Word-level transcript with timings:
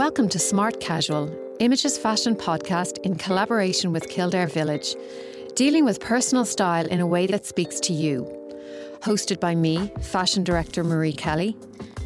Welcome 0.00 0.30
to 0.30 0.38
Smart 0.38 0.80
Casual, 0.80 1.30
Image's 1.58 1.98
fashion 1.98 2.34
podcast 2.34 2.96
in 3.00 3.16
collaboration 3.16 3.92
with 3.92 4.08
Kildare 4.08 4.46
Village, 4.46 4.96
dealing 5.54 5.84
with 5.84 6.00
personal 6.00 6.46
style 6.46 6.86
in 6.86 7.00
a 7.00 7.06
way 7.06 7.26
that 7.26 7.44
speaks 7.44 7.78
to 7.80 7.92
you. 7.92 8.24
Hosted 9.02 9.40
by 9.40 9.54
me, 9.54 9.92
fashion 10.00 10.42
director 10.42 10.82
Marie 10.82 11.12
Kelly. 11.12 11.54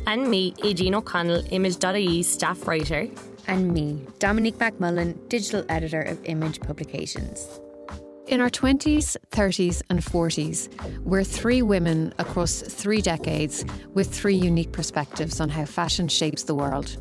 And 0.09 0.29
me, 0.29 0.55
Aideen 0.55 0.93
O'Connell, 0.93 1.45
Image.ie 1.53 2.25
staff 2.25 2.67
writer. 2.67 3.07
And 3.47 3.73
me, 3.73 4.05
Dominique 4.19 4.59
McMullen, 4.59 5.29
digital 5.29 5.65
editor 5.69 6.03
of 6.03 6.19
Image 6.25 6.59
Publications. 6.59 7.61
In 8.27 8.41
our 8.41 8.51
20s, 8.51 9.17
30s, 9.31 9.83
and 9.89 10.01
40s, 10.01 10.69
we're 11.05 11.23
three 11.23 11.63
women 11.63 12.13
across 12.19 12.61
three 12.61 13.01
decades 13.01 13.65
with 13.93 14.13
three 14.13 14.35
unique 14.35 14.73
perspectives 14.73 15.41
on 15.41 15.49
how 15.49 15.65
fashion 15.65 16.09
shapes 16.09 16.43
the 16.43 16.57
world. 16.57 16.97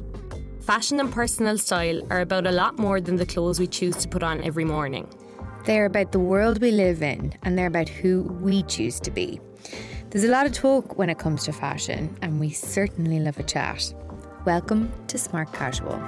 Fashion 0.66 1.02
and 1.02 1.12
personal 1.12 1.58
style 1.58 2.02
are 2.10 2.22
about 2.22 2.48
a 2.48 2.52
lot 2.52 2.80
more 2.80 3.02
than 3.02 3.18
the 3.18 3.26
clothes 3.26 3.60
we 3.60 3.68
choose 3.68 3.98
to 3.98 4.08
put 4.08 4.24
on 4.24 4.42
every 4.46 4.64
morning. 4.64 5.10
They're 5.66 5.88
about 5.88 6.14
the 6.14 6.22
world 6.22 6.62
we 6.62 6.72
live 6.72 7.04
in 7.04 7.34
and 7.44 7.58
they're 7.58 7.68
about 7.68 7.90
who 7.90 8.24
we 8.42 8.64
choose 8.64 8.98
to 9.02 9.12
be. 9.12 9.42
There's 10.10 10.24
a 10.24 10.30
lot 10.30 10.46
of 10.46 10.54
talk 10.54 10.98
when 10.98 11.10
it 11.10 11.20
comes 11.20 11.44
to 11.44 11.52
fashion, 11.52 12.18
and 12.22 12.40
we 12.40 12.52
certainly 12.52 13.20
love 13.20 13.38
a 13.40 13.44
chat. 13.44 13.94
Welcome 14.46 14.94
to 15.08 15.18
Smart 15.18 15.52
Casual. 15.52 16.00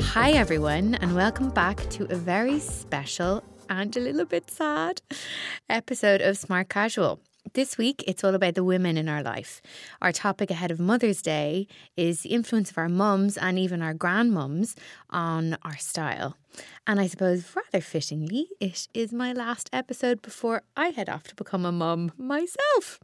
Hi, 0.00 0.32
everyone, 0.32 0.96
and 0.96 1.14
welcome 1.14 1.50
back 1.50 1.88
to 1.90 2.12
a 2.12 2.16
very 2.16 2.58
special 2.58 3.44
and 3.70 3.96
a 3.96 4.00
little 4.00 4.24
bit 4.24 4.50
sad 4.50 5.00
episode 5.68 6.22
of 6.22 6.36
Smart 6.38 6.68
Casual. 6.68 7.20
This 7.54 7.78
week, 7.78 8.02
it's 8.06 8.24
all 8.24 8.34
about 8.34 8.56
the 8.56 8.64
women 8.64 8.96
in 8.96 9.08
our 9.08 9.22
life. 9.22 9.62
Our 10.02 10.12
topic 10.12 10.50
ahead 10.50 10.70
of 10.70 10.80
Mother's 10.80 11.22
Day 11.22 11.66
is 11.96 12.22
the 12.22 12.30
influence 12.30 12.70
of 12.70 12.78
our 12.78 12.88
mums 12.88 13.36
and 13.38 13.58
even 13.58 13.80
our 13.80 13.94
grandmums 13.94 14.74
on 15.08 15.56
our 15.62 15.76
style. 15.76 16.36
And 16.86 17.00
I 17.00 17.06
suppose, 17.06 17.44
rather 17.54 17.82
fittingly, 17.82 18.48
it 18.60 18.88
is 18.92 19.12
my 19.12 19.32
last 19.32 19.70
episode 19.72 20.20
before 20.20 20.62
I 20.76 20.88
head 20.88 21.08
off 21.08 21.24
to 21.28 21.34
become 21.34 21.64
a 21.64 21.72
mum 21.72 22.12
myself. 22.18 22.98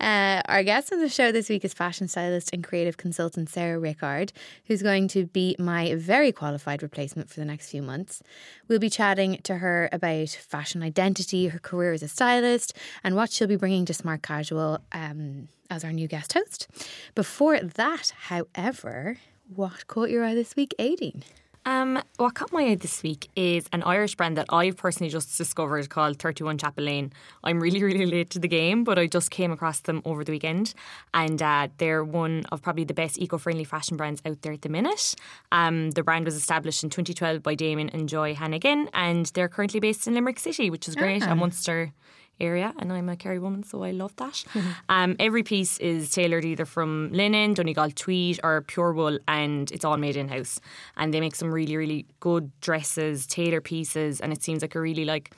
Uh, 0.00 0.40
our 0.46 0.62
guest 0.62 0.92
on 0.92 1.00
the 1.00 1.08
show 1.08 1.32
this 1.32 1.48
week 1.48 1.64
is 1.64 1.74
fashion 1.74 2.06
stylist 2.06 2.50
and 2.52 2.62
creative 2.62 2.96
consultant 2.96 3.48
Sarah 3.48 3.78
Rickard, 3.78 4.32
who's 4.66 4.82
going 4.82 5.08
to 5.08 5.26
be 5.26 5.56
my 5.58 5.94
very 5.96 6.30
qualified 6.30 6.82
replacement 6.82 7.28
for 7.28 7.40
the 7.40 7.44
next 7.44 7.70
few 7.70 7.82
months. 7.82 8.22
We'll 8.68 8.78
be 8.78 8.90
chatting 8.90 9.40
to 9.42 9.56
her 9.58 9.88
about 9.90 10.28
fashion 10.28 10.82
identity, 10.82 11.48
her 11.48 11.58
career 11.58 11.92
as 11.92 12.02
a 12.02 12.08
stylist, 12.08 12.74
and 13.02 13.16
what 13.16 13.32
she'll 13.32 13.48
be 13.48 13.56
bringing 13.56 13.84
to 13.86 13.94
Smart 13.94 14.22
Casual 14.22 14.78
um, 14.92 15.48
as 15.68 15.84
our 15.84 15.92
new 15.92 16.06
guest 16.06 16.32
host. 16.32 16.68
Before 17.14 17.58
that, 17.58 18.12
however, 18.28 19.18
what 19.52 19.86
caught 19.88 20.10
your 20.10 20.24
eye 20.24 20.34
this 20.34 20.54
week, 20.54 20.74
Aideen? 20.78 21.22
Um, 21.64 22.02
what 22.16 22.34
caught 22.34 22.52
my 22.52 22.62
eye 22.62 22.74
this 22.74 23.02
week 23.02 23.28
is 23.36 23.66
an 23.72 23.82
Irish 23.82 24.14
brand 24.14 24.36
that 24.36 24.46
I've 24.48 24.76
personally 24.76 25.10
just 25.10 25.36
discovered 25.36 25.88
called 25.90 26.18
31 26.18 26.58
Chapel 26.58 26.84
Lane. 26.84 27.12
I'm 27.44 27.60
really, 27.60 27.82
really 27.90 28.06
late 28.06 28.30
to 28.30 28.38
the 28.38 28.48
game, 28.48 28.84
but 28.84 28.98
I 28.98 29.06
just 29.06 29.30
came 29.30 29.52
across 29.52 29.80
them 29.80 30.02
over 30.04 30.24
the 30.24 30.32
weekend. 30.32 30.74
And 31.12 31.42
uh, 31.42 31.68
they're 31.78 32.04
one 32.04 32.44
of 32.52 32.62
probably 32.62 32.84
the 32.84 32.94
best 32.94 33.18
eco 33.18 33.38
friendly 33.38 33.64
fashion 33.64 33.96
brands 33.96 34.22
out 34.24 34.42
there 34.42 34.52
at 34.52 34.62
the 34.62 34.68
minute. 34.68 35.14
Um, 35.52 35.90
the 35.92 36.02
brand 36.02 36.24
was 36.24 36.36
established 36.36 36.82
in 36.82 36.90
2012 36.90 37.42
by 37.42 37.54
Damien 37.54 37.90
and 37.90 38.08
Joy 38.08 38.34
Hannigan, 38.34 38.88
and 38.94 39.26
they're 39.26 39.48
currently 39.48 39.80
based 39.80 40.06
in 40.06 40.14
Limerick 40.14 40.38
City, 40.38 40.70
which 40.70 40.88
is 40.88 40.94
great, 40.94 41.26
ah. 41.26 41.32
a 41.32 41.36
Munster 41.36 41.92
area, 42.40 42.72
and 42.78 42.92
I'm 42.92 43.08
a 43.08 43.16
Kerry 43.16 43.38
woman, 43.38 43.62
so 43.62 43.82
I 43.84 43.90
love 43.90 44.14
that. 44.16 44.44
Mm-hmm. 44.58 44.70
Um, 44.88 45.16
every 45.20 45.42
piece 45.42 45.78
is 45.78 46.10
tailored 46.10 46.44
either 46.44 46.64
from 46.64 47.10
linen, 47.12 47.54
Donegal 47.54 47.90
tweed, 47.90 48.40
or 48.42 48.62
pure 48.62 48.92
wool, 48.92 49.18
and 49.28 49.70
it's 49.70 49.84
all 49.84 49.96
made 49.96 50.16
in 50.16 50.28
house. 50.28 50.58
And 50.96 51.14
they 51.14 51.20
make 51.20 51.36
some 51.36 51.52
really, 51.52 51.76
really 51.76 52.06
good 52.18 52.50
dresses, 52.60 53.26
tailor 53.26 53.60
pieces, 53.60 54.20
and 54.20 54.32
it 54.32 54.42
seems 54.42 54.62
like 54.62 54.74
a 54.74 54.80
really 54.80 55.04
like 55.04 55.30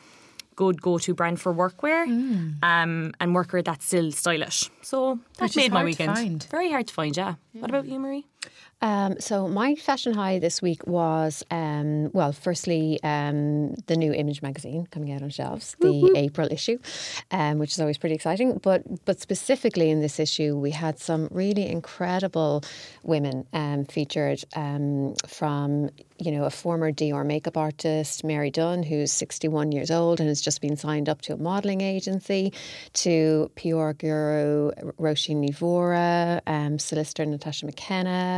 good 0.57 0.83
go-to 0.83 1.15
brand 1.15 1.41
for 1.41 1.55
workwear 1.55 2.07
mm. 2.07 2.63
um, 2.63 3.13
and 3.19 3.35
workwear 3.35 3.65
that's 3.65 3.87
still 3.87 4.13
stylish. 4.13 4.71
So 4.83 5.19
that 5.39 5.55
made 5.57 5.73
my 5.73 5.85
weekend. 5.85 6.47
Very 6.51 6.71
hard 6.71 6.87
to 6.87 6.95
find, 6.95 7.17
yeah. 7.17 7.35
yeah. 7.53 7.63
What 7.63 7.71
about 7.71 7.87
you, 7.87 7.99
Marie? 7.99 8.27
Um, 8.83 9.21
so 9.21 9.47
my 9.47 9.75
fashion 9.75 10.15
high 10.15 10.39
this 10.39 10.63
week 10.63 10.87
was 10.87 11.45
um, 11.51 12.11
well, 12.13 12.33
firstly 12.33 12.99
um, 13.03 13.75
the 13.87 13.97
new 13.97 14.13
Image 14.13 14.41
magazine 14.41 14.87
coming 14.91 15.13
out 15.13 15.23
on 15.23 15.29
shelves, 15.29 15.77
the 15.81 15.89
mm-hmm. 15.89 16.17
April 16.17 16.49
issue, 16.51 16.79
um, 17.31 17.59
which 17.59 17.73
is 17.73 17.81
always 17.81 17.99
pretty 17.99 18.15
exciting. 18.15 18.59
But 18.63 19.05
but 19.05 19.21
specifically 19.21 19.91
in 19.91 20.01
this 20.01 20.19
issue, 20.19 20.57
we 20.57 20.71
had 20.71 20.99
some 20.99 21.29
really 21.31 21.67
incredible 21.67 22.65
women 23.03 23.47
um, 23.53 23.85
featured 23.85 24.43
um, 24.57 25.15
from 25.27 25.91
you 26.19 26.33
know 26.33 26.45
a 26.45 26.51
former 26.51 26.91
Dior 26.91 27.27
makeup 27.27 27.59
artist, 27.59 28.25
Mary 28.25 28.51
Dunn, 28.51 28.83
who's 28.83 29.13
61 29.13 29.73
years 29.73 29.91
old 29.91 30.21
and 30.21 30.29
has 30.29 30.41
just 30.41 30.63
been 30.63 30.77
signed 30.77 31.09
up 31.11 31.21
to 31.23 31.35
a 31.35 31.37
modelling 31.37 31.83
agency, 31.83 32.53
to 32.95 33.51
PR 33.57 33.93
guru 33.93 34.71
Roshi 34.99 35.37
Nivora, 35.37 36.41
Mhóra, 36.47 36.81
solicitor 36.81 37.27
Natasha 37.27 37.67
McKenna 37.67 38.30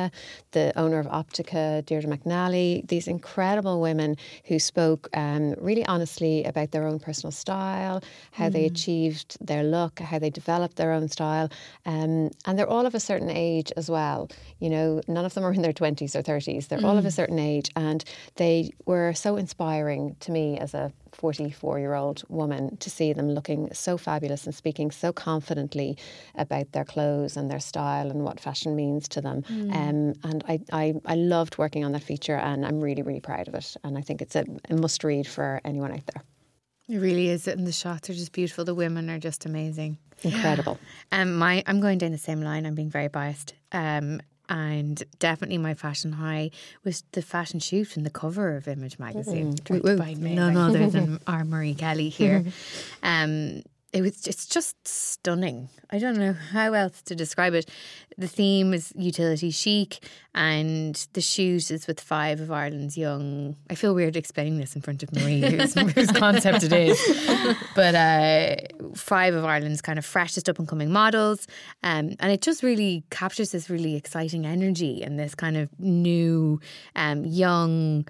the 0.53 0.73
owner 0.77 0.99
of 0.99 1.07
Optica, 1.07 1.85
Deirdre 1.87 2.11
McNally, 2.11 2.87
these 2.89 3.09
incredible 3.09 3.81
women 3.81 4.17
who 4.45 4.59
spoke 4.59 5.09
um, 5.15 5.55
really 5.59 5.85
honestly 5.87 6.45
about 6.45 6.71
their 6.71 6.87
own 6.87 6.99
personal 6.99 7.33
style, 7.33 8.03
how 8.33 8.49
mm. 8.49 8.53
they 8.53 8.65
achieved 8.65 9.37
their 9.41 9.63
look, 9.63 10.01
how 10.01 10.19
they 10.19 10.31
developed 10.31 10.77
their 10.77 10.93
own 10.93 11.09
style. 11.09 11.49
Um, 11.87 12.31
and 12.47 12.59
they're 12.59 12.69
all 12.69 12.87
of 12.87 12.95
a 12.95 13.01
certain 13.01 13.31
age 13.31 13.73
as 13.77 13.91
well. 13.91 14.31
You 14.61 14.71
know, 14.71 15.01
none 15.09 15.25
of 15.25 15.35
them 15.35 15.45
are 15.45 15.53
in 15.53 15.63
their 15.63 15.73
20s 15.73 16.15
or 16.15 16.23
30s. 16.23 16.69
They're 16.69 16.79
mm. 16.79 16.85
all 16.85 16.99
of 16.99 17.05
a 17.05 17.09
mm. 17.09 17.13
certain 17.21 17.39
age. 17.39 17.71
And 17.77 18.05
they 18.37 18.73
were 18.87 19.13
so 19.15 19.37
inspiring 19.37 20.17
to 20.21 20.33
me 20.33 20.59
as 20.59 20.75
a 20.75 20.93
44 21.15 21.79
year 21.79 21.95
old 21.95 22.23
woman 22.29 22.77
to 22.79 22.91
see 22.91 23.13
them 23.13 23.31
looking 23.31 23.73
so 23.73 23.97
fabulous 23.97 24.45
and 24.47 24.55
speaking 24.55 24.91
so 24.91 25.13
confidently 25.13 25.97
about 26.35 26.73
their 26.73 26.85
clothes 26.85 27.37
and 27.37 27.51
their 27.51 27.61
style 27.61 28.11
and 28.11 28.25
what 28.25 28.41
fashion 28.41 28.75
means 28.75 29.09
to 29.09 29.21
them. 29.21 29.43
Mm. 29.43 29.75
Um, 29.75 30.15
and 30.25 30.45
I, 30.49 30.61
I, 30.73 30.95
I, 31.07 31.15
loved 31.15 31.59
working 31.59 31.85
on 31.85 31.93
that 31.93 32.03
feature 32.03 32.37
and 32.37 32.67
I'm 32.67 32.81
really, 32.81 33.03
really 33.03 33.21
proud 33.21 33.49
of 33.49 33.55
it. 33.55 33.77
And 33.85 33.97
I 33.97 34.01
think 34.01 34.23
it's 34.23 34.37
a, 34.37 34.45
a 34.69 34.75
must 34.75 35.05
read 35.05 35.27
for 35.27 35.61
anyone 35.65 35.93
out 35.93 36.07
there. 36.07 36.23
It 36.89 36.99
really 36.99 37.29
is. 37.29 37.47
And 37.47 37.67
the 37.67 37.73
shots 37.73 38.11
are 38.11 38.15
just 38.15 38.33
beautiful. 38.33 38.65
The 38.65 38.75
women 38.75 39.09
are 39.09 39.19
just 39.19 39.47
amazing. 39.47 39.99
Incredible. 40.23 40.79
Um, 41.13 41.37
my, 41.37 41.63
I'm 41.67 41.81
going 41.81 41.99
down 41.99 42.11
the 42.13 42.17
same 42.17 42.41
line. 42.41 42.65
I'm 42.65 42.75
being 42.75 42.89
very 42.89 43.09
biased. 43.09 43.53
Um, 43.71 44.23
and 44.53 45.03
definitely 45.19 45.57
my 45.57 45.73
fashion 45.73 46.13
high 46.13 46.51
was 46.85 47.05
the 47.13 47.23
fashion 47.23 47.59
shoot 47.59 47.97
and 47.97 48.05
the 48.05 48.11
cover 48.11 48.55
of 48.57 48.69
Image 48.69 48.99
magazine, 48.99 49.55
mm, 49.55 49.65
by 49.99 50.13
none 50.13 50.57
other 50.59 50.89
than 50.91 51.19
our 51.27 51.43
Marie 51.45 51.75
Kelly 51.75 52.11
here. 52.11 52.45
um, 53.03 53.63
it 53.93 54.01
was 54.01 54.27
it's 54.27 54.47
just 54.47 54.77
stunning. 54.89 55.69
I 55.91 55.99
don't 55.99 56.17
know 56.17 56.33
how 56.33 56.73
else 56.73 57.03
to 57.03 57.15
describe 57.15 57.53
it. 57.53 57.69
The 58.17 58.29
theme 58.29 58.73
is 58.73 58.93
utility 58.97 59.51
chic, 59.51 59.99
and 60.35 60.95
the 61.13 61.21
shoot 61.21 61.71
is 61.71 61.87
with 61.87 62.01
five 62.01 62.41
of 62.41 62.51
Ireland's 62.51 62.97
young. 62.97 63.57
I 63.69 63.75
feel 63.75 63.95
weird 63.95 64.17
explaining 64.17 64.59
this 64.59 64.75
in 64.75 64.83
front 64.83 65.03
of 65.03 65.13
Marie, 65.13 65.41
whose, 65.57 65.75
whose 65.75 66.11
concept 66.13 66.63
it 66.63 66.73
is, 66.73 67.57
but 67.75 67.95
uh, 67.95 68.57
five 68.95 69.35
of 69.35 69.45
Ireland's 69.45 69.83
kind 69.83 69.99
of 69.99 70.07
freshest 70.07 70.49
up 70.49 70.59
and 70.59 70.67
coming 70.67 70.91
models, 70.91 71.47
um, 71.83 72.15
and 72.19 72.33
it 72.33 72.41
just 72.41 72.63
really 72.63 73.05
captures 73.11 73.53
this 73.53 73.69
really 73.69 73.95
exciting 73.95 74.47
energy 74.47 75.03
and 75.03 75.19
this 75.19 75.35
kind 75.35 75.57
of 75.57 75.69
new, 75.79 76.61
um, 76.97 77.25
young, 77.27 78.07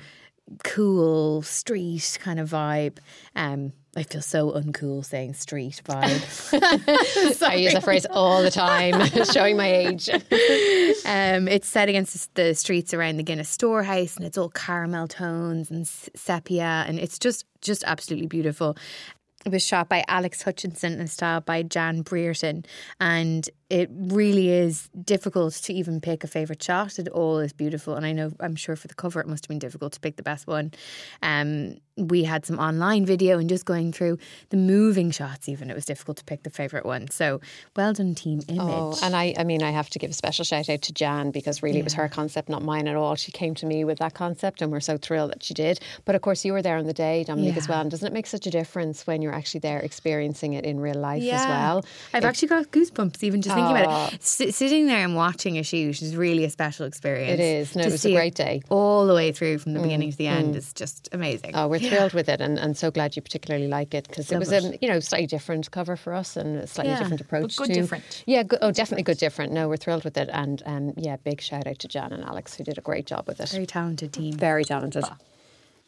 cool 0.65 1.43
street 1.43 2.19
kind 2.21 2.41
of 2.41 2.51
vibe. 2.51 2.99
Um, 3.37 3.73
I 3.95 4.05
feel 4.05 4.23
so 4.23 4.53
uncool 4.53 5.05
saying 5.05 5.35
street 5.35 5.83
vibe. 5.85 7.43
I 7.43 7.55
use 7.57 7.75
that 7.75 7.85
phrase 7.85 8.07
all 8.07 8.43
the 8.43 8.51
time, 8.51 9.05
showing 9.33 9.59
my 9.59 9.71
age. 9.71 10.09
Um, 10.09 11.47
it's 11.47 11.69
set 11.69 11.91
against 11.91 12.35
the 12.35 12.55
streets 12.55 12.95
around 12.95 13.19
the 13.19 13.23
Guinness 13.23 13.51
Storehouse, 13.51 14.17
and 14.17 14.25
it's 14.25 14.39
all 14.39 14.49
caramel 14.49 15.09
tones 15.09 15.71
and 15.71 15.87
sepia, 15.87 16.85
and 16.87 16.99
it's 16.99 17.19
just 17.19 17.45
just 17.61 17.85
absolutely 17.87 18.29
beautiful. 18.29 18.77
It 19.45 19.51
was 19.51 19.65
shot 19.65 19.89
by 19.89 20.05
Alex 20.09 20.43
Hutchinson 20.43 20.99
and 20.99 21.11
styled 21.11 21.45
by 21.45 21.63
Jan 21.63 22.03
Brereton. 22.03 22.65
And 23.01 23.49
it 23.73 23.89
really 23.91 24.51
is 24.51 24.91
difficult 25.03 25.55
to 25.55 25.73
even 25.73 25.99
pick 25.99 26.23
a 26.25 26.27
favourite 26.27 26.63
shot. 26.63 26.99
It 26.99 27.09
all 27.09 27.39
is 27.39 27.55
beautiful. 27.55 27.95
And 27.95 28.05
I 28.05 28.13
know, 28.13 28.31
I'm 28.39 28.55
sure 28.55 28.77
for 28.77 28.87
the 28.87 28.95
cover, 28.95 29.19
it 29.19 29.27
must 29.27 29.47
have 29.47 29.49
been 29.49 29.59
difficult 29.59 29.95
to 29.95 30.01
pick 30.01 30.17
the 30.17 30.23
best 30.23 30.47
one. 30.47 30.73
Um, 31.23 31.79
we 31.97 32.25
had 32.25 32.47
some 32.47 32.59
online 32.59 33.05
video 33.05 33.39
and 33.39 33.49
just 33.49 33.65
going 33.65 33.93
through 33.93 34.19
the 34.51 34.57
moving 34.57 35.11
shots, 35.11 35.49
even 35.49 35.71
it 35.71 35.75
was 35.75 35.85
difficult 35.85 36.17
to 36.19 36.25
pick 36.25 36.43
the 36.43 36.51
favourite 36.51 36.87
one. 36.87 37.09
So 37.09 37.41
well 37.77 37.93
done, 37.93 38.15
Team 38.15 38.41
Image. 38.49 38.61
Oh, 38.61 38.99
and 39.03 39.15
I, 39.15 39.35
I 39.39 39.45
mean, 39.45 39.63
I 39.63 39.71
have 39.71 39.91
to 39.91 39.99
give 39.99 40.11
a 40.11 40.15
special 40.15 40.45
shout 40.45 40.69
out 40.69 40.83
to 40.83 40.93
Jan 40.93 41.31
because 41.31 41.63
really 41.63 41.77
yeah. 41.77 41.81
it 41.81 41.85
was 41.85 41.95
her 41.95 42.09
concept, 42.09 42.49
not 42.49 42.63
mine 42.63 42.89
at 42.89 42.97
all. 42.97 43.15
She 43.15 43.33
came 43.33 43.55
to 43.57 43.67
me 43.67 43.85
with 43.85 43.99
that 43.99 44.15
concept, 44.15 44.63
and 44.63 44.73
we're 44.73 44.81
so 44.81 44.97
thrilled 44.97 45.33
that 45.33 45.43
she 45.43 45.55
did. 45.55 45.81
But 46.05 46.15
of 46.15 46.23
course, 46.23 46.45
you 46.45 46.53
were 46.53 46.63
there 46.63 46.77
on 46.77 46.87
the 46.87 46.95
day, 46.95 47.25
Dominique, 47.25 47.55
yeah. 47.55 47.61
as 47.61 47.69
well. 47.69 47.81
And 47.81 47.91
doesn't 47.91 48.07
it 48.07 48.13
make 48.13 48.27
such 48.27 48.47
a 48.47 48.51
difference 48.51 49.07
when 49.07 49.21
you're 49.21 49.35
actually 49.35 49.61
there 49.61 49.81
experiencing 49.81 50.55
it 50.55 50.65
in 50.65 50.81
real 50.81 50.95
life 50.95 51.23
yeah. 51.23 51.43
as 51.43 51.47
well? 51.47 51.85
I've 52.15 52.25
it, 52.25 52.27
actually 52.27 52.49
got 52.49 52.71
goosebumps 52.71 53.23
even 53.23 53.43
just 53.43 53.57
thinking 53.69 53.85
about 53.85 54.13
it. 54.13 54.21
S- 54.23 54.57
sitting 54.57 54.87
there 54.87 55.05
and 55.05 55.15
watching 55.17 55.59
a 55.59 55.63
shoot 55.63 56.01
is 56.03 56.17
really 56.17 56.45
a 56.45 56.51
special 56.51 56.87
experience. 56.87 57.33
It 57.33 57.41
is. 57.41 57.77
No, 57.77 57.83
it 57.83 57.93
was 57.93 58.05
a 58.05 58.13
great 58.13 58.35
day. 58.35 58.63
All 58.69 59.07
the 59.07 59.15
way 59.15 59.33
through 59.33 59.59
from 59.59 59.73
the 59.75 59.81
beginning 59.81 60.11
to 60.11 60.17
the 60.17 60.27
end 60.27 60.57
is 60.57 60.73
just 60.73 61.09
amazing. 61.13 61.53
Oh, 61.55 61.69
we're 61.69 61.79
thrilled 61.79 62.13
with 62.13 62.29
it, 62.29 62.41
and, 62.41 62.59
and 62.59 62.77
so 62.77 62.91
glad 62.91 63.17
you 63.17 63.23
particularly 63.23 63.69
like 63.69 63.95
it 63.95 64.09
because 64.09 64.31
it 64.31 64.39
was 64.39 64.51
Love 64.53 64.65
a 64.65 64.79
you 64.83 64.89
know 64.89 65.01
slightly 65.01 65.27
different 65.27 65.71
cover 65.71 65.97
for 65.97 66.13
us 66.15 66.37
and 66.37 66.59
a 66.59 66.67
slightly 66.67 66.93
Yeah. 66.93 66.99
different 66.99 67.21
approach. 67.21 67.57
good 67.57 67.69
to, 67.69 67.75
different. 67.75 68.23
Yeah, 68.27 68.43
good, 68.43 68.59
oh, 68.63 68.71
definitely 68.71 69.05
good 69.05 69.19
different. 69.19 69.53
No, 69.53 69.69
we're 69.69 69.77
thrilled 69.77 70.05
with 70.05 70.17
it, 70.17 70.29
and 70.33 70.63
um, 70.67 70.93
yeah, 70.97 71.17
big 71.17 71.41
shout 71.41 71.67
out 71.67 71.79
to 71.81 71.89
Jan 71.89 72.13
and 72.13 72.25
Alex 72.25 72.55
who 72.55 72.65
did 72.65 72.79
a 72.79 72.83
great 72.83 73.07
job 73.07 73.27
with 73.27 73.41
it. 73.41 73.49
Very 73.51 73.67
talented 73.67 74.13
team. 74.13 74.35
Very 74.35 74.65
talented. 74.65 75.05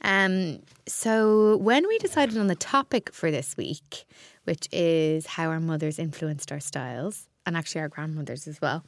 Um, 0.03 0.61
so 0.87 1.57
when 1.57 1.87
we 1.89 1.99
decided 1.99 2.37
on 2.37 2.47
the 2.49 2.55
topic 2.55 3.13
for 3.13 3.31
this 3.31 3.57
week, 3.57 4.05
which 4.45 4.69
is 4.71 5.27
how 5.27 5.49
our 5.49 5.61
mothers 5.61 5.99
influenced 5.99 6.53
our 6.53 6.61
styles, 6.61 7.27
and 7.47 7.57
actually 7.57 7.83
our 7.83 7.89
grandmothers 7.89 8.47
as 8.47 8.61
well, 8.61 8.85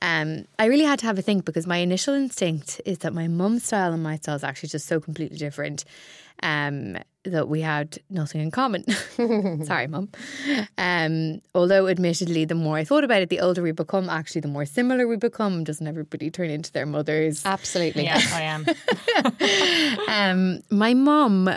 um, 0.00 0.46
I 0.58 0.66
really 0.66 0.84
had 0.84 0.98
to 1.00 1.06
have 1.06 1.18
a 1.18 1.22
think 1.22 1.44
because 1.44 1.66
my 1.66 1.76
initial 1.76 2.14
instinct 2.14 2.80
is 2.84 2.98
that 2.98 3.14
my 3.14 3.28
mum's 3.28 3.64
style 3.64 3.92
and 3.92 4.02
my 4.02 4.16
style 4.16 4.34
is 4.34 4.44
actually 4.44 4.70
just 4.70 4.86
so 4.86 4.98
completely 4.98 5.38
different 5.38 5.84
um, 6.42 6.96
that 7.24 7.48
we 7.48 7.60
had 7.60 7.98
nothing 8.10 8.40
in 8.40 8.50
common. 8.50 8.84
Sorry, 9.64 9.86
mum. 9.86 10.08
Um, 10.76 11.40
although, 11.54 11.86
admittedly, 11.86 12.44
the 12.44 12.56
more 12.56 12.76
I 12.78 12.84
thought 12.84 13.04
about 13.04 13.22
it, 13.22 13.28
the 13.28 13.38
older 13.38 13.62
we 13.62 13.70
become, 13.70 14.10
actually, 14.10 14.40
the 14.40 14.48
more 14.48 14.64
similar 14.64 15.06
we 15.06 15.16
become. 15.16 15.62
Doesn't 15.62 15.86
everybody 15.86 16.30
turn 16.30 16.50
into 16.50 16.72
their 16.72 16.86
mothers? 16.86 17.46
Absolutely. 17.46 18.04
Yeah, 18.04 18.20
I 18.32 18.42
am. 18.42 18.66
Um, 20.08 20.62
my 20.70 20.94
mum, 20.94 21.48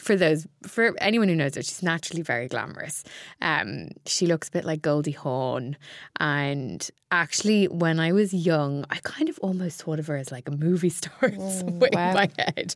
for 0.00 0.16
those, 0.16 0.46
for 0.66 0.94
anyone 1.00 1.28
who 1.28 1.34
knows 1.36 1.54
her, 1.54 1.62
she's 1.62 1.82
naturally 1.82 2.22
very 2.22 2.48
glamorous. 2.48 3.04
Um, 3.40 3.88
she 4.06 4.26
looks 4.26 4.48
a 4.48 4.50
bit 4.50 4.64
like 4.64 4.82
Goldie 4.82 5.12
Hawn, 5.12 5.76
and 6.18 6.88
actually, 7.10 7.68
when 7.68 8.00
I 8.00 8.12
was 8.12 8.32
young, 8.32 8.84
I 8.90 8.98
kind 9.02 9.28
of 9.28 9.38
almost 9.40 9.82
thought 9.82 9.98
of 9.98 10.06
her 10.06 10.16
as 10.16 10.32
like 10.32 10.48
a 10.48 10.52
movie 10.52 10.88
star 10.88 11.28
in 11.28 11.50
some 11.50 11.78
way 11.78 11.90
in 11.92 11.98
my 11.98 12.30
head. 12.38 12.74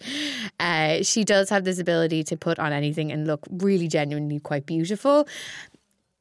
Uh, 0.60 1.02
she 1.02 1.24
does 1.24 1.48
have 1.50 1.64
this 1.64 1.78
ability 1.78 2.22
to 2.24 2.36
put 2.36 2.58
on 2.58 2.72
anything 2.72 3.10
and 3.10 3.26
look 3.26 3.46
really 3.50 3.88
genuinely 3.88 4.38
quite 4.38 4.66
beautiful. 4.66 5.26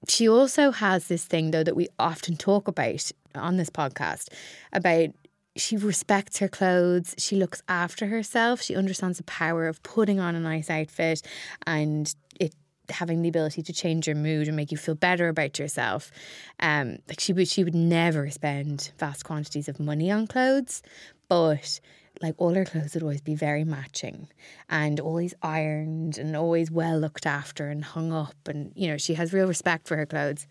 She 0.07 0.30
also 0.30 0.71
has 0.71 1.07
this 1.07 1.25
thing 1.25 1.51
though 1.51 1.63
that 1.63 1.75
we 1.75 1.88
often 2.00 2.38
talk 2.38 2.68
about 2.68 3.12
on 3.33 3.57
this 3.57 3.69
podcast 3.69 4.30
about 4.71 5.09
she 5.56 5.78
respects 5.78 6.40
her 6.40 6.48
clothes, 6.48 7.16
she 7.18 7.36
looks 7.36 7.62
after 7.68 8.07
herself, 8.07 8.62
she 8.62 8.75
understands 8.75 9.18
the 9.18 9.24
power 9.24 9.68
of 9.68 9.81
putting 9.84 10.19
on 10.19 10.36
a 10.36 10.40
nice 10.40 10.69
outfit 10.69 11.22
and 11.66 12.13
it 12.40 12.54
having 12.90 13.22
the 13.22 13.30
ability 13.30 13.63
to 13.63 13.74
change 13.74 14.06
your 14.06 14.16
mood 14.16 14.48
and 14.48 14.56
make 14.56 14.72
you 14.72 14.78
feel 14.78 14.96
better 14.96 15.28
about 15.28 15.57
yourself. 15.57 16.12
Um 16.60 17.00
like 17.07 17.19
she 17.19 17.34
would 17.34 17.48
she 17.48 17.63
would 17.63 17.75
never 17.75 18.30
spend 18.30 18.92
vast 19.00 19.24
quantities 19.24 19.68
of 19.68 19.80
money 19.80 20.12
on 20.12 20.28
clothes, 20.28 20.84
but 21.30 21.80
like 22.22 22.36
all 22.38 22.54
her 22.54 22.66
clothes 22.66 22.94
would 22.94 23.04
always 23.04 23.22
be 23.22 23.36
very 23.36 23.63
matching 23.63 24.28
and 24.69 25.00
always 25.00 25.34
ironed 25.42 26.18
and 26.18 26.36
always 26.36 26.72
well 26.72 26.98
looked 27.00 27.25
after 27.25 27.69
and 27.69 27.84
hung 27.84 28.13
up 28.13 28.36
and 28.48 28.72
you 28.75 28.88
know 28.88 28.98
she 28.98 29.16
has 29.16 29.34
real 29.34 29.48
respect 29.48 29.88
for 29.88 29.98
her 29.98 30.06
clothes 30.06 30.48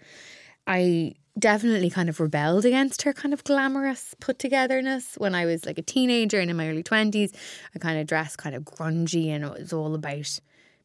i 0.66 1.12
definitely 1.38 1.90
kind 1.90 2.08
of 2.08 2.20
rebelled 2.20 2.64
against 2.64 3.02
her 3.02 3.12
kind 3.12 3.34
of 3.34 3.43
glamorous 3.44 4.14
put 4.20 4.38
togetherness 4.38 5.14
when 5.19 5.34
i 5.34 5.44
was 5.44 5.64
like 5.66 5.78
a 5.78 5.82
teenager 5.82 6.38
and 6.38 6.50
in 6.50 6.56
my 6.56 6.69
early 6.69 6.82
20s 6.82 7.34
i 7.75 7.78
kind 7.78 7.99
of 7.99 8.06
dressed 8.06 8.38
kind 8.38 8.55
of 8.55 8.62
grungy 8.64 9.28
and 9.28 9.44
it 9.44 9.52
was 9.52 9.72
all 9.72 9.94
about 9.94 10.38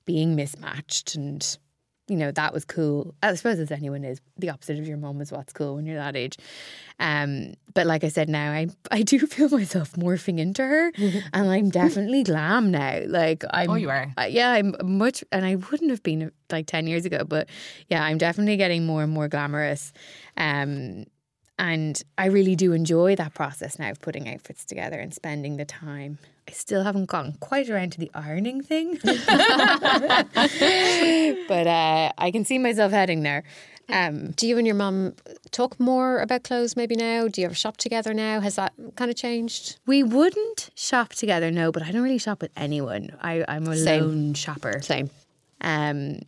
being 0.06 0.36
mismatched 0.36 1.16
and 1.16 1.58
you 2.10 2.16
know 2.18 2.32
that 2.32 2.54
was 2.54 2.66
cool. 2.66 3.14
I 3.24 3.34
suppose 3.36 3.60
as 3.60 3.72
anyone 3.72 4.04
is 4.04 4.20
the 4.38 4.50
opposite 4.50 4.80
of 4.80 4.88
your 4.88 4.98
mum 4.98 5.22
is 5.22 5.32
what's 5.32 5.54
cool 5.54 5.76
when 5.76 5.86
you're 5.86 5.98
that 5.98 6.16
age. 6.16 6.38
Um 7.00 7.54
but 7.74 7.86
like 7.86 8.04
i 8.04 8.10
said 8.10 8.28
now 8.30 8.52
i 8.52 8.68
i 8.92 9.02
do 9.04 9.20
feel 9.28 9.48
myself 9.50 9.94
morphing 9.94 10.38
into 10.40 10.62
her 10.64 10.92
and 11.34 11.50
i'm 11.50 11.70
definitely 11.70 12.24
glam 12.24 12.72
now. 12.72 13.02
Like 13.08 13.44
i'm 13.52 13.70
Oh, 13.70 13.76
you 13.76 13.90
are. 13.90 14.12
uh, 14.18 14.24
yeah 14.24 14.50
i'm 14.52 14.76
much 14.84 15.24
and 15.32 15.46
i 15.46 15.56
wouldn't 15.56 15.92
have 15.92 16.04
been 16.04 16.32
like 16.52 16.66
10 16.66 16.88
years 16.88 17.06
ago 17.06 17.24
but 17.24 17.48
yeah 17.88 18.04
i'm 18.04 18.18
definitely 18.18 18.58
getting 18.58 18.86
more 18.86 19.04
and 19.04 19.14
more 19.14 19.28
glamorous. 19.30 19.94
Um 20.36 21.06
and 21.60 22.02
I 22.18 22.26
really 22.28 22.56
do 22.56 22.74
enjoy 22.74 23.16
that 23.18 23.36
process 23.36 23.78
now 23.78 23.92
of 23.92 24.02
putting 24.02 24.28
outfits 24.28 24.66
together 24.66 24.98
and 25.00 25.14
spending 25.14 25.58
the 25.58 25.66
time. 25.66 26.18
I 26.48 26.52
still 26.54 26.84
haven't 26.84 27.06
gotten 27.06 27.34
quite 27.34 27.70
around 27.70 27.92
to 27.92 28.00
the 28.00 28.10
ironing 28.16 28.64
thing, 28.64 28.98
but 29.04 29.20
uh, 31.68 32.12
I 32.18 32.32
can 32.32 32.46
see 32.46 32.58
myself 32.58 32.92
heading 32.92 33.24
there. 33.24 33.44
Um, 33.90 34.32
Do 34.32 34.48
you 34.48 34.58
and 34.58 34.68
your 34.68 34.76
mum 34.76 35.16
talk 35.52 35.80
more 35.80 36.20
about 36.22 36.44
clothes 36.44 36.76
maybe 36.76 36.96
now? 36.96 37.28
Do 37.28 37.42
you 37.42 37.46
ever 37.46 37.56
shop 37.56 37.78
together 37.78 38.14
now? 38.14 38.40
Has 38.40 38.56
that 38.56 38.74
kind 38.96 39.10
of 39.12 39.18
changed? 39.18 39.78
we 39.88 40.04
wouldn't 40.04 40.70
shop 40.76 41.14
together, 41.14 41.52
no, 41.52 41.72
but 41.72 41.84
I 41.84 41.92
don't 41.92 42.04
really 42.04 42.20
shop 42.20 42.42
with 42.42 42.52
anyone. 42.56 43.16
I, 43.22 43.44
I'm 43.48 43.68
a 43.68 43.76
Same. 43.76 44.04
lone 44.04 44.34
shopper. 44.36 44.82
Same. 44.82 45.10
Um, 45.62 46.20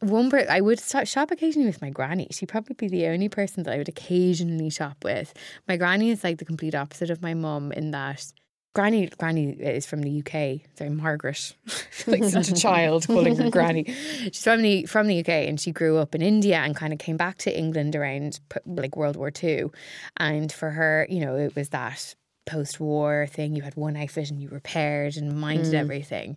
one 0.00 0.30
per- 0.30 0.46
I 0.48 0.60
would 0.60 0.80
start, 0.80 1.08
shop 1.08 1.30
occasionally 1.30 1.66
with 1.66 1.82
my 1.82 1.90
granny. 1.90 2.28
She'd 2.30 2.48
probably 2.48 2.74
be 2.74 2.88
the 2.88 3.06
only 3.06 3.28
person 3.28 3.62
that 3.64 3.74
I 3.74 3.78
would 3.78 3.88
occasionally 3.88 4.70
shop 4.70 5.04
with. 5.04 5.32
My 5.68 5.76
granny 5.76 6.10
is 6.10 6.24
like 6.24 6.38
the 6.38 6.44
complete 6.44 6.74
opposite 6.74 7.10
of 7.10 7.22
my 7.22 7.34
mum 7.34 7.72
in 7.72 7.90
that 7.92 8.32
granny 8.74 9.08
granny 9.18 9.50
is 9.50 9.86
from 9.86 10.02
the 10.02 10.20
UK. 10.20 10.66
Sorry, 10.76 10.90
Margaret, 10.90 11.54
like 12.06 12.24
such 12.24 12.48
a 12.48 12.54
child 12.54 13.06
calling 13.06 13.36
her 13.36 13.50
granny. 13.50 13.84
She's 14.24 14.42
from 14.42 14.62
the 14.62 14.86
from 14.86 15.06
the 15.06 15.20
UK 15.20 15.28
and 15.28 15.60
she 15.60 15.72
grew 15.72 15.98
up 15.98 16.14
in 16.14 16.22
India 16.22 16.56
and 16.56 16.74
kind 16.74 16.92
of 16.92 16.98
came 16.98 17.16
back 17.16 17.38
to 17.38 17.56
England 17.56 17.94
around 17.96 18.40
like 18.66 18.96
World 18.96 19.16
War 19.16 19.30
Two, 19.30 19.72
and 20.16 20.52
for 20.52 20.70
her, 20.70 21.06
you 21.10 21.20
know, 21.20 21.36
it 21.36 21.54
was 21.54 21.70
that 21.70 22.14
post-war 22.46 23.28
thing. 23.30 23.54
You 23.54 23.62
had 23.62 23.76
one 23.76 23.96
outfit 23.96 24.30
and 24.30 24.40
you 24.40 24.48
repaired 24.48 25.16
and 25.16 25.38
minded 25.38 25.74
everything. 25.74 26.36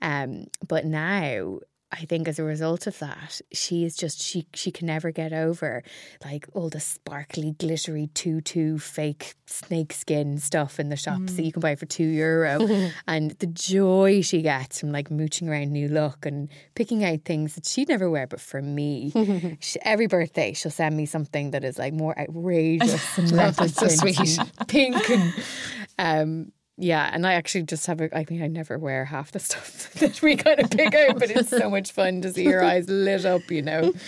Um, 0.00 0.46
but 0.66 0.84
now 0.84 1.58
I 1.90 2.04
think 2.04 2.28
as 2.28 2.38
a 2.38 2.44
result 2.44 2.86
of 2.86 2.98
that, 2.98 3.40
she 3.52 3.84
is 3.84 3.96
just 3.96 4.20
she 4.20 4.46
she 4.54 4.70
can 4.70 4.86
never 4.86 5.10
get 5.10 5.32
over 5.32 5.82
like 6.22 6.46
all 6.52 6.68
the 6.68 6.80
sparkly, 6.80 7.52
glittery 7.52 8.08
tutu 8.12 8.76
fake 8.78 9.34
snake 9.46 9.94
skin 9.94 10.38
stuff 10.38 10.78
in 10.78 10.90
the 10.90 10.96
shops 10.96 11.34
that 11.34 11.42
you 11.42 11.50
can 11.52 11.60
buy 11.60 11.76
for 11.76 11.86
two 11.86 12.04
euro, 12.04 12.60
and 13.06 13.30
the 13.38 13.46
joy 13.46 14.20
she 14.20 14.42
gets 14.42 14.80
from 14.80 14.92
like 14.92 15.10
mooching 15.10 15.48
around 15.48 15.72
new 15.72 15.88
look 15.88 16.26
and 16.26 16.50
picking 16.74 17.04
out 17.04 17.24
things 17.24 17.54
that 17.54 17.64
she'd 17.64 17.88
never 17.88 18.10
wear, 18.10 18.26
but 18.26 18.40
for 18.40 18.60
me, 18.60 19.56
she, 19.60 19.78
every 19.82 20.06
birthday 20.06 20.52
she'll 20.52 20.70
send 20.70 20.94
me 20.94 21.06
something 21.06 21.52
that 21.52 21.64
is 21.64 21.78
like 21.78 21.94
more 21.94 22.18
outrageous 22.20 23.16
and 23.16 23.32
leopard 23.32 23.70
so 23.70 23.88
sweet. 23.88 24.38
pink 24.66 25.08
and 25.08 25.34
um 25.98 26.52
yeah, 26.80 27.10
and 27.12 27.26
I 27.26 27.32
actually 27.34 27.64
just 27.64 27.86
have 27.86 28.00
a. 28.00 28.16
I 28.16 28.24
mean, 28.30 28.42
I 28.42 28.46
never 28.46 28.78
wear 28.78 29.04
half 29.04 29.32
the 29.32 29.38
stuff 29.48 29.92
that 29.94 30.22
we 30.22 30.36
kind 30.36 30.60
of 30.60 30.70
pick 30.70 30.94
out, 30.94 31.18
but 31.18 31.30
it's 31.30 31.48
so 31.50 31.68
much 31.68 31.90
fun 31.92 32.22
to 32.22 32.32
see 32.32 32.44
your 32.44 32.62
eyes 32.64 32.88
lit 32.88 33.26
up, 33.26 33.50
you 33.50 33.62
know. 33.62 33.92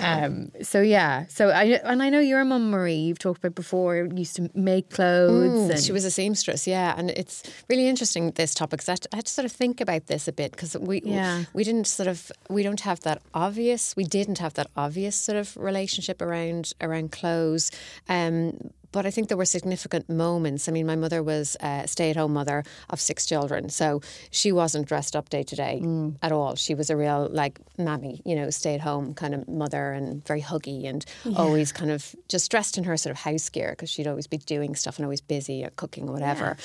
Um. 0.00 0.50
So 0.62 0.80
yeah. 0.80 1.26
So 1.28 1.50
I 1.50 1.64
and 1.84 2.02
I 2.02 2.08
know 2.10 2.18
your 2.20 2.44
mum 2.44 2.70
Marie. 2.70 2.94
You've 2.94 3.18
talked 3.18 3.38
about 3.44 3.54
before. 3.54 3.96
Used 4.14 4.36
to 4.36 4.50
make 4.54 4.90
clothes. 4.90 5.70
and 5.70 5.78
She 5.80 5.92
was 5.92 6.04
a 6.04 6.10
seamstress, 6.10 6.66
yeah, 6.66 6.94
and 6.96 7.10
it's 7.10 7.42
really 7.68 7.86
interesting 7.88 8.30
this 8.32 8.54
topic. 8.54 8.80
'cause 8.80 8.88
I 8.88 8.92
had, 8.92 9.00
to, 9.02 9.08
I 9.12 9.16
had 9.16 9.26
to 9.26 9.32
sort 9.32 9.44
of 9.46 9.52
think 9.52 9.80
about 9.80 10.06
this 10.06 10.26
a 10.28 10.32
bit 10.32 10.52
because 10.52 10.76
we 10.76 11.02
Yeah. 11.04 11.44
we 11.52 11.62
didn't 11.62 11.86
sort 11.86 12.08
of 12.08 12.32
we 12.48 12.62
don't 12.62 12.80
have 12.80 13.00
that 13.00 13.22
obvious 13.34 13.94
we 13.96 14.04
didn't 14.04 14.38
have 14.38 14.54
that 14.54 14.68
obvious 14.76 15.14
sort 15.14 15.36
of 15.38 15.56
relationship 15.56 16.20
around 16.22 16.72
around 16.80 17.12
clothes. 17.12 17.70
Um, 18.08 18.70
but 18.92 19.06
I 19.06 19.10
think 19.10 19.28
there 19.28 19.36
were 19.36 19.44
significant 19.44 20.08
moments. 20.08 20.68
I 20.68 20.72
mean, 20.72 20.86
my 20.86 20.96
mother 20.96 21.22
was 21.22 21.56
a 21.60 21.88
stay-at-home 21.88 22.32
mother 22.32 22.64
of 22.90 23.00
six 23.00 23.26
children, 23.26 23.68
so 23.68 24.00
she 24.30 24.52
wasn't 24.52 24.86
dressed 24.86 25.16
up 25.16 25.28
day 25.30 25.42
to 25.42 25.56
day 25.56 25.82
at 26.22 26.32
all. 26.32 26.54
She 26.54 26.74
was 26.74 26.90
a 26.90 26.96
real 26.96 27.28
like 27.30 27.58
mammy, 27.78 28.20
you 28.24 28.36
know, 28.36 28.50
stay-at-home 28.50 29.14
kind 29.14 29.34
of 29.34 29.48
mother 29.48 29.92
and 29.92 30.24
very 30.26 30.42
huggy 30.42 30.86
and 30.88 31.04
always 31.36 31.72
kind 31.72 31.90
of 31.90 32.14
just 32.28 32.50
dressed 32.50 32.78
in 32.78 32.84
her 32.84 32.96
sort 32.96 33.10
of 33.12 33.18
house 33.18 33.48
gear 33.48 33.70
because 33.70 33.90
she'd 33.90 34.06
always 34.06 34.26
be 34.26 34.38
doing 34.38 34.74
stuff 34.74 34.98
and 34.98 35.04
always 35.04 35.20
busy 35.20 35.64
or 35.64 35.70
cooking 35.70 36.08
or 36.08 36.12
whatever. 36.12 36.56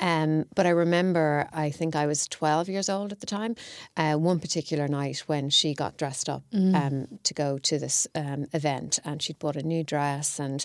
Um, 0.00 0.46
but 0.54 0.66
I 0.66 0.70
remember, 0.70 1.48
I 1.52 1.70
think 1.70 1.96
I 1.96 2.06
was 2.06 2.28
12 2.28 2.68
years 2.68 2.88
old 2.88 3.12
at 3.12 3.20
the 3.20 3.26
time, 3.26 3.56
uh, 3.96 4.14
one 4.14 4.38
particular 4.38 4.88
night 4.88 5.18
when 5.26 5.50
she 5.50 5.74
got 5.74 5.96
dressed 5.96 6.28
up 6.28 6.42
um, 6.74 7.06
to 7.24 7.34
go 7.34 7.58
to 7.58 7.78
this 7.78 8.06
um, 8.14 8.46
event 8.52 8.98
and 9.04 9.20
she'd 9.22 9.38
bought 9.38 9.56
a 9.56 9.62
new 9.62 9.82
dress 9.82 10.38
and 10.38 10.64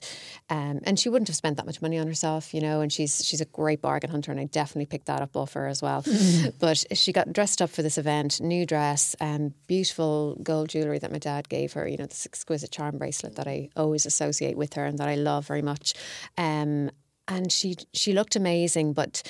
um, 0.50 0.80
and 0.84 1.00
she 1.00 1.07
wouldn't 1.12 1.28
have 1.28 1.36
spent 1.36 1.58
that 1.58 1.66
much 1.66 1.82
money 1.82 1.98
on 1.98 2.08
herself, 2.08 2.54
you 2.54 2.62
know, 2.62 2.82
and 2.82 2.92
she's 2.92 3.24
she's 3.26 3.42
a 3.42 3.46
great 3.46 3.82
bargain 3.82 4.10
hunter 4.10 4.32
and 4.32 4.40
I 4.40 4.46
definitely 4.46 4.86
picked 4.86 5.08
that 5.08 5.22
up 5.22 5.36
off 5.36 5.54
her 5.54 5.68
as 5.68 5.82
well. 5.82 6.04
But 6.60 6.86
she 6.94 7.12
got 7.14 7.34
dressed 7.34 7.62
up 7.62 7.70
for 7.70 7.82
this 7.82 7.98
event, 7.98 8.42
new 8.42 8.66
dress, 8.66 9.16
um, 9.20 9.54
beautiful 9.68 10.38
gold 10.42 10.70
jewellery 10.70 11.00
that 11.00 11.12
my 11.12 11.20
dad 11.20 11.50
gave 11.50 11.74
her, 11.74 11.88
you 11.88 11.98
know, 11.98 12.06
this 12.06 12.26
exquisite 12.26 12.72
charm 12.72 12.98
bracelet 12.98 13.36
that 13.36 13.48
I 13.48 13.70
always 13.76 14.06
associate 14.06 14.58
with 14.58 14.74
her 14.74 14.86
and 14.86 14.98
that 15.00 15.08
I 15.08 15.16
love 15.16 15.48
very 15.48 15.62
much. 15.62 15.94
Um, 16.38 16.90
and 17.28 17.52
she 17.52 17.76
she 17.94 18.14
looked 18.14 18.36
amazing, 18.36 18.94
but 18.94 19.22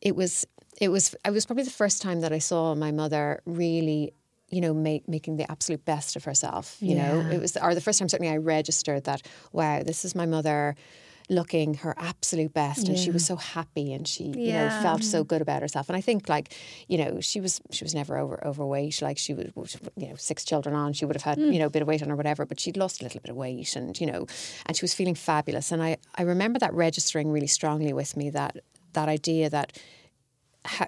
it 0.00 0.16
was 0.16 0.46
it 0.80 0.88
was 0.88 1.14
it 1.24 1.30
was 1.30 1.46
probably 1.46 1.64
the 1.64 1.70
first 1.70 2.02
time 2.02 2.20
that 2.20 2.32
I 2.32 2.38
saw 2.38 2.74
my 2.74 2.92
mother 2.92 3.40
really 3.44 4.12
you 4.50 4.60
know, 4.60 4.72
make, 4.72 5.08
making 5.08 5.36
the 5.36 5.50
absolute 5.50 5.84
best 5.84 6.16
of 6.16 6.24
herself. 6.24 6.76
You 6.80 6.96
Yeah. 6.96 7.12
know, 7.12 7.30
it 7.30 7.38
was, 7.38 7.56
or 7.56 7.74
the 7.74 7.80
first 7.80 7.98
time 7.98 8.08
certainly 8.08 8.32
I 8.32 8.38
registered 8.38 9.04
that, 9.04 9.22
wow, 9.52 9.82
this 9.82 10.04
is 10.04 10.14
my 10.14 10.26
mother 10.26 10.74
looking 11.30 11.74
her 11.74 11.94
absolute 11.98 12.54
best 12.54 12.88
and 12.88 12.98
she 12.98 13.10
was 13.10 13.24
so 13.24 13.36
happy 13.36 13.92
and 13.92 14.08
she 14.08 14.24
you 14.24 14.52
know 14.52 14.70
felt 14.82 15.04
so 15.04 15.22
good 15.22 15.42
about 15.42 15.60
herself. 15.60 15.88
And 15.88 15.96
i 15.96 16.00
think 16.00 16.28
like 16.28 16.54
you 16.88 16.96
know 16.96 17.20
she 17.20 17.38
was 17.40 17.60
she 17.70 17.84
was 17.84 17.94
never 17.94 18.16
over 18.16 18.42
overweight. 18.46 19.02
Like 19.02 19.18
she 19.18 19.34
was 19.34 19.76
you 19.96 20.08
know 20.08 20.16
six 20.16 20.44
children 20.44 20.74
on 20.74 20.94
she 20.94 21.04
would 21.04 21.16
have 21.16 21.22
had 21.22 21.36
hmm. 21.38 21.52
you 21.52 21.58
know 21.58 21.66
a 21.66 21.70
bit 21.70 21.82
of 21.82 21.88
weight 21.88 22.02
on 22.02 22.10
or 22.10 22.16
whatever 22.16 22.46
but 22.46 22.58
she'd 22.58 22.76
lost 22.78 23.00
a 23.00 23.04
little 23.04 23.20
bit 23.20 23.30
of 23.30 23.36
weight 23.36 23.76
and 23.76 24.00
you 24.00 24.06
know 24.06 24.26
and 24.64 24.76
she 24.76 24.82
was 24.82 24.94
feeling 24.94 25.14
fabulous. 25.14 25.70
And 25.70 25.82
i 25.82 25.98
i 26.14 26.22
remember 26.22 26.58
that 26.60 26.72
registering 26.72 27.30
really 27.30 27.46
strongly 27.46 27.92
with 27.92 28.16
me 28.16 28.30
that 28.30 28.56
that 28.94 29.08
idea 29.08 29.50
that 29.50 29.72
ha, 29.76 29.82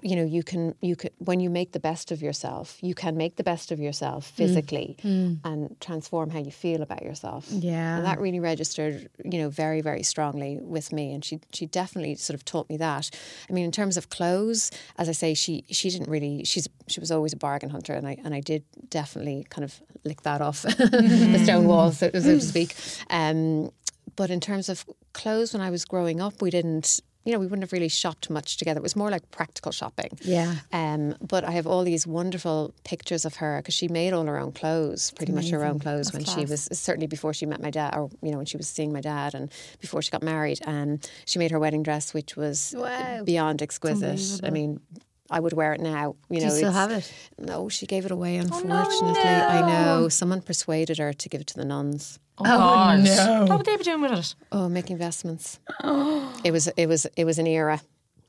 you 0.03 0.17
know 0.17 0.25
you 0.25 0.43
can 0.43 0.75
you 0.81 0.97
can 0.97 1.11
when 1.19 1.41
you 1.41 1.49
make 1.49 1.73
the 1.73 1.81
best 1.81 2.11
of 2.12 2.21
yourself 2.21 2.77
you 2.83 2.95
can 2.95 3.17
make 3.17 3.37
the 3.37 3.45
best 3.45 3.73
of 3.73 3.79
yourself 3.79 4.31
mm. 4.31 4.37
physically 4.37 4.97
mm. 5.03 5.39
and 5.45 5.77
transform 5.81 6.31
how 6.31 6.39
you 6.39 6.50
feel 6.50 6.83
about 6.83 7.03
yourself. 7.03 7.47
Yeah. 7.50 7.97
and 7.97 8.05
that 8.05 8.21
really 8.21 8.41
registered 8.41 9.09
you 9.25 9.39
know 9.39 9.49
very 9.49 9.81
very 9.81 10.03
strongly 10.03 10.59
with 10.61 10.93
me 10.93 11.12
and 11.12 11.25
she 11.25 11.41
she 11.53 11.67
definitely 11.67 12.15
sort 12.17 12.35
of 12.35 12.45
taught 12.45 12.69
me 12.69 12.77
that. 12.79 13.11
I 13.49 13.53
mean 13.53 13.65
in 13.65 13.73
terms 13.73 13.97
of 13.97 14.11
clothes 14.11 14.71
as 14.99 15.09
i 15.09 15.12
say 15.12 15.35
she 15.35 15.65
she 15.71 15.91
didn't 15.91 16.09
really 16.09 16.45
she's 16.45 16.69
she 16.89 17.00
was 17.00 17.11
always 17.11 17.33
a 17.33 17.37
bargain 17.37 17.71
hunter 17.71 17.95
and 17.95 18.07
i 18.07 18.17
and 18.25 18.35
i 18.35 18.41
did 18.41 18.65
definitely 18.89 19.47
kind 19.50 19.65
of 19.65 19.81
lick 20.05 20.23
that 20.23 20.41
off 20.41 20.62
the 20.62 20.69
mm. 20.69 21.45
stone 21.45 21.67
wall 21.67 21.93
so, 21.93 22.11
so 22.12 22.21
to 22.21 22.41
speak. 22.41 22.75
Um 23.09 23.71
but 24.17 24.31
in 24.31 24.41
terms 24.41 24.69
of 24.69 24.85
clothes 25.12 25.53
when 25.53 25.62
i 25.62 25.71
was 25.71 25.85
growing 25.85 26.21
up 26.21 26.43
we 26.43 26.50
didn't 26.50 27.00
you 27.25 27.33
know, 27.33 27.39
we 27.39 27.47
wouldn't 27.47 27.62
have 27.62 27.73
really 27.73 27.89
shopped 27.89 28.31
much 28.31 28.57
together. 28.57 28.79
It 28.79 28.83
was 28.83 28.97
more 28.97 29.11
like 29.11 29.31
practical 29.31 29.73
shopping. 29.73 30.11
Yeah. 30.23 30.55
Um, 30.73 31.17
but 31.21 31.45
I 31.45 31.50
have 31.53 31.67
all 31.67 31.85
these 31.85 32.07
wonderful 32.07 32.73
pictures 32.85 33.25
of 33.25 33.37
her 33.37 33.59
because 33.59 33.75
she 33.75 33.89
made 33.89 34.12
all 34.12 34.25
her 34.25 34.39
own 34.39 34.53
clothes, 34.53 35.11
pretty 35.12 35.33
much 35.33 35.50
her 35.50 35.65
own 35.65 35.79
clothes 35.79 36.12
when 36.12 36.25
she 36.25 36.45
was 36.47 36.69
certainly 36.73 37.07
before 37.07 37.35
she 37.35 37.45
met 37.47 37.61
my 37.61 37.71
dad, 37.71 37.95
or 37.95 38.11
you 38.23 38.31
know, 38.31 38.39
when 38.39 38.47
she 38.47 38.57
was 38.57 38.69
seeing 38.69 38.93
my 38.93 39.00
dad, 39.03 39.35
and 39.35 39.50
before 39.81 40.00
she 40.03 40.11
got 40.11 40.23
married. 40.23 40.61
And 40.67 41.09
she 41.27 41.39
made 41.39 41.50
her 41.50 41.59
wedding 41.59 41.83
dress, 41.83 42.15
which 42.15 42.37
was 42.37 42.75
Wow. 42.77 43.23
beyond 43.25 43.61
exquisite. 43.62 44.41
I 44.45 44.50
mean. 44.50 44.81
I 45.30 45.38
would 45.38 45.52
wear 45.52 45.72
it 45.72 45.80
now. 45.80 46.16
You 46.28 46.40
know, 46.40 46.40
Do 46.40 46.46
know, 46.46 46.52
you 46.52 46.58
still 46.58 46.72
have 46.72 46.90
it? 46.90 47.12
No, 47.38 47.68
she 47.68 47.87
gave 47.87 48.04
it 48.04 48.10
away. 48.10 48.38
Oh, 48.38 48.42
unfortunately, 48.42 49.20
I 49.22 49.60
know 49.66 50.08
someone 50.08 50.42
persuaded 50.42 50.99
her 50.99 51.12
to 51.12 51.28
give 51.28 51.40
it 51.40 51.46
to 51.49 51.56
the 51.56 51.64
nuns. 51.64 52.18
Oh, 52.38 52.44
God. 52.44 52.99
Oh, 52.99 53.02
no. 53.02 53.44
What 53.46 53.58
would 53.58 53.66
they 53.66 53.76
be 53.76 53.84
doing 53.84 54.00
with 54.00 54.12
it? 54.12 54.34
Oh, 54.50 54.68
making 54.68 54.94
investments. 54.94 55.60
It 56.42 56.52
was 56.52 56.68
it 56.68 56.87
was 56.87 57.06
it 57.16 57.25
was 57.25 57.38
an 57.38 57.46
era. 57.46 57.80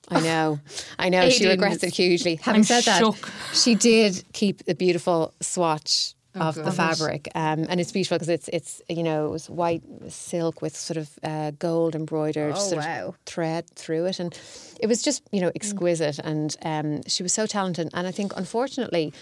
I 0.10 0.20
know, 0.20 0.60
I 1.00 1.08
know. 1.10 1.30
she 1.30 1.48
regrets 1.48 1.84
it 1.84 1.94
hugely. 1.94 2.36
Having 2.36 2.60
I'm 2.60 2.64
said 2.64 2.84
that, 2.84 3.16
she 3.54 3.76
did 3.76 4.26
keep 4.34 4.66
the 4.66 4.76
beautiful 4.76 5.34
swatch 5.40 6.16
Oh, 6.34 6.40
of 6.48 6.56
the 6.56 6.72
fabric, 6.72 7.28
um, 7.36 7.66
and 7.68 7.82
it's 7.82 7.92
beautiful 7.92 8.16
because 8.18 8.30
it's 8.30 8.48
it's 8.54 8.82
you 8.88 9.04
know 9.04 9.26
it 9.28 9.32
was 9.32 9.50
white 9.50 9.84
silk 10.08 10.62
with 10.62 10.76
sort 10.78 10.96
of 10.98 11.10
uh, 11.24 11.52
gold 11.60 11.94
embroidered 11.94 12.56
Oh, 12.56 12.60
sort 12.60 12.86
wow. 12.86 13.08
of 13.10 13.16
thread 13.26 13.70
through 13.76 14.06
it, 14.06 14.20
and 14.20 14.38
it 14.80 14.88
was 14.88 15.02
just 15.02 15.24
you 15.34 15.42
know 15.42 15.52
exquisite. 15.56 16.20
And 16.20 16.56
um, 16.64 17.02
she 17.06 17.22
was 17.22 17.34
so 17.34 17.46
talented, 17.46 17.90
and 17.94 18.08
I 18.08 18.12
think 18.12 18.32
unfortunately. 18.38 19.14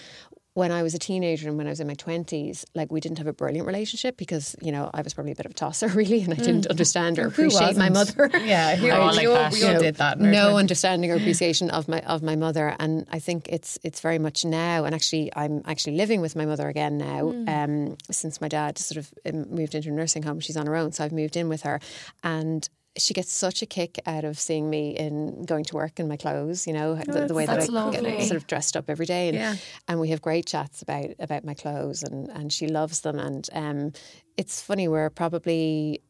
When 0.56 0.72
I 0.72 0.84
was 0.84 0.94
a 0.94 1.00
teenager 1.00 1.48
and 1.48 1.58
when 1.58 1.68
I 1.68 1.70
was 1.70 1.79
in 1.79 1.88
my 1.88 1.94
twenties, 1.94 2.65
like 2.75 2.91
we 2.91 3.00
didn't 3.00 3.20
have 3.20 3.27
a 3.27 3.34
brilliant 3.34 3.65
relationship 3.68 4.18
because 4.18 4.56
you 4.62 4.72
know 4.72 4.89
I 4.94 5.01
was 5.03 5.13
probably 5.13 5.32
a 5.32 5.36
bit 5.36 5.46
of 5.46 5.51
a 5.51 5.56
tosser, 5.56 5.88
really, 6.01 6.22
and 6.22 6.34
I 6.34 6.38
didn't 6.38 6.68
understand 6.68 7.20
or 7.20 7.27
appreciate 7.32 7.77
my 7.77 7.89
mother. 7.89 8.29
Yeah, 8.39 8.75
who, 8.75 8.89
all 8.91 9.12
we, 9.12 9.18
like 9.18 9.27
all, 9.27 9.34
that. 9.36 9.53
we 9.53 9.60
You 9.60 9.68
all 9.68 9.74
know, 9.74 9.79
did 9.79 9.96
that. 9.96 10.20
no 10.20 10.53
20s. 10.53 10.60
understanding 10.60 11.12
or 11.12 11.15
appreciation 11.15 11.70
of 11.70 11.88
my 11.88 12.00
of 12.01 12.24
my 12.24 12.36
mother, 12.36 12.75
and 12.79 13.06
I 13.12 13.20
think 13.20 13.48
it's 13.50 13.77
it's 13.84 14.00
very 14.01 14.20
much 14.20 14.44
now. 14.44 14.86
And 14.86 14.96
actually, 14.96 15.32
I'm 15.36 15.62
actually 15.65 15.96
living 15.98 16.20
with 16.20 16.36
my 16.36 16.46
mother 16.46 16.68
again 16.68 16.98
now. 16.98 17.29
Um, 17.48 17.98
since 18.12 18.41
my 18.41 18.48
dad 18.48 18.77
sort 18.77 18.98
of 18.98 19.13
um, 19.25 19.50
moved 19.53 19.75
into 19.75 19.89
a 19.89 19.91
nursing 19.91 20.24
home, 20.24 20.39
she's 20.39 20.58
on 20.58 20.65
her 20.68 20.75
own, 20.75 20.91
so 20.91 21.03
I've 21.06 21.12
moved 21.13 21.38
in 21.38 21.48
with 21.48 21.62
her, 21.62 21.79
and. 22.24 22.68
She 22.98 23.13
gets 23.13 23.31
such 23.31 23.62
a 23.62 23.65
kick 23.65 24.00
out 24.05 24.24
of 24.25 24.39
seeing 24.39 24.69
me 24.69 24.91
in 24.98 25.43
going 25.46 25.63
to 25.65 25.75
work 25.75 26.00
in 26.00 26.08
my 26.08 26.17
clothes, 26.17 26.65
you 26.67 26.74
know, 26.74 26.96
the, 26.96 27.27
the 27.27 27.34
way 27.34 27.46
that 27.46 27.60
I 27.60 27.65
lovely. 27.65 28.01
get 28.01 28.24
sort 28.24 28.38
of 28.38 28.48
dressed 28.48 28.75
up 28.75 28.89
every 28.89 29.05
day, 29.05 29.29
and, 29.29 29.38
Yeah. 29.38 29.55
and 29.88 30.00
we 30.00 30.10
have 30.10 30.22
great 30.22 30.46
chats 30.48 30.81
about 30.81 31.12
about 31.19 31.43
my 31.46 31.53
clothes, 31.53 32.03
and 32.03 32.29
and 32.29 32.51
she 32.51 32.67
loves 32.67 33.01
them, 33.01 33.19
and 33.19 33.48
um, 33.53 33.91
it's 34.38 34.62
funny 34.62 34.88
we're 34.88 35.10
probably 35.10 36.01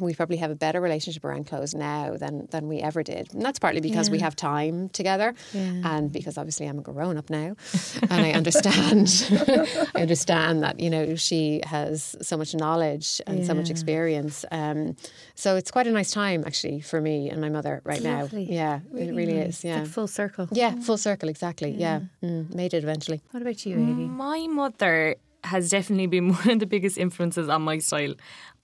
we 0.00 0.14
probably 0.14 0.36
have 0.36 0.50
a 0.50 0.54
better 0.54 0.80
relationship 0.80 1.24
around 1.24 1.46
clothes 1.46 1.74
now 1.74 2.16
than 2.16 2.46
than 2.50 2.68
we 2.68 2.78
ever 2.80 3.02
did. 3.02 3.32
And 3.32 3.42
that's 3.42 3.58
partly 3.58 3.80
because 3.80 4.10
we 4.10 4.18
have 4.20 4.36
time 4.36 4.88
together 4.90 5.34
and 5.54 6.12
because 6.12 6.36
obviously 6.36 6.66
I'm 6.66 6.78
a 6.78 6.82
grown 6.82 7.16
up 7.16 7.30
now 7.30 7.56
and 8.02 8.12
I 8.28 8.32
understand 8.32 9.08
I 9.94 10.02
understand 10.02 10.62
that, 10.62 10.78
you 10.78 10.90
know, 10.90 11.14
she 11.16 11.62
has 11.64 12.14
so 12.20 12.36
much 12.36 12.54
knowledge 12.54 13.20
and 13.26 13.44
so 13.46 13.54
much 13.54 13.70
experience. 13.70 14.44
Um, 14.50 14.96
so 15.34 15.56
it's 15.56 15.70
quite 15.70 15.86
a 15.86 15.90
nice 15.92 16.10
time 16.10 16.44
actually 16.46 16.80
for 16.80 17.00
me 17.00 17.30
and 17.30 17.40
my 17.40 17.48
mother 17.48 17.80
right 17.84 18.02
now. 18.02 18.22
Lovely. 18.22 18.44
Yeah, 18.52 18.80
it 18.94 19.14
really 19.14 19.34
nice. 19.34 19.48
is. 19.48 19.54
It's 19.56 19.64
Yeah. 19.64 19.78
like 19.80 19.86
full 19.88 20.06
circle. 20.06 20.48
yeah, 20.52 20.74
full 20.80 20.98
circle, 20.98 21.28
exactly. 21.28 21.70
Yeah, 21.70 22.00
Mm, 22.22 22.54
made 22.54 22.74
it 22.74 22.82
eventually. 22.84 23.20
What 23.30 23.40
about 23.42 23.64
you, 23.64 23.76
Amy? 23.78 24.06
My 24.06 24.46
mother 24.48 25.16
has 25.44 25.70
definitely 25.70 26.06
been 26.08 26.32
one 26.34 26.50
of 26.50 26.58
the 26.58 26.66
biggest 26.66 26.98
influences 26.98 27.48
on 27.48 27.62
my 27.62 27.78
style. 27.78 28.14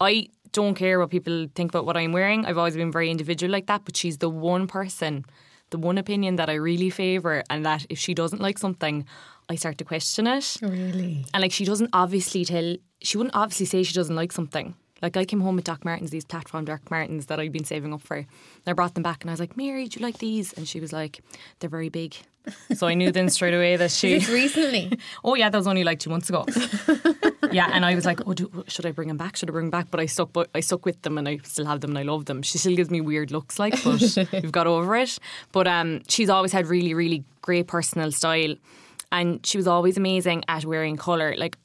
I 0.00 0.28
don't 0.54 0.74
care 0.74 0.98
what 0.98 1.10
people 1.10 1.48
think 1.54 1.72
about 1.72 1.84
what 1.84 1.96
I'm 1.98 2.12
wearing. 2.12 2.46
I've 2.46 2.56
always 2.56 2.76
been 2.76 2.90
very 2.90 3.10
individual 3.10 3.52
like 3.52 3.66
that, 3.66 3.84
but 3.84 3.96
she's 3.96 4.18
the 4.18 4.30
one 4.30 4.66
person, 4.66 5.26
the 5.70 5.78
one 5.78 5.98
opinion 5.98 6.36
that 6.36 6.48
I 6.48 6.54
really 6.54 6.88
favour, 6.88 7.42
and 7.50 7.66
that 7.66 7.84
if 7.90 7.98
she 7.98 8.14
doesn't 8.14 8.40
like 8.40 8.58
something, 8.58 9.04
I 9.50 9.56
start 9.56 9.76
to 9.78 9.84
question 9.84 10.26
it. 10.26 10.56
Really? 10.62 11.26
And 11.34 11.42
like 11.42 11.52
she 11.52 11.66
doesn't 11.66 11.90
obviously 11.92 12.44
tell 12.46 12.76
she 13.02 13.18
wouldn't 13.18 13.36
obviously 13.36 13.66
say 13.66 13.82
she 13.82 13.92
doesn't 13.92 14.16
like 14.16 14.32
something. 14.32 14.74
Like 15.04 15.18
I 15.18 15.26
came 15.26 15.42
home 15.42 15.56
with 15.56 15.66
Doc 15.66 15.84
Martens, 15.84 16.10
these 16.10 16.24
platform 16.24 16.64
Doc 16.64 16.90
Martens 16.90 17.26
that 17.26 17.38
I'd 17.38 17.52
been 17.52 17.64
saving 17.64 17.92
up 17.92 18.00
for. 18.00 18.16
And 18.16 18.26
I 18.66 18.72
brought 18.72 18.94
them 18.94 19.02
back 19.02 19.22
and 19.22 19.30
I 19.30 19.34
was 19.34 19.40
like, 19.40 19.54
Mary, 19.54 19.86
do 19.86 20.00
you 20.00 20.06
like 20.06 20.16
these? 20.16 20.54
And 20.54 20.66
she 20.66 20.80
was 20.80 20.94
like, 20.94 21.20
They're 21.60 21.68
very 21.68 21.90
big. 21.90 22.16
So 22.74 22.86
I 22.86 22.94
knew 22.94 23.12
then 23.12 23.28
straight 23.28 23.52
away 23.52 23.76
that 23.76 23.90
she 23.98 24.18
recently? 24.20 24.98
Oh 25.24 25.34
yeah, 25.34 25.50
that 25.50 25.58
was 25.58 25.66
only 25.66 25.84
like 25.84 25.98
two 25.98 26.08
months 26.08 26.30
ago. 26.30 26.46
yeah, 27.52 27.68
and 27.72 27.84
I 27.84 27.94
was 27.94 28.06
like, 28.06 28.26
oh, 28.26 28.32
do, 28.32 28.64
should 28.66 28.86
I 28.86 28.92
bring 28.92 29.08
them 29.08 29.18
back? 29.18 29.36
Should 29.36 29.50
I 29.50 29.52
bring 29.52 29.66
them 29.66 29.70
back? 29.70 29.90
But 29.90 30.00
I 30.00 30.06
stuck, 30.06 30.32
but 30.32 30.48
I 30.54 30.60
stuck 30.60 30.86
with 30.86 31.00
them, 31.02 31.18
and 31.18 31.28
I 31.28 31.38
still 31.44 31.66
have 31.66 31.80
them, 31.80 31.90
and 31.90 31.98
I 31.98 32.02
love 32.02 32.24
them. 32.24 32.42
She 32.42 32.58
still 32.58 32.74
gives 32.76 32.90
me 32.90 33.00
weird 33.00 33.30
looks, 33.30 33.58
like, 33.58 33.82
but 33.84 34.16
we've 34.32 34.52
got 34.52 34.66
over 34.66 34.96
it. 34.96 35.18
But 35.52 35.66
um, 35.66 36.00
she's 36.08 36.28
always 36.28 36.52
had 36.52 36.66
really, 36.66 36.94
really 36.94 37.24
great 37.42 37.66
personal 37.66 38.10
style, 38.12 38.54
and 39.12 39.44
she 39.46 39.56
was 39.56 39.66
always 39.66 39.96
amazing 39.96 40.44
at 40.48 40.64
wearing 40.64 40.96
color. 40.96 41.34
Like 41.36 41.56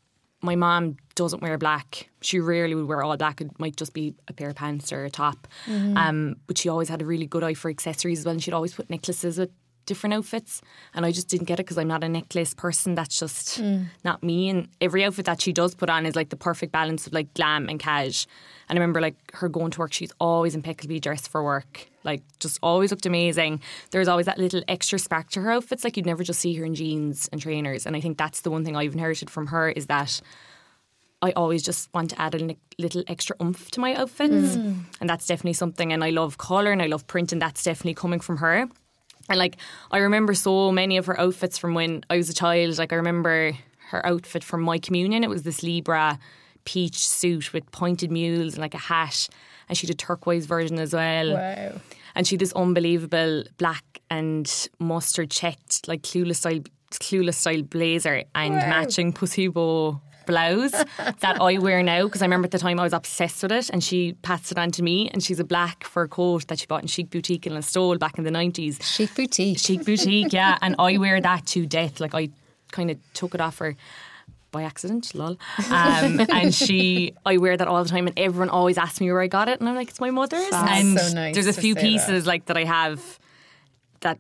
my 0.42 0.56
mom 0.56 0.98
doesn't 1.20 1.42
wear 1.42 1.58
black. 1.58 2.10
She 2.22 2.40
rarely 2.40 2.76
would 2.76 2.88
wear 2.88 3.04
all 3.04 3.18
black. 3.18 3.42
It 3.42 3.60
might 3.60 3.76
just 3.76 3.94
be 3.94 4.16
a 4.30 4.34
pair 4.34 4.50
of 4.52 4.56
pants 4.56 4.94
or 4.94 5.04
a 5.04 5.10
top. 5.10 5.50
Um, 5.98 6.38
but 6.48 6.58
she 6.58 6.70
always 6.70 6.88
had 6.88 7.02
a 7.02 7.06
really 7.06 7.26
good 7.26 7.44
eye 7.44 7.56
for 7.56 7.70
accessories 7.70 8.20
as 8.20 8.26
well. 8.26 8.32
And 8.32 8.42
she'd 8.42 8.54
always 8.54 8.74
put 8.74 8.90
necklaces 8.90 9.38
with 9.38 9.52
different 9.86 10.14
outfits. 10.14 10.62
And 10.94 11.06
I 11.06 11.12
just 11.12 11.28
didn't 11.28 11.48
get 11.48 11.60
it 11.60 11.66
because 11.66 11.78
I'm 11.78 11.90
not 11.90 12.06
a 12.06 12.10
necklace 12.10 12.54
person. 12.54 12.96
That's 12.96 13.20
just 13.20 13.62
not 14.06 14.24
me. 14.24 14.48
And 14.48 14.70
every 14.80 15.04
outfit 15.04 15.26
that 15.26 15.42
she 15.42 15.52
does 15.52 15.76
put 15.76 15.90
on 15.90 16.06
is 16.06 16.16
like 16.16 16.30
the 16.30 16.38
perfect 16.38 16.72
balance 16.72 17.06
of 17.06 17.12
like 17.12 17.34
glam 17.34 17.68
and 17.68 17.82
cash. 17.82 18.26
And 18.70 18.78
I 18.78 18.82
remember 18.82 19.02
like 19.02 19.16
her 19.34 19.50
going 19.50 19.72
to 19.72 19.80
work, 19.80 19.92
she's 19.92 20.14
always 20.22 20.56
impeccably 20.56 21.02
dressed 21.02 21.28
for 21.28 21.44
work. 21.44 21.90
Like 22.06 22.22
just 22.40 22.60
always 22.64 22.92
looked 22.92 23.06
amazing. 23.06 23.62
There's 23.92 24.08
always 24.08 24.28
that 24.28 24.38
little 24.38 24.62
extra 24.70 25.00
spark 25.00 25.32
to 25.32 25.42
her 25.42 25.52
outfits. 25.52 25.84
Like 25.84 25.98
you'd 25.98 26.06
never 26.06 26.24
just 26.24 26.40
see 26.40 26.56
her 26.56 26.64
in 26.64 26.76
jeans 26.76 27.28
and 27.34 27.42
trainers. 27.42 27.86
And 27.86 27.94
I 27.96 28.00
think 28.00 28.18
that's 28.18 28.42
the 28.42 28.52
one 28.52 28.64
thing 28.64 28.78
I've 28.78 28.94
inherited 28.94 29.30
from 29.30 29.48
her 29.48 29.70
is 29.70 29.88
that 29.88 30.22
I 31.22 31.32
always 31.34 31.64
just 31.64 31.94
want 31.94 32.12
to 32.12 32.22
add 32.22 32.36
a 32.36 32.56
little 32.78 33.04
extra 33.08 33.36
oomph 33.42 33.72
to 33.72 33.80
my 33.80 33.94
outfits. 33.94 34.56
Mm. 34.56 34.86
And 35.02 35.10
that's 35.10 35.28
definitely 35.28 35.54
something. 35.54 35.92
And 35.92 36.04
I 36.04 36.12
love 36.12 36.38
colour 36.38 36.72
and 36.72 36.82
I 36.82 36.88
love 36.88 37.08
print, 37.08 37.32
and 37.32 37.42
that's 37.42 37.64
definitely 37.64 37.96
coming 37.96 38.20
from 38.20 38.38
her. 38.38 38.68
And 39.30 39.38
like, 39.38 39.58
I 39.92 40.00
remember 40.00 40.34
so 40.34 40.72
many 40.72 40.98
of 40.98 41.06
her 41.06 41.20
outfits 41.20 41.58
from 41.58 41.74
when 41.74 42.04
I 42.10 42.18
was 42.18 42.30
a 42.30 42.34
child. 42.34 42.78
Like, 42.78 42.94
I 42.94 42.96
remember 42.96 43.54
her 43.90 44.06
outfit 44.06 44.44
from 44.44 44.62
my 44.62 44.80
communion. 44.80 45.24
It 45.24 45.30
was 45.30 45.44
this 45.44 45.62
Libra 45.62 46.20
peach 46.66 47.08
suit 47.08 47.54
with 47.54 47.70
pointed 47.72 48.12
mules 48.12 48.54
and 48.54 48.62
like 48.62 48.74
a 48.74 48.80
hat. 48.80 49.28
And 49.68 49.78
she 49.78 49.88
did 49.88 49.94
a 49.94 49.98
turquoise 49.98 50.46
version 50.46 50.80
as 50.80 50.94
well. 50.94 51.34
Wow. 51.34 51.74
And 52.16 52.26
she 52.26 52.36
had 52.36 52.42
this 52.42 52.54
unbelievable 52.54 53.44
black 53.58 53.84
and 54.10 54.70
mustard 54.80 55.30
checked, 55.30 55.88
like 55.88 56.02
clueless 56.02 56.38
style, 56.38 56.62
clueless 56.92 57.36
style 57.36 57.62
blazer 57.62 58.24
and 58.34 58.56
matching 58.56 59.14
pussy 59.14 59.48
bow 59.48 60.02
blouse 60.30 60.72
that 60.72 61.42
I 61.42 61.58
wear 61.58 61.84
now 61.84 62.06
because 62.06 62.22
I 62.22 62.26
remember 62.26 62.46
at 62.46 62.52
the 62.52 62.60
time 62.60 62.80
I 62.80 62.84
was 62.84 62.94
obsessed 62.94 63.44
with 63.44 63.52
it 63.52 63.70
and 63.70 63.84
she 63.84 64.14
passed 64.22 64.52
it 64.52 64.58
on 64.58 64.72
to 64.72 64.84
me 64.84 65.10
and 65.10 65.22
she's 65.22 65.40
a 65.40 65.44
black 65.44 65.84
fur 65.84 66.08
coat 66.08 66.48
that 66.48 66.60
she 66.60 66.68
bought 66.68 66.82
in 66.82 66.88
Chic 66.88 67.10
Boutique 67.10 67.46
in 67.46 67.54
Listowel 67.54 68.00
back 68.00 68.18
in 68.18 68.24
the 68.24 68.32
90s. 68.32 68.82
Chic 68.82 69.14
boutique. 69.16 69.60
Chic 69.60 69.84
Boutique, 69.84 70.32
yeah. 70.32 70.58
And 70.62 70.76
I 70.80 70.98
wear 70.98 71.20
that 71.20 71.46
to 71.48 71.66
death. 71.66 72.00
Like 72.00 72.16
I 72.16 72.30
kind 72.72 72.92
of 72.92 72.98
took 73.14 73.34
it 73.36 73.42
off 73.42 73.58
her 73.58 73.76
by 74.52 74.64
accident, 74.64 75.14
lol. 75.14 75.38
Um, 75.70 76.20
and 76.32 76.54
she, 76.54 77.14
I 77.26 77.38
wear 77.38 77.56
that 77.56 77.68
all 77.68 77.84
the 77.84 77.90
time, 77.90 78.08
and 78.08 78.18
everyone 78.18 78.50
always 78.50 78.78
asks 78.78 79.00
me 79.00 79.12
where 79.12 79.22
I 79.22 79.28
got 79.28 79.48
it, 79.48 79.60
and 79.60 79.70
I'm 79.70 79.76
like, 79.76 79.90
it's 79.90 80.00
my 80.00 80.10
mother's. 80.10 80.50
That's 80.50 80.80
and 80.80 81.00
so 81.00 81.14
nice 81.14 81.36
there's 81.36 81.48
a 81.48 81.54
few 81.54 81.76
pieces 81.76 82.26
like 82.26 82.46
that 82.46 82.58
I 82.58 82.64
have 82.64 83.20
that 84.02 84.18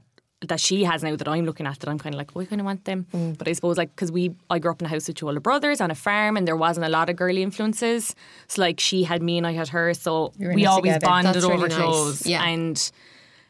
that 0.48 0.60
she 0.60 0.86
has 0.86 1.04
now 1.04 1.16
that 1.18 1.28
I'm 1.28 1.46
looking 1.46 1.68
at 1.68 1.80
that 1.80 1.90
I'm 1.90 2.00
kind 2.00 2.16
of 2.16 2.18
like, 2.18 2.32
oh, 2.36 2.40
I 2.40 2.46
kind 2.46 2.62
of 2.62 2.66
want 2.66 2.86
them. 2.86 3.06
Mm. 3.14 3.38
But 3.38 3.48
I 3.50 3.54
suppose 3.54 3.78
like 3.78 3.94
because 3.94 4.12
we, 4.12 4.34
I 4.50 4.60
grew 4.60 4.72
up 4.72 4.82
in 4.82 4.86
a 4.86 4.90
house 4.90 5.08
with 5.08 5.18
two 5.18 5.28
older 5.28 5.42
brothers 5.42 5.82
on 5.82 5.92
a 5.92 5.96
farm, 5.96 6.38
and 6.38 6.48
there 6.48 6.56
wasn't 6.56 6.86
a 6.86 6.90
lot 6.90 7.10
of 7.10 7.18
girly 7.18 7.44
influences. 7.44 8.16
So 8.48 8.62
like 8.62 8.80
she 8.80 9.04
had 9.04 9.22
me 9.22 9.38
and 9.38 9.46
I 9.46 9.52
had 9.52 9.68
her, 9.70 9.94
so 9.94 10.32
we 10.40 10.66
always 10.66 10.94
together. 10.94 11.06
bonded 11.06 11.34
That's 11.36 11.46
over 11.46 11.56
really 11.56 11.70
nice. 11.70 11.78
clothes. 11.78 12.26
Yeah. 12.26 12.44
and 12.44 12.92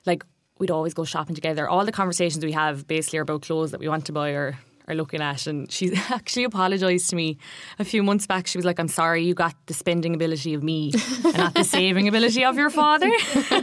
like 0.06 0.26
we'd 0.58 0.72
always 0.72 0.94
go 0.94 1.06
shopping 1.06 1.36
together. 1.36 1.70
All 1.70 1.86
the 1.86 1.92
conversations 1.92 2.44
we 2.44 2.54
have 2.54 2.88
basically 2.88 3.20
are 3.20 3.22
about 3.24 3.44
clothes 3.44 3.72
that 3.72 3.80
we 3.80 3.88
want 3.88 4.06
to 4.08 4.12
buy 4.12 4.32
or 4.32 4.58
are 4.90 4.96
looking 4.96 5.22
at. 5.22 5.48
And 5.48 5.72
she 5.72 5.94
actually 6.10 6.44
apologised 6.44 7.10
to 7.12 7.16
me 7.16 7.38
a 7.78 7.86
few 7.86 8.04
months 8.04 8.28
back. 8.28 8.48
She 8.48 8.58
was 8.58 8.66
like, 8.66 8.80
I'm 8.80 8.88
sorry 8.88 9.24
you 9.24 9.34
got 9.34 9.56
the 9.68 9.74
spending 9.74 10.16
ability 10.16 10.54
of 10.54 10.64
me 10.64 10.92
and 11.24 11.38
not 11.38 11.54
the 11.54 11.64
saving 11.64 12.08
ability 12.08 12.44
of 12.44 12.58
your 12.58 12.70
father. 12.70 13.12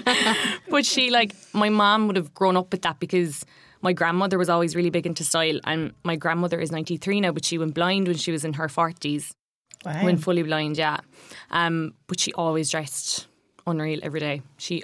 but 0.70 0.86
she, 0.86 1.10
like, 1.10 1.34
my 1.52 1.68
mom 1.68 2.06
would 2.06 2.16
have 2.16 2.32
grown 2.32 2.56
up 2.56 2.72
with 2.72 2.82
that 2.82 3.00
because 3.00 3.44
my 3.82 3.92
grandmother 3.92 4.38
was 4.38 4.48
always 4.48 4.74
really 4.74 4.90
big 4.90 5.06
into 5.06 5.24
style. 5.24 5.60
And 5.64 5.92
my 6.04 6.16
grandmother 6.16 6.60
is 6.60 6.70
93 6.72 7.20
now, 7.20 7.32
but 7.32 7.44
she 7.44 7.58
went 7.58 7.74
blind 7.74 8.06
when 8.06 8.16
she 8.16 8.32
was 8.32 8.44
in 8.44 8.54
her 8.54 8.68
40s. 8.68 9.32
Wow. 9.84 10.04
Went 10.04 10.22
fully 10.22 10.42
blind, 10.42 10.78
yeah. 10.78 10.98
Um, 11.50 11.94
but 12.06 12.18
she 12.18 12.32
always 12.32 12.70
dressed 12.70 13.26
unreal 13.66 14.00
every 14.02 14.20
day. 14.20 14.42
She 14.56 14.82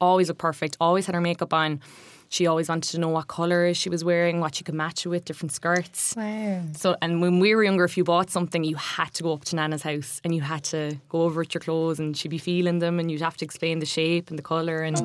always 0.00 0.28
looked 0.28 0.40
perfect, 0.40 0.76
always 0.80 1.06
had 1.06 1.14
her 1.14 1.20
makeup 1.20 1.54
on. 1.54 1.80
She 2.32 2.46
always 2.46 2.70
wanted 2.70 2.90
to 2.92 2.98
know 2.98 3.10
what 3.10 3.28
colour 3.28 3.74
she 3.74 3.90
was 3.90 4.04
wearing, 4.04 4.40
what 4.40 4.54
she 4.54 4.64
could 4.64 4.74
match 4.74 5.04
it 5.04 5.10
with, 5.10 5.26
different 5.26 5.52
skirts. 5.52 6.14
Wow. 6.16 6.62
So, 6.74 6.96
and 7.02 7.20
when 7.20 7.40
we 7.40 7.54
were 7.54 7.62
younger, 7.62 7.84
if 7.84 7.98
you 7.98 8.04
bought 8.04 8.30
something, 8.30 8.64
you 8.64 8.76
had 8.76 9.12
to 9.16 9.22
go 9.22 9.34
up 9.34 9.44
to 9.44 9.56
Nana's 9.56 9.82
house 9.82 10.18
and 10.24 10.34
you 10.34 10.40
had 10.40 10.64
to 10.64 10.96
go 11.10 11.24
over 11.24 11.40
with 11.40 11.52
your 11.52 11.60
clothes, 11.60 12.00
and 12.00 12.16
she'd 12.16 12.30
be 12.30 12.38
feeling 12.38 12.78
them, 12.78 12.98
and 12.98 13.10
you'd 13.10 13.20
have 13.20 13.36
to 13.36 13.44
explain 13.44 13.80
the 13.80 13.86
shape 13.86 14.30
and 14.30 14.38
the 14.38 14.42
colour. 14.42 14.80
And 14.80 14.96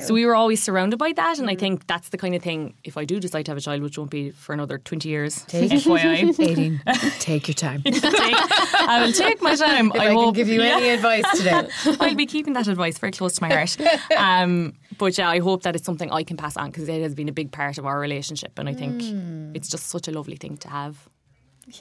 so 0.00 0.14
we 0.14 0.24
were 0.24 0.36
always 0.36 0.62
surrounded 0.62 0.96
by 0.96 1.12
that. 1.14 1.40
And 1.40 1.50
I 1.50 1.56
think 1.56 1.88
that's 1.88 2.10
the 2.10 2.18
kind 2.18 2.36
of 2.36 2.42
thing. 2.44 2.74
If 2.84 2.96
I 2.96 3.04
do 3.04 3.18
decide 3.18 3.46
to 3.46 3.50
have 3.50 3.58
a 3.58 3.60
child, 3.60 3.82
which 3.82 3.98
won't 3.98 4.12
be 4.12 4.30
for 4.30 4.52
another 4.52 4.78
twenty 4.78 5.08
years, 5.08 5.44
Take- 5.48 5.72
FYI, 5.72 6.36
Aideen, 6.36 7.18
take 7.18 7.48
your 7.48 7.56
time. 7.56 7.82
take, 7.84 8.04
I 8.04 9.02
will 9.04 9.12
take 9.12 9.42
my 9.42 9.56
time. 9.56 9.90
If 9.92 10.00
I, 10.00 10.04
I, 10.04 10.06
can 10.06 10.14
hope. 10.14 10.36
give 10.36 10.46
you 10.46 10.62
yeah. 10.62 10.76
any 10.76 10.90
advice 10.90 11.24
today. 11.36 11.66
I'll 11.98 12.14
be 12.14 12.26
keeping 12.26 12.52
that 12.52 12.68
advice 12.68 12.96
very 12.96 13.10
close 13.10 13.34
to 13.34 13.42
my 13.42 13.52
heart. 13.52 13.76
Um, 14.16 14.74
but 14.98 15.18
yeah, 15.18 15.28
I 15.28 15.40
hope 15.40 15.62
that 15.62 15.74
it's 15.74 15.84
something 15.84 16.12
I 16.12 16.22
can 16.22 16.36
pass 16.36 16.56
on 16.60 16.70
because 16.70 16.88
it 16.88 17.02
has 17.02 17.14
been 17.14 17.28
a 17.28 17.32
big 17.32 17.50
part 17.50 17.78
of 17.78 17.86
our 17.86 17.98
relationship, 17.98 18.58
and 18.58 18.68
I 18.68 18.74
think 18.74 19.02
mm. 19.02 19.56
it's 19.56 19.68
just 19.68 19.88
such 19.88 20.06
a 20.08 20.12
lovely 20.12 20.36
thing 20.36 20.56
to 20.58 20.68
have. 20.68 21.08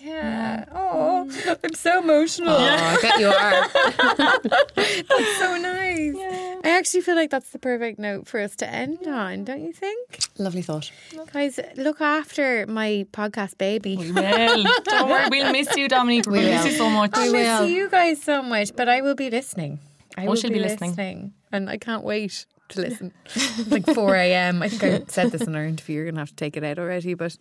Yeah. 0.01 0.65
Oh, 0.71 1.29
I'm 1.63 1.74
so 1.74 2.00
emotional. 2.03 2.53
Oh, 2.53 2.57
I 2.59 2.98
bet 3.01 3.19
you 3.19 3.27
are. 3.27 3.67
That's 4.75 5.38
so 5.39 5.57
nice. 5.57 6.15
I 6.63 6.77
actually 6.77 7.01
feel 7.01 7.15
like 7.15 7.29
that's 7.29 7.51
the 7.51 7.59
perfect 7.59 7.98
note 7.98 8.27
for 8.27 8.39
us 8.39 8.55
to 8.57 8.69
end 8.69 9.07
on, 9.07 9.45
don't 9.45 9.63
you 9.63 9.74
think? 9.74 10.19
Lovely 10.38 10.62
thought. 10.62 10.91
Guys, 11.33 11.59
look 11.75 12.01
after 12.01 12.67
my 12.67 13.07
podcast 13.13 13.57
baby. 13.57 13.95
Well, 14.13 14.63
don't 14.83 15.09
worry, 15.09 15.27
we'll 15.29 15.51
miss 15.53 15.75
you, 15.75 15.88
Dominique. 15.88 16.25
We'll 16.27 16.41
miss 16.41 16.65
you 16.65 16.71
so 16.71 16.89
much. 16.89 17.12
I 17.13 17.29
will. 17.29 17.62
miss 17.62 17.71
you 17.71 17.89
guys 17.89 18.21
so 18.21 18.43
much, 18.43 18.75
but 18.75 18.89
I 18.89 19.01
will 19.01 19.15
be 19.15 19.29
listening. 19.29 19.79
I 20.17 20.25
Oh, 20.25 20.29
will 20.29 20.36
she'll 20.36 20.51
be 20.51 20.59
listening. 20.59 21.33
and 21.51 21.69
I 21.69 21.77
can't 21.77 22.03
wait 22.03 22.45
to 22.70 22.82
listen. 22.82 23.14
It's 23.26 23.68
like 23.70 23.86
4 23.86 24.16
a.m. 24.26 24.62
I 24.64 24.70
think 24.70 24.84
I 24.84 25.04
said 25.08 25.32
this 25.32 25.42
in 25.44 25.56
our 25.56 25.66
interview. 25.66 25.96
You're 25.98 26.06
going 26.06 26.16
to 26.16 26.22
have 26.22 26.30
to 26.30 26.36
take 26.36 26.58
it 26.58 26.64
out 26.64 26.80
already, 26.80 27.14
but 27.14 27.36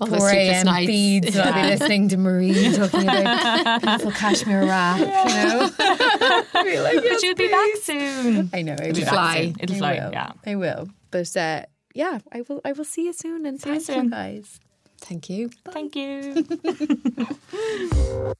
All 0.00 0.06
4 0.06 0.28
a.m. 0.30 0.66
feeds. 0.86 1.36
I'll 1.36 1.52
be 1.54 1.62
listening 1.68 2.08
to 2.10 2.16
Marie 2.16 2.72
talking 2.74 3.02
about 3.02 3.80
beautiful 3.82 4.12
cashmere 4.12 4.64
wrap, 4.66 5.00
you 5.00 5.06
know? 5.06 5.70
Be 6.64 6.80
like, 6.80 6.96
But 6.96 7.22
you'll 7.22 7.34
be 7.34 7.48
back 7.48 7.70
soon. 7.82 8.50
I 8.52 8.62
know. 8.62 8.76
It'll 8.80 9.06
fly. 9.06 9.52
It'll 9.58 9.76
fly. 9.76 9.94
will. 9.94 10.12
Yeah. 10.12 10.32
I 10.46 10.54
will. 10.56 10.88
But 11.10 11.36
uh, 11.36 11.62
yeah, 11.94 12.18
I 12.32 12.42
will. 12.48 12.60
I 12.64 12.72
will 12.72 12.84
see 12.84 13.04
you 13.06 13.12
soon 13.12 13.46
and 13.46 13.60
thank 13.60 13.76
you 13.88 13.94
soon. 13.94 14.10
guys. 14.10 14.60
Thank 15.00 15.30
you. 15.30 15.50
Thank 15.70 15.96
you. 15.96 16.44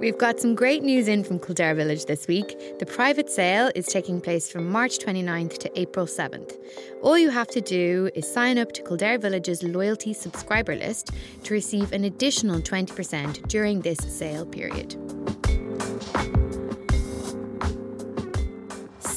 We've 0.00 0.18
got 0.18 0.38
some 0.38 0.54
great 0.54 0.82
news 0.82 1.08
in 1.08 1.24
from 1.24 1.38
Kildare 1.38 1.74
Village 1.74 2.04
this 2.04 2.26
week. 2.26 2.78
The 2.78 2.84
private 2.84 3.30
sale 3.30 3.70
is 3.74 3.86
taking 3.86 4.20
place 4.20 4.50
from 4.50 4.70
March 4.70 4.98
29th 4.98 5.56
to 5.58 5.80
April 5.80 6.04
7th. 6.04 6.58
All 7.02 7.16
you 7.16 7.30
have 7.30 7.48
to 7.48 7.62
do 7.62 8.10
is 8.14 8.30
sign 8.30 8.58
up 8.58 8.72
to 8.72 8.82
Kildare 8.82 9.16
Village's 9.18 9.62
loyalty 9.62 10.12
subscriber 10.12 10.76
list 10.76 11.12
to 11.44 11.54
receive 11.54 11.92
an 11.92 12.04
additional 12.04 12.60
20% 12.60 13.48
during 13.48 13.80
this 13.80 13.98
sale 13.98 14.44
period. 14.44 14.94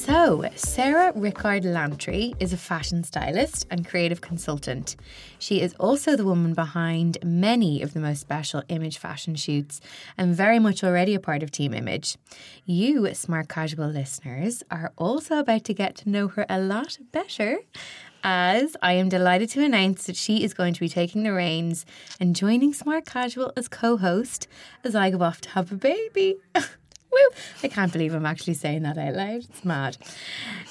So, 0.08 0.42
Sarah 0.54 1.12
Rickard 1.14 1.66
Lantry 1.66 2.32
is 2.40 2.54
a 2.54 2.56
fashion 2.56 3.04
stylist 3.04 3.66
and 3.70 3.86
creative 3.86 4.22
consultant. 4.22 4.96
She 5.38 5.60
is 5.60 5.74
also 5.74 6.16
the 6.16 6.24
woman 6.24 6.54
behind 6.54 7.18
many 7.22 7.82
of 7.82 7.92
the 7.92 8.00
most 8.00 8.20
special 8.20 8.62
image 8.70 8.96
fashion 8.96 9.34
shoots 9.34 9.82
and 10.16 10.34
very 10.34 10.58
much 10.58 10.82
already 10.82 11.14
a 11.14 11.20
part 11.20 11.42
of 11.42 11.50
Team 11.50 11.74
Image. 11.74 12.16
You, 12.64 13.12
smart 13.12 13.50
casual 13.50 13.88
listeners, 13.88 14.62
are 14.70 14.94
also 14.96 15.40
about 15.40 15.64
to 15.64 15.74
get 15.74 15.96
to 15.96 16.08
know 16.08 16.28
her 16.28 16.46
a 16.48 16.58
lot 16.58 16.96
better. 17.12 17.58
As 18.24 18.78
I 18.80 18.94
am 18.94 19.10
delighted 19.10 19.50
to 19.50 19.62
announce 19.62 20.06
that 20.06 20.16
she 20.16 20.42
is 20.42 20.54
going 20.54 20.72
to 20.72 20.80
be 20.80 20.88
taking 20.88 21.22
the 21.22 21.34
reins 21.34 21.84
and 22.18 22.34
joining 22.34 22.72
Smart 22.72 23.04
Casual 23.04 23.52
as 23.58 23.68
co 23.68 23.98
host 23.98 24.48
as 24.82 24.94
I 24.94 25.10
go 25.10 25.20
off 25.20 25.42
to 25.42 25.50
have 25.50 25.70
a 25.70 25.76
baby. 25.76 26.36
I 27.62 27.68
can't 27.68 27.92
believe 27.92 28.14
I'm 28.14 28.26
actually 28.26 28.54
saying 28.54 28.82
that 28.82 28.98
out 28.98 29.14
loud. 29.14 29.44
It's 29.44 29.64
mad. 29.64 29.96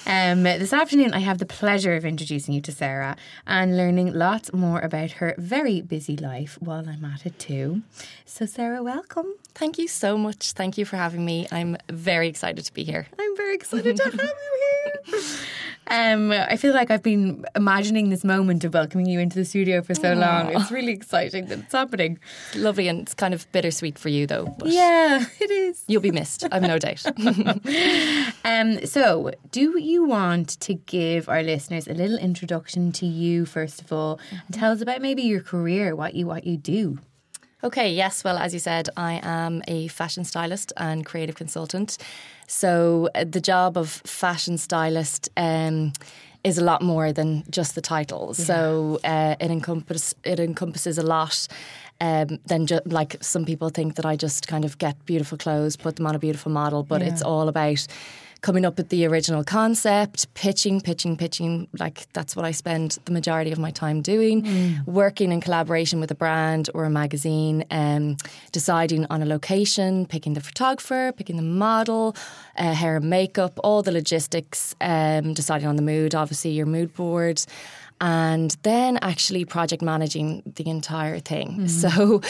Um, 0.06 0.43
this 0.43 0.71
afternoon, 0.73 1.13
I 1.13 1.19
have 1.19 1.38
the 1.38 1.45
pleasure 1.45 1.95
of 1.95 2.06
introducing 2.06 2.54
you 2.54 2.62
to 2.62 2.71
Sarah 2.71 3.17
and 3.45 3.76
learning 3.76 4.13
lots 4.13 4.54
more 4.54 4.80
about 4.80 5.12
her 5.12 5.36
very 5.38 5.82
busy 5.82 6.15
life 6.15 6.58
while 6.62 6.88
I'm 6.88 7.04
at 7.04 7.26
it 7.26 7.38
too. 7.39 7.82
So, 8.26 8.45
Sarah, 8.45 8.82
welcome. 8.84 9.34
Thank 9.58 9.80
you 9.80 9.88
so 9.88 10.17
much. 10.20 10.52
Thank 10.52 10.78
you 10.78 10.86
for 10.86 10.98
having 10.98 11.26
me. 11.26 11.48
I'm 11.52 11.78
very 11.89 12.28
excited 12.28 12.63
to 12.65 12.74
be 12.74 12.84
here. 12.84 13.08
I'm 13.17 13.36
very 13.36 13.56
excited 13.56 13.98
to 13.98 14.04
have 14.04 14.13
you 14.13 15.10
here. 15.10 15.22
Um, 15.89 16.32
I 16.32 16.58
feel 16.58 16.74
like 16.74 16.91
I've 16.91 17.02
been 17.02 17.46
imagining 17.56 18.10
this 18.10 18.24
moment 18.24 18.63
of 18.65 18.74
welcoming 18.74 19.08
you 19.08 19.20
into 19.20 19.36
the 19.38 19.46
studio 19.46 19.82
for 19.82 19.96
so 19.96 20.13
long. 20.13 20.54
It's 20.54 20.70
really 20.70 20.91
exciting 20.91 21.46
that 21.48 21.60
it's 21.60 21.72
happening. 21.72 22.20
Lovely, 22.56 22.88
and 22.88 23.00
it's 23.00 23.13
kind 23.13 23.34
of 23.34 23.52
bittersweet 23.52 23.98
for 23.98 24.10
you, 24.10 24.28
though. 24.28 24.54
But 24.60 24.67
Yeah, 24.67 25.26
it 25.39 25.50
is. 25.50 25.84
You'll 25.88 26.02
be 26.02 26.12
missed, 26.12 26.46
I've 26.52 26.62
no 26.62 26.78
doubt. 26.78 27.04
Um, 28.46 28.86
so, 28.86 29.32
do 29.52 29.78
you 29.78 30.06
want 30.06 30.60
to 30.62 30.74
give 30.74 31.28
our 31.28 31.43
listeners 31.43 31.88
a 31.88 31.93
little 31.93 32.17
introduction 32.17 32.91
to 32.93 33.06
you 33.06 33.46
first 33.46 33.82
of 33.82 33.91
all, 33.91 34.20
and 34.32 34.56
tell 34.56 34.72
us 34.72 34.82
about 34.82 35.02
maybe 35.02 35.24
your 35.24 35.41
career, 35.41 35.96
what 35.96 36.13
you 36.15 36.28
what 36.28 36.46
you 36.46 36.56
do? 36.58 37.00
Okay, 37.63 37.91
yes. 37.93 38.24
Well, 38.24 38.38
as 38.38 38.54
you 38.54 38.60
said, 38.60 38.89
I 38.96 39.20
am 39.24 39.63
a 39.67 39.88
fashion 39.88 40.24
stylist 40.24 40.72
and 40.78 41.04
creative 41.06 41.36
consultant. 41.36 41.98
So 42.48 43.10
uh, 43.15 43.24
the 43.24 43.41
job 43.41 43.78
of 43.78 43.89
fashion 43.89 44.58
stylist 44.58 45.30
um, 45.36 45.93
is 46.43 46.58
a 46.60 46.63
lot 46.63 46.82
more 46.84 47.12
than 47.12 47.43
just 47.50 47.74
the 47.74 47.82
title. 47.82 48.34
So 48.36 49.00
uh, 49.04 49.36
it 49.39 49.50
encompass 49.50 50.13
it 50.24 50.39
encompasses 50.39 50.98
a 50.98 51.04
lot. 51.04 51.48
Um, 52.00 52.38
than 52.46 52.67
ju- 52.67 52.80
like 52.86 53.17
some 53.22 53.43
people 53.43 53.70
think 53.70 53.96
that 53.96 54.06
I 54.06 54.15
just 54.15 54.48
kind 54.48 54.63
of 54.63 54.78
get 54.78 55.04
beautiful 55.08 55.36
clothes, 55.36 55.76
put 55.76 55.96
them 55.96 56.06
on 56.06 56.13
a 56.13 56.20
beautiful 56.20 56.52
model, 56.52 56.84
but 56.84 57.02
it's 57.02 57.24
all 57.24 57.48
about 57.48 57.88
coming 58.41 58.65
up 58.65 58.78
with 58.78 58.89
the 58.89 59.06
original 59.06 59.43
concept, 59.43 60.34
pitching, 60.34 60.82
pitching, 60.82 61.17
pitching. 61.17 61.67
Like 61.78 62.12
that's 62.13 62.36
what 62.36 62.45
I 62.45 62.52
spend 62.52 62.97
the 63.06 63.12
majority 63.12 63.52
of 63.52 63.60
my 63.60 63.71
time 63.71 64.02
doing. 64.02 64.45
Working 64.86 65.32
in 65.32 65.41
collaboration 65.41 66.00
with 66.00 66.12
a 66.12 66.15
brand 66.15 66.69
or 66.73 66.86
a 66.86 66.89
magazine, 66.89 67.63
um, 67.71 68.17
deciding 68.52 69.06
on 69.10 69.21
a 69.21 69.26
location, 69.26 70.06
picking 70.06 70.34
the 70.34 70.41
photographer, 70.41 71.12
picking 71.15 71.36
the 71.36 71.41
model, 71.41 72.15
uh, 72.58 72.73
hair 72.73 72.97
and 72.97 73.10
makeup, 73.10 73.60
all 73.63 73.82
the 73.82 73.91
logistics, 73.91 74.76
um, 74.82 75.34
deciding 75.34 75.67
on 75.67 75.76
the 75.76 75.82
mood, 75.82 76.15
obviously 76.15 76.52
your 76.52 76.65
mood 76.65 76.93
boards 76.93 77.47
and 77.99 78.55
then 78.63 78.97
actually 79.01 79.45
project 79.45 79.81
managing 79.81 80.43
the 80.55 80.69
entire 80.69 81.19
thing. 81.19 81.67
So 81.67 82.21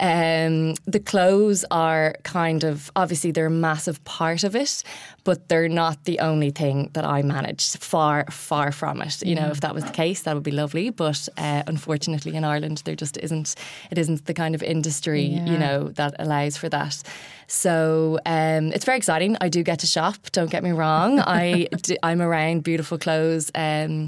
um, 0.00 0.74
the 0.86 1.00
clothes 1.00 1.64
are 1.70 2.14
kind 2.22 2.64
of 2.64 2.90
obviously 2.96 3.30
they're 3.30 3.46
a 3.46 3.50
massive 3.50 4.02
part 4.04 4.44
of 4.44 4.54
it, 4.54 4.82
but 5.24 5.48
they're 5.48 5.68
not 5.68 6.04
the 6.04 6.20
only 6.20 6.50
thing 6.50 6.90
that 6.92 7.04
I 7.04 7.22
manage. 7.22 7.76
Far, 7.76 8.24
far 8.30 8.72
from 8.72 9.02
it. 9.02 9.22
You 9.22 9.34
know, 9.34 9.48
if 9.48 9.60
that 9.60 9.74
was 9.74 9.84
the 9.84 9.92
case, 9.92 10.22
that 10.22 10.34
would 10.34 10.42
be 10.42 10.50
lovely. 10.50 10.90
But 10.90 11.28
uh, 11.36 11.62
unfortunately, 11.66 12.34
in 12.34 12.44
Ireland, 12.44 12.82
there 12.84 12.96
just 12.96 13.16
isn't. 13.18 13.54
It 13.90 13.98
isn't 13.98 14.26
the 14.26 14.34
kind 14.34 14.54
of 14.54 14.62
industry 14.62 15.22
you 15.22 15.58
know 15.58 15.88
that 15.90 16.14
allows 16.18 16.56
for 16.56 16.68
that. 16.68 17.02
So 17.48 18.18
um, 18.26 18.72
it's 18.72 18.84
very 18.84 18.98
exciting. 18.98 19.36
I 19.40 19.48
do 19.48 19.62
get 19.62 19.80
to 19.80 19.86
shop. 19.86 20.16
Don't 20.32 20.50
get 20.50 20.62
me 20.62 20.72
wrong. 20.72 21.20
I 21.20 21.68
I'm 22.02 22.20
around 22.20 22.62
beautiful 22.64 22.98
clothes. 22.98 23.50
Um, 23.54 24.06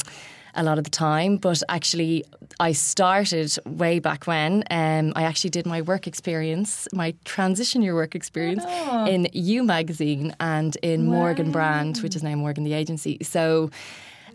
a 0.58 0.62
lot 0.62 0.76
of 0.78 0.84
the 0.84 0.90
time. 0.90 1.36
But 1.38 1.62
actually, 1.68 2.24
I 2.60 2.72
started 2.72 3.56
way 3.64 3.98
back 4.00 4.26
when. 4.26 4.64
Um, 4.70 5.12
I 5.16 5.22
actually 5.22 5.50
did 5.50 5.64
my 5.66 5.80
work 5.82 6.06
experience, 6.06 6.88
my 6.92 7.14
transition 7.24 7.80
year 7.82 7.94
work 7.94 8.14
experience 8.14 8.64
in 9.12 9.28
U 9.32 9.62
magazine 9.64 10.34
and 10.40 10.76
in 10.82 11.06
Morgan 11.06 11.50
Brand, 11.52 11.98
which 12.02 12.14
is 12.16 12.22
now 12.22 12.34
Morgan 12.36 12.64
the 12.64 12.74
agency. 12.74 13.18
So. 13.22 13.70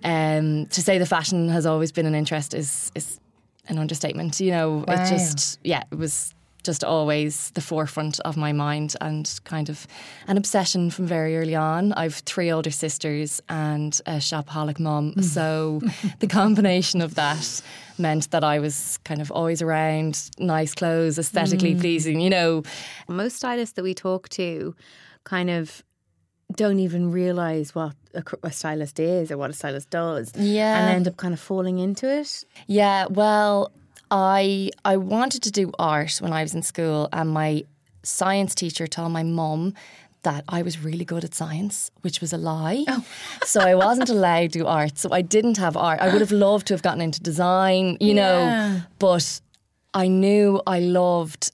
um, 0.06 0.66
to 0.76 0.82
say 0.82 0.98
the 0.98 1.06
fashion 1.06 1.48
has 1.50 1.66
always 1.66 1.92
been 1.94 2.06
an 2.06 2.16
interest 2.16 2.54
is 2.54 2.92
is 2.96 3.20
an 3.70 3.78
understatement. 3.78 4.40
You 4.42 4.52
know, 4.52 4.70
Wow. 4.86 4.96
it 4.96 5.08
just 5.08 5.60
yeah, 5.64 5.84
it 5.92 5.98
was 5.98 6.34
just 6.64 6.84
always 6.84 7.52
the 7.52 7.62
forefront 7.62 8.20
of 8.22 8.38
my 8.38 8.52
mind 8.52 8.96
and 9.02 9.40
kind 9.44 9.70
of 9.70 9.88
an 10.28 10.38
obsession 10.38 10.90
from 10.90 11.08
very 11.08 11.38
early 11.38 11.56
on. 11.56 11.94
I've 11.94 12.16
three 12.16 12.52
older 12.52 12.72
sisters 12.72 13.42
and 13.50 14.00
a 14.06 14.18
shopaholic 14.18 14.80
mum, 14.80 15.14
mm. 15.14 15.24
so 15.24 15.82
the 16.20 16.28
combination 16.28 17.02
of 17.02 17.16
that 17.16 17.62
meant 17.98 18.32
that 18.32 18.44
I 18.44 18.60
was 18.60 19.00
kind 19.04 19.22
of 19.22 19.32
always 19.32 19.62
around 19.62 20.30
nice 20.40 20.74
clothes, 20.74 21.20
aesthetically 21.20 21.76
mm. 21.76 21.80
pleasing. 21.82 22.20
You 22.20 22.30
know, 22.30 22.64
Most 23.08 23.38
stylists 23.38 23.76
that 23.76 23.84
we 23.84 23.94
talk 23.94 24.30
to 24.30 24.76
kind 25.24 25.50
of 25.50 25.84
don't 26.56 26.80
even 26.80 27.12
realize 27.12 27.74
what 27.74 27.96
a, 28.14 28.24
a 28.44 28.52
stylist 28.52 29.00
is 29.00 29.32
or 29.32 29.38
what 29.38 29.50
a 29.50 29.54
stylist 29.54 29.90
does. 29.90 30.32
Yeah. 30.36 30.80
And 30.80 30.96
end 30.96 31.08
up 31.08 31.18
kind 31.18 31.34
of 31.34 31.40
falling 31.40 31.80
into 31.80 32.08
it. 32.10 32.44
Yeah, 32.68 33.08
well, 33.10 33.72
I 34.16 34.70
I 34.86 34.98
wanted 34.98 35.42
to 35.44 35.52
do 35.52 35.72
art 35.80 36.20
when 36.22 36.32
I 36.32 36.42
was 36.44 36.54
in 36.54 36.62
school, 36.62 37.10
and 37.12 37.30
my 37.32 37.64
science 38.04 38.54
teacher 38.56 38.86
told 38.88 39.12
my 39.12 39.24
mum 39.24 39.74
that 40.22 40.44
I 40.48 40.62
was 40.62 40.78
really 40.80 41.04
good 41.06 41.24
at 41.26 41.34
science, 41.34 41.90
which 42.02 42.22
was 42.22 42.32
a 42.34 42.38
lie. 42.38 42.86
So 43.46 43.60
I 43.60 43.76
wasn't 43.76 44.10
allowed 44.10 44.52
to 44.54 44.60
do 44.60 44.66
art. 44.68 44.98
So 44.98 45.10
I 45.12 45.22
didn't 45.22 45.58
have 45.58 45.76
art. 45.76 46.00
I 46.00 46.08
would 46.12 46.22
have 46.22 46.32
loved 46.32 46.68
to 46.68 46.74
have 46.76 46.82
gotten 46.84 47.02
into 47.02 47.20
design, 47.22 47.98
you 48.00 48.14
know, 48.14 48.82
but 49.00 49.42
I 49.94 50.08
knew 50.08 50.62
I 50.66 50.80
loved 50.80 51.52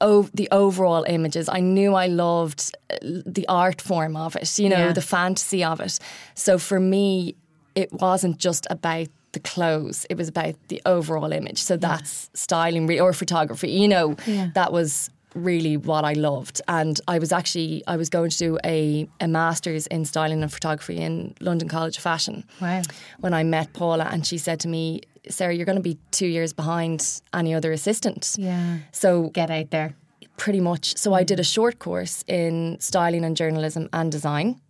o- 0.00 0.30
the 0.34 0.48
overall 0.50 1.04
images. 1.08 1.48
I 1.48 1.60
knew 1.60 1.94
I 1.94 2.06
loved 2.06 2.60
uh, 2.90 2.96
the 3.26 3.46
art 3.48 3.82
form 3.82 4.16
of 4.16 4.36
it, 4.36 4.58
you 4.58 4.68
know, 4.70 4.86
Yeah. 4.86 4.92
the 4.92 5.02
fantasy 5.16 5.62
of 5.64 5.80
it. 5.80 5.98
So 6.34 6.58
for 6.58 6.80
me, 6.80 7.34
it 7.74 7.92
wasn't 7.92 8.38
just 8.38 8.66
about 8.70 9.08
the 9.34 9.40
clothes, 9.40 10.06
it 10.10 10.16
was 10.16 10.28
about 10.28 10.54
the 10.68 10.80
overall 10.86 11.32
image. 11.32 11.62
So 11.62 11.76
that's 11.76 12.30
styling 12.34 12.86
re- 12.86 12.98
or 13.00 13.12
photography, 13.12 13.70
you 13.70 13.88
know, 13.88 14.14
that 14.54 14.72
was 14.72 15.10
really 15.34 15.76
what 15.76 16.04
I 16.04 16.12
loved. 16.12 16.62
And 16.68 17.00
I 17.08 17.18
was 17.18 17.32
actually 17.32 17.82
I 17.86 17.96
was 17.96 18.08
going 18.08 18.30
to 18.30 18.38
do 18.38 18.58
a, 18.64 19.08
a 19.20 19.26
master's 19.28 19.86
in 19.88 20.04
styling 20.04 20.42
and 20.42 20.52
photography 20.52 20.96
in 20.96 21.34
London 21.40 21.68
College 21.68 21.96
of 21.96 22.02
Fashion. 22.02 22.44
Wow. 22.60 22.82
When 23.20 23.34
I 23.34 23.42
met 23.42 23.72
Paula 23.72 24.08
and 24.12 24.24
she 24.26 24.38
said 24.38 24.60
to 24.60 24.68
me, 24.68 25.00
Sarah, 25.28 25.54
you're 25.54 25.66
going 25.66 25.76
to 25.76 25.82
be 25.82 25.98
two 26.12 26.26
years 26.28 26.52
behind 26.52 27.20
any 27.32 27.52
other 27.54 27.72
assistant. 27.72 28.36
Yeah. 28.38 28.78
So 28.92 29.30
Get 29.30 29.50
out 29.50 29.70
there. 29.70 29.96
pretty 30.36 30.60
much. 30.60 30.96
So 30.96 31.14
I 31.14 31.24
did 31.24 31.40
a 31.40 31.44
short 31.44 31.78
course 31.78 32.22
in 32.28 32.76
styling 32.80 33.24
and 33.24 33.36
journalism 33.36 33.88
and 33.92 34.12
design. 34.12 34.60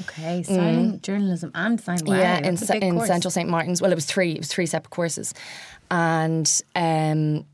Okay. 0.00 0.42
Styling, 0.42 1.00
journalism, 1.00 1.50
and 1.54 1.78
design. 1.78 1.98
Wow. 2.04 2.14
yeah, 2.16 2.38
in, 2.38 2.56
in 2.82 2.94
course. 2.96 3.06
Central 3.06 3.30
St 3.30 3.48
Martin's. 3.48 3.80
Well, 3.80 3.92
it 3.92 3.94
was 3.94 4.06
three. 4.06 4.32
It 4.32 4.38
was 4.38 4.48
three 4.48 4.66
separate 4.66 4.90
courses, 4.90 5.34
and 5.90 6.62
um, 6.74 7.44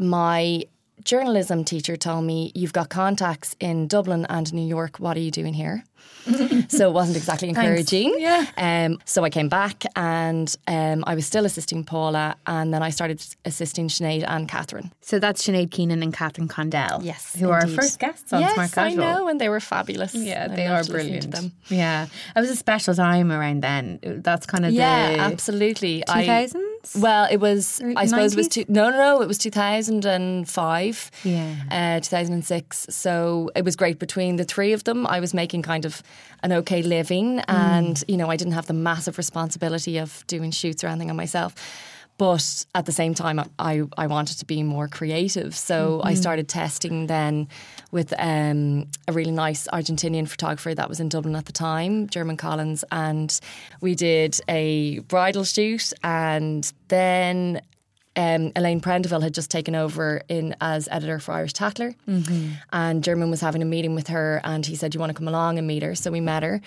my 0.00 0.64
journalism 1.04 1.64
teacher 1.64 1.96
told 1.96 2.24
me, 2.24 2.52
You've 2.54 2.72
got 2.72 2.88
contacts 2.88 3.56
in 3.60 3.88
Dublin 3.88 4.26
and 4.28 4.52
New 4.52 4.66
York. 4.66 4.98
What 4.98 5.16
are 5.16 5.20
you 5.20 5.30
doing 5.30 5.54
here? 5.54 5.84
so 6.68 6.88
it 6.88 6.92
wasn't 6.92 7.16
exactly 7.16 7.48
encouraging. 7.48 8.14
Yeah. 8.18 8.46
Um, 8.56 8.98
so 9.04 9.24
I 9.24 9.30
came 9.30 9.48
back 9.48 9.84
and 9.96 10.54
um, 10.66 11.04
I 11.06 11.14
was 11.14 11.26
still 11.26 11.44
assisting 11.44 11.84
Paula 11.84 12.36
and 12.46 12.72
then 12.72 12.82
I 12.82 12.90
started 12.90 13.24
assisting 13.44 13.88
Sinead 13.88 14.24
and 14.26 14.48
Catherine. 14.48 14.92
So 15.00 15.18
that's 15.18 15.46
Sinead 15.46 15.70
Keenan 15.70 16.02
and 16.02 16.12
Catherine 16.12 16.48
Condell. 16.48 17.00
Yes. 17.02 17.34
Who 17.34 17.46
indeed. 17.46 17.52
are 17.52 17.60
our 17.60 17.68
first 17.68 17.98
guests 17.98 18.32
on 18.32 18.40
yes, 18.40 18.54
Smart 18.54 18.72
Casual. 18.72 19.02
I 19.02 19.12
know, 19.12 19.28
and 19.28 19.40
they 19.40 19.48
were 19.48 19.60
fabulous. 19.60 20.14
Yeah, 20.14 20.48
they 20.48 20.66
are 20.66 20.84
brilliant. 20.84 21.34
Yeah. 21.68 22.06
It 22.36 22.40
was 22.40 22.50
a 22.50 22.56
special 22.56 22.94
time 22.94 23.32
around 23.32 23.62
then. 23.62 23.98
That's 24.02 24.46
kind 24.46 24.66
of 24.66 24.72
yeah, 24.72 25.12
the. 25.12 25.20
absolutely. 25.20 26.02
2000? 26.06 26.77
Well, 26.96 27.28
it 27.30 27.38
was. 27.38 27.80
I 27.96 28.06
suppose 28.06 28.34
it 28.34 28.36
was 28.36 28.48
two, 28.48 28.64
no, 28.68 28.90
no, 28.90 28.96
no. 28.96 29.22
It 29.22 29.28
was 29.28 29.38
two 29.38 29.50
thousand 29.50 30.04
and 30.04 30.48
five. 30.48 31.10
Yeah, 31.24 31.54
uh, 31.70 32.00
two 32.00 32.10
thousand 32.10 32.34
and 32.34 32.44
six. 32.44 32.86
So 32.90 33.50
it 33.54 33.64
was 33.64 33.76
great 33.76 33.98
between 33.98 34.36
the 34.36 34.44
three 34.44 34.72
of 34.72 34.84
them. 34.84 35.06
I 35.06 35.20
was 35.20 35.34
making 35.34 35.62
kind 35.62 35.84
of 35.84 36.02
an 36.42 36.52
okay 36.52 36.82
living, 36.82 37.38
mm. 37.38 37.44
and 37.48 38.02
you 38.08 38.16
know, 38.16 38.30
I 38.30 38.36
didn't 38.36 38.54
have 38.54 38.66
the 38.66 38.74
massive 38.74 39.18
responsibility 39.18 39.98
of 39.98 40.24
doing 40.26 40.50
shoots 40.50 40.82
or 40.84 40.88
anything 40.88 41.10
on 41.10 41.16
myself. 41.16 41.54
But 42.18 42.66
at 42.74 42.84
the 42.84 42.92
same 42.92 43.14
time, 43.14 43.40
I, 43.60 43.82
I 43.96 44.08
wanted 44.08 44.38
to 44.38 44.44
be 44.44 44.64
more 44.64 44.88
creative. 44.88 45.54
So 45.54 46.00
I 46.02 46.14
started 46.14 46.48
testing 46.48 47.06
then 47.06 47.46
with 47.92 48.12
um, 48.18 48.88
a 49.06 49.12
really 49.12 49.30
nice 49.30 49.68
Argentinian 49.72 50.28
photographer 50.28 50.74
that 50.74 50.88
was 50.88 50.98
in 50.98 51.08
Dublin 51.08 51.36
at 51.36 51.46
the 51.46 51.52
time, 51.52 52.08
German 52.08 52.36
Collins. 52.36 52.84
And 52.90 53.38
we 53.80 53.94
did 53.94 54.40
a 54.48 54.98
bridal 54.98 55.44
shoot. 55.44 55.92
And 56.02 56.70
then 56.88 57.62
um, 58.16 58.52
Elaine 58.56 58.80
Prendeville 58.80 59.22
had 59.22 59.34
just 59.34 59.50
taken 59.50 59.74
over 59.74 60.22
in 60.28 60.54
as 60.60 60.88
editor 60.90 61.18
for 61.20 61.32
Irish 61.32 61.52
Tatler, 61.52 61.94
and 62.72 63.04
German 63.04 63.30
was 63.30 63.40
having 63.40 63.62
a 63.62 63.66
meeting 63.66 63.94
with 63.94 64.08
her, 64.08 64.40
and 64.44 64.64
he 64.66 64.74
said, 64.76 64.94
"You 64.94 65.00
want 65.00 65.10
to 65.10 65.14
come 65.14 65.28
along 65.28 65.58
and 65.58 65.66
meet 65.66 65.82
her?" 65.82 65.94
So 65.94 66.10
we 66.10 66.20
met 66.20 66.42
her, 66.42 66.60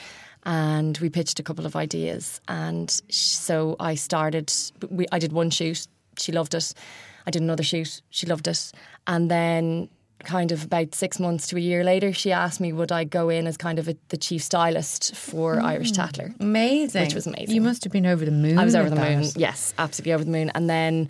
and 0.43 0.97
we 0.99 1.09
pitched 1.09 1.39
a 1.39 1.43
couple 1.43 1.65
of 1.65 1.75
ideas, 1.75 2.39
and 2.47 2.89
sh- 3.09 3.15
so 3.47 3.75
I 3.79 3.95
started. 3.95 4.53
We, 4.89 5.05
I 5.11 5.19
did 5.19 5.33
one 5.33 5.49
shoot, 5.49 5.87
she 6.17 6.31
loved 6.31 6.53
it. 6.53 6.73
I 7.27 7.31
did 7.31 7.41
another 7.41 7.63
shoot, 7.63 8.01
she 8.09 8.25
loved 8.27 8.47
it, 8.47 8.71
and 9.07 9.29
then. 9.29 9.89
Kind 10.23 10.51
of 10.51 10.63
about 10.63 10.93
six 10.95 11.19
months 11.19 11.47
to 11.47 11.57
a 11.57 11.59
year 11.59 11.83
later, 11.83 12.13
she 12.13 12.31
asked 12.31 12.59
me 12.59 12.73
would 12.73 12.91
I 12.91 13.03
go 13.03 13.29
in 13.29 13.47
as 13.47 13.57
kind 13.57 13.79
of 13.79 13.87
a, 13.87 13.95
the 14.09 14.17
chief 14.17 14.43
stylist 14.43 15.15
for 15.15 15.57
mm. 15.57 15.63
Irish 15.63 15.91
Tatler. 15.91 16.33
amazing. 16.39 17.03
Which 17.03 17.15
was 17.15 17.27
amazing. 17.27 17.55
You 17.55 17.61
must 17.61 17.83
have 17.83 17.91
been 17.91 18.05
over 18.05 18.23
the 18.23 18.31
moon. 18.31 18.57
I 18.57 18.65
was 18.65 18.75
over 18.75 18.89
the 18.89 18.95
moon. 18.95 19.25
Yes, 19.35 19.73
absolutely 19.77 20.13
over 20.13 20.23
the 20.23 20.31
moon. 20.31 20.51
And 20.53 20.69
then, 20.69 21.09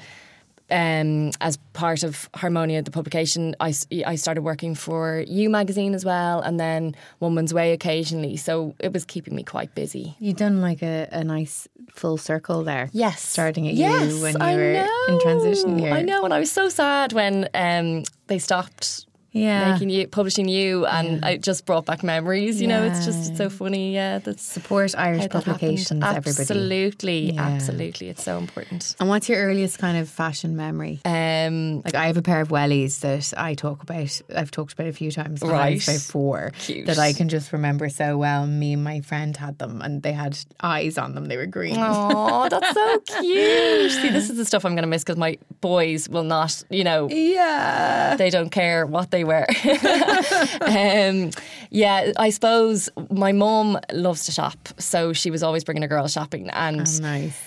um, 0.72 1.32
as 1.42 1.58
part 1.74 2.04
of 2.04 2.30
Harmonia, 2.36 2.82
the 2.82 2.92
publication, 2.92 3.56
I, 3.60 3.74
I 4.06 4.16
started 4.16 4.42
working 4.42 4.74
for 4.76 5.24
U 5.28 5.50
magazine 5.50 5.94
as 5.94 6.06
well, 6.06 6.40
and 6.42 6.60
then 6.60 6.96
Woman's 7.20 7.54
Way 7.54 7.74
occasionally. 7.74 8.38
So 8.38 8.74
it 8.80 8.94
was 8.94 9.06
keeping 9.06 9.36
me 9.36 9.44
quite 9.44 9.76
busy. 9.76 10.16
You've 10.20 10.38
done 10.38 10.62
like 10.62 10.82
a, 10.82 11.08
a 11.12 11.24
nice 11.24 11.68
full 11.94 12.18
circle 12.18 12.64
there. 12.64 12.90
Yes, 12.94 13.22
Starting 13.22 13.68
at 13.68 13.74
yes, 13.74 14.14
you 14.14 14.22
when 14.22 14.34
you 14.34 14.40
I 14.40 14.56
were 14.56 14.74
know. 14.74 15.06
in 15.10 15.20
transition 15.20 15.78
here. 15.78 15.94
I 15.94 16.02
know, 16.02 16.24
and 16.24 16.34
I 16.34 16.40
was 16.40 16.52
so 16.52 16.70
sad 16.70 17.14
when 17.14 17.50
um, 17.54 18.04
they 18.28 18.40
stopped. 18.40 19.06
Yeah. 19.34 19.72
Making 19.74 19.90
you 19.92 20.08
publishing 20.08 20.50
you, 20.50 20.86
and 20.86 21.24
it 21.24 21.42
just 21.42 21.66
brought 21.66 21.86
back 21.86 22.04
memories. 22.04 22.62
You 22.62 22.68
know, 22.68 22.84
it's 22.84 23.06
just 23.06 23.30
it's 23.30 23.38
so 23.38 23.50
funny. 23.50 23.94
Yeah, 23.94 24.20
that's 24.20 24.44
Support 24.44 24.94
Irish 24.98 25.30
publications, 25.30 26.04
everybody. 26.04 26.42
Absolutely, 26.42 27.32
Yeah. 27.32 27.42
absolutely, 27.48 28.10
it's 28.10 28.24
so 28.24 28.38
important. 28.38 28.96
And 29.00 29.08
what's 29.08 29.30
your 29.30 29.40
earliest 29.40 29.80
kind 29.80 29.98
of 29.98 30.10
fashion 30.10 30.58
memory? 30.58 31.00
Um, 31.06 31.82
Like 31.86 31.96
I 31.96 32.08
have 32.08 32.18
a 32.18 32.22
pair 32.22 32.42
of 32.42 32.50
wellies 32.50 33.00
that 33.02 33.34
I 33.40 33.54
talk 33.54 33.84
about. 33.84 34.22
I've 34.36 34.52
talked 34.52 34.74
about 34.74 34.88
a 34.88 34.94
few 34.94 35.12
times. 35.12 35.42
Right. 35.42 35.82
four. 35.82 36.52
Cute. 36.60 36.88
That 36.88 37.00
I 37.00 37.14
can 37.14 37.30
just 37.30 37.54
remember 37.54 37.88
so 37.90 38.18
well. 38.18 38.46
Me 38.48 38.74
and 38.74 38.84
my 38.84 39.00
friend 39.02 39.36
had 39.38 39.58
them, 39.60 39.82
and 39.82 40.04
they 40.04 40.12
had 40.12 40.38
eyes 40.62 40.98
on 40.98 41.16
them. 41.16 41.26
They 41.26 41.38
were 41.38 41.46
green. 41.46 41.76
Oh, 41.80 42.50
that's 42.50 42.74
so 42.74 43.00
cute. 43.22 43.92
See, 43.92 44.10
this 44.10 44.30
is 44.30 44.36
the 44.38 44.46
stuff 44.46 44.66
I'm 44.66 44.74
going 44.74 44.84
to 44.84 44.88
miss 44.90 45.04
because 45.04 45.18
my 45.18 45.38
boys 45.62 46.10
will 46.10 46.24
not, 46.24 46.64
you 46.70 46.84
know, 46.84 47.08
Yeah. 47.12 48.16
they 48.18 48.30
don't 48.30 48.50
care 48.50 48.86
what 48.86 49.12
they 49.12 49.21
wear. 49.24 49.46
um, 50.62 51.32
yeah, 51.70 52.12
I 52.18 52.30
suppose 52.30 52.90
my 53.10 53.32
mum 53.32 53.80
loves 53.94 54.26
to 54.26 54.32
shop, 54.32 54.70
so 54.78 55.14
she 55.14 55.32
was 55.32 55.44
always 55.44 55.64
bringing 55.64 55.84
a 55.84 55.88
girl 55.88 56.08
shopping, 56.08 56.50
and 56.50 56.82
Oh, 56.88 57.02
nice. 57.02 57.38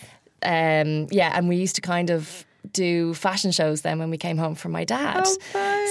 um, 0.42 1.06
yeah, 1.10 1.32
and 1.34 1.48
we 1.48 1.56
used 1.56 1.74
to 1.76 1.80
kind 1.80 2.10
of 2.10 2.44
do 2.72 3.12
fashion 3.12 3.52
shows 3.52 3.82
then 3.82 3.98
when 3.98 4.08
we 4.08 4.16
came 4.16 4.38
home 4.38 4.54
from 4.54 4.72
my 4.72 4.84
dad. 4.84 5.26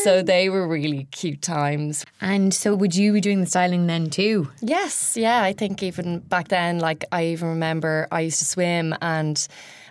so 0.04 0.24
they 0.24 0.50
were 0.50 0.68
really 0.68 1.08
cute 1.12 1.42
times. 1.42 2.04
And 2.20 2.52
so, 2.54 2.74
would 2.76 2.96
you 2.96 3.14
be 3.14 3.22
doing 3.22 3.42
the 3.42 3.46
styling 3.46 3.86
then 3.88 4.10
too? 4.10 4.50
Yes, 4.62 5.16
yeah. 5.16 5.44
I 5.44 5.54
think 5.54 5.84
even 5.84 6.20
back 6.20 6.48
then, 6.48 6.80
like 6.80 7.06
I 7.12 7.28
even 7.28 7.50
remember 7.50 8.08
I 8.12 8.22
used 8.22 8.40
to 8.40 8.46
swim 8.46 8.96
and 9.02 9.48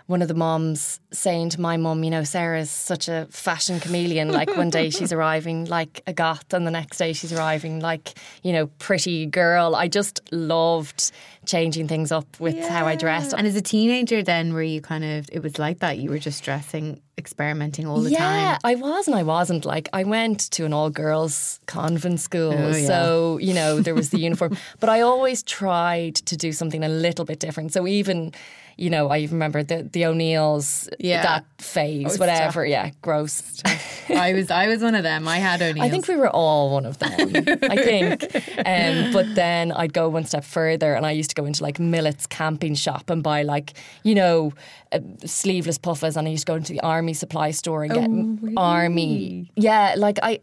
one 0.07 0.21
of 0.21 0.27
the 0.27 0.33
moms 0.33 0.99
saying 1.11 1.49
to 1.49 1.61
my 1.61 1.77
mum, 1.77 2.03
you 2.03 2.09
know, 2.09 2.23
Sarah's 2.23 2.69
such 2.69 3.07
a 3.07 3.27
fashion 3.31 3.79
chameleon. 3.79 4.31
Like 4.31 4.55
one 4.55 4.69
day 4.69 4.89
she's 4.89 5.13
arriving 5.17 5.65
like 5.65 6.01
a 6.05 6.13
goth, 6.13 6.53
and 6.53 6.67
the 6.67 6.71
next 6.71 6.97
day 6.97 7.13
she's 7.13 7.31
arriving 7.31 7.79
like, 7.79 8.13
you 8.43 8.51
know, 8.51 8.67
pretty 8.79 9.25
girl. 9.25 9.75
I 9.75 9.87
just 9.87 10.21
loved 10.31 11.11
changing 11.45 11.87
things 11.87 12.11
up 12.11 12.39
with 12.39 12.59
how 12.67 12.85
I 12.85 12.95
dressed. 12.95 13.33
And 13.33 13.47
as 13.47 13.55
a 13.55 13.61
teenager, 13.61 14.23
then 14.23 14.53
were 14.53 14.63
you 14.63 14.81
kind 14.81 15.05
of? 15.05 15.29
It 15.31 15.41
was 15.41 15.57
like 15.57 15.79
that. 15.79 15.97
You 15.97 16.09
were 16.09 16.19
just 16.19 16.43
dressing, 16.43 17.01
experimenting 17.17 17.87
all 17.87 18.01
the 18.01 18.11
yeah, 18.11 18.17
time. 18.17 18.39
Yeah, 18.39 18.57
I 18.63 18.75
was 18.75 19.07
and 19.07 19.15
I 19.15 19.23
wasn't. 19.23 19.63
Like 19.63 19.87
I 19.93 20.03
went 20.03 20.51
to 20.51 20.65
an 20.65 20.73
all 20.73 20.89
girls 20.89 21.61
convent 21.65 22.19
school, 22.19 22.53
Oh, 22.53 22.75
yeah. 22.75 22.87
so 22.87 23.37
you 23.37 23.53
know 23.53 23.79
there 23.79 23.95
was 23.95 24.09
the 24.09 24.19
uniform. 24.19 24.57
But 24.81 24.89
I 24.89 25.01
always 25.01 25.43
tried 25.43 26.15
to 26.15 26.35
do 26.35 26.51
something 26.51 26.83
a 26.83 26.89
little 26.89 27.23
bit 27.23 27.39
different. 27.39 27.71
So 27.71 27.87
even 27.87 28.33
you 28.77 28.89
know, 28.89 29.09
I 29.09 29.19
even 29.19 29.35
remember 29.35 29.63
the 29.63 29.83
the 29.91 30.05
O'Neills, 30.05 30.89
Yeah. 30.99 31.21
that 31.23 31.45
phase, 31.59 32.15
Oh, 32.15 32.17
whatever. 32.19 32.65
Yeah, 32.65 32.91
gross. 33.01 33.61
I 34.09 34.33
was 34.33 34.49
I 34.51 34.67
was 34.67 34.81
one 34.81 34.95
of 34.95 35.03
them. 35.03 35.27
I 35.27 35.37
had 35.37 35.61
only. 35.61 35.81
I 35.81 35.89
think 35.89 36.07
we 36.07 36.15
were 36.15 36.29
all 36.29 36.71
one 36.73 36.85
of 36.85 36.97
them. 36.99 37.11
I 37.63 37.75
think. 37.77 38.25
Um, 38.65 39.11
but 39.11 39.35
then 39.35 39.71
I'd 39.71 39.93
go 39.93 40.07
one 40.09 40.25
step 40.25 40.43
further, 40.45 40.93
and 40.93 41.05
I 41.05 41.11
used 41.11 41.29
to 41.31 41.35
go 41.35 41.45
into 41.45 41.63
like 41.63 41.79
Millet's 41.79 42.25
camping 42.27 42.75
shop 42.75 43.09
and 43.09 43.21
buy 43.23 43.43
like 43.43 43.73
you 44.03 44.15
know 44.15 44.53
uh, 44.91 44.99
sleeveless 45.25 45.77
puffers, 45.77 46.15
and 46.17 46.27
I 46.27 46.31
used 46.31 46.45
to 46.47 46.51
go 46.51 46.55
into 46.55 46.71
the 46.71 46.79
army 46.81 47.13
supply 47.13 47.51
store 47.51 47.83
and 47.83 47.93
get 47.93 48.09
Oh, 48.09 48.61
army. 48.61 49.51
Yeah, 49.55 49.95
like 49.97 50.19
I, 50.23 50.39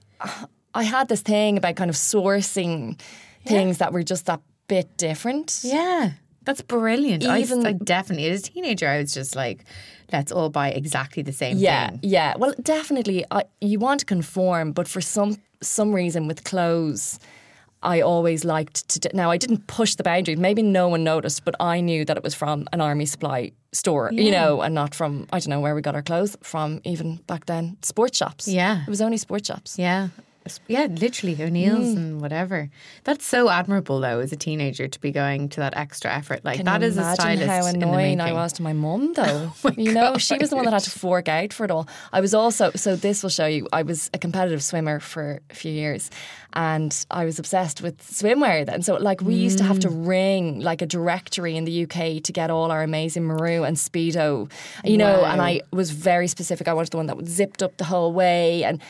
I 0.75 0.83
had 0.83 1.09
this 1.09 1.23
thing 1.23 1.57
about 1.57 1.77
kind 1.77 1.88
of 1.90 1.97
sourcing 1.97 3.01
things 3.47 3.79
that 3.79 3.93
were 3.93 4.03
just 4.03 4.27
that 4.27 4.40
bit 4.66 4.97
different. 4.97 5.61
Yeah, 5.62 6.11
that's 6.50 6.62
brilliant. 6.62 7.24
I, 7.24 7.38
Even- 7.40 7.66
I 7.66 7.72
definitely, 7.72 8.28
as 8.30 8.40
a 8.40 8.50
teenager, 8.52 8.88
I 8.88 8.98
was 9.00 9.14
just 9.14 9.34
like, 9.36 9.64
let's 10.12 10.32
all 10.32 10.50
buy 10.50 10.68
exactly 10.70 11.22
the 11.22 11.32
same 11.32 11.56
Yeah, 11.58 11.90
thing. 11.90 12.00
yeah. 12.02 12.10
Yeah. 12.32 12.34
Well, 12.38 12.54
definitely, 12.62 13.24
I, 13.30 13.44
you 13.60 13.78
want 13.78 14.00
to 14.00 14.06
conform, 14.06 14.72
but 14.72 14.88
for 14.88 15.00
some 15.00 15.36
some 15.62 15.92
reason 15.94 16.26
with 16.26 16.42
clothes, 16.44 17.18
I 17.82 18.00
always 18.02 18.44
liked 18.44 18.88
to. 18.90 19.10
Now, 19.14 19.30
I 19.30 19.36
didn't 19.38 19.66
push 19.66 19.94
the 19.94 20.02
boundaries. 20.02 20.38
Maybe 20.38 20.62
no 20.62 20.88
one 20.88 21.04
noticed, 21.04 21.44
but 21.44 21.54
I 21.60 21.80
knew 21.80 22.04
that 22.06 22.16
it 22.16 22.22
was 22.24 22.34
from 22.34 22.66
an 22.72 22.80
army 22.80 23.06
supply 23.06 23.52
store, 23.72 24.10
you 24.12 24.30
know, 24.32 24.60
and 24.62 24.74
not 24.74 24.94
from 24.94 25.26
I 25.32 25.38
don't 25.38 25.48
know 25.50 25.60
where 25.60 25.74
we 25.74 25.82
got 25.82 25.94
our 25.94 26.02
clothes 26.02 26.36
from. 26.42 26.80
Even 26.84 27.16
back 27.26 27.46
then, 27.46 27.76
sports 27.82 28.18
shops. 28.18 28.48
Yeah. 28.48 28.82
it 28.86 28.88
was 28.90 29.00
only 29.00 29.16
sports 29.18 29.46
shops. 29.48 29.78
Yeah. 29.78 30.08
Yeah, 30.66 30.86
literally 30.86 31.36
O'Neill's 31.42 31.94
and 31.94 32.20
whatever. 32.20 32.70
That's 33.04 33.24
so 33.26 33.48
admirable, 33.50 34.00
though, 34.00 34.18
as 34.20 34.32
a 34.32 34.36
teenager 34.36 34.88
to 34.88 35.00
be 35.00 35.12
going 35.12 35.48
to 35.50 35.60
that 35.60 35.76
extra 35.76 36.12
effort. 36.12 36.44
Like 36.44 36.56
Can 36.56 36.64
that 36.66 36.82
is 36.82 36.96
a 36.96 37.14
stylist. 37.14 37.46
how 37.46 37.66
annoying 37.66 38.20
I. 38.20 38.30
Oh 38.30 38.34
was 38.34 38.52
to 38.54 38.62
my 38.62 38.72
mum, 38.72 39.12
though. 39.16 39.52
you 39.76 39.92
know, 39.92 40.16
she 40.18 40.36
was 40.38 40.50
the 40.50 40.56
one 40.56 40.64
that 40.64 40.72
had 40.72 40.82
to 40.84 40.90
fork 40.90 41.28
out 41.28 41.52
for 41.52 41.64
it 41.64 41.70
all. 41.70 41.86
I 42.12 42.20
was 42.20 42.34
also 42.34 42.70
so 42.74 42.96
this 42.96 43.22
will 43.22 43.30
show 43.30 43.46
you. 43.46 43.68
I 43.72 43.82
was 43.82 44.10
a 44.14 44.18
competitive 44.18 44.62
swimmer 44.62 44.98
for 45.00 45.40
a 45.50 45.54
few 45.54 45.72
years, 45.72 46.10
and 46.54 47.04
I 47.10 47.24
was 47.24 47.38
obsessed 47.38 47.82
with 47.82 47.98
swimwear. 47.98 48.64
Then, 48.66 48.82
so 48.82 48.96
like 48.96 49.20
we 49.20 49.34
used 49.34 49.58
to 49.58 49.64
have 49.64 49.78
to 49.80 49.88
Mm. 49.88 50.06
ring 50.06 50.60
like 50.60 50.82
a 50.82 50.86
directory 50.86 51.56
in 51.56 51.64
the 51.64 51.82
UK 51.84 52.22
to 52.22 52.32
get 52.32 52.50
all 52.50 52.70
our 52.70 52.82
amazing 52.82 53.24
Maru 53.24 53.64
and 53.64 53.76
Speedo, 53.76 54.50
you 54.84 54.96
know. 54.96 55.24
And 55.24 55.40
I 55.42 55.60
was 55.72 55.90
very 55.90 56.26
specific. 56.28 56.68
I 56.68 56.72
wanted 56.74 56.90
the 56.92 56.96
one 56.96 57.06
that 57.06 57.16
was 57.16 57.28
zipped 57.28 57.62
up 57.62 57.76
the 57.76 57.84
whole 57.84 58.12
way 58.12 58.64
and. 58.64 58.80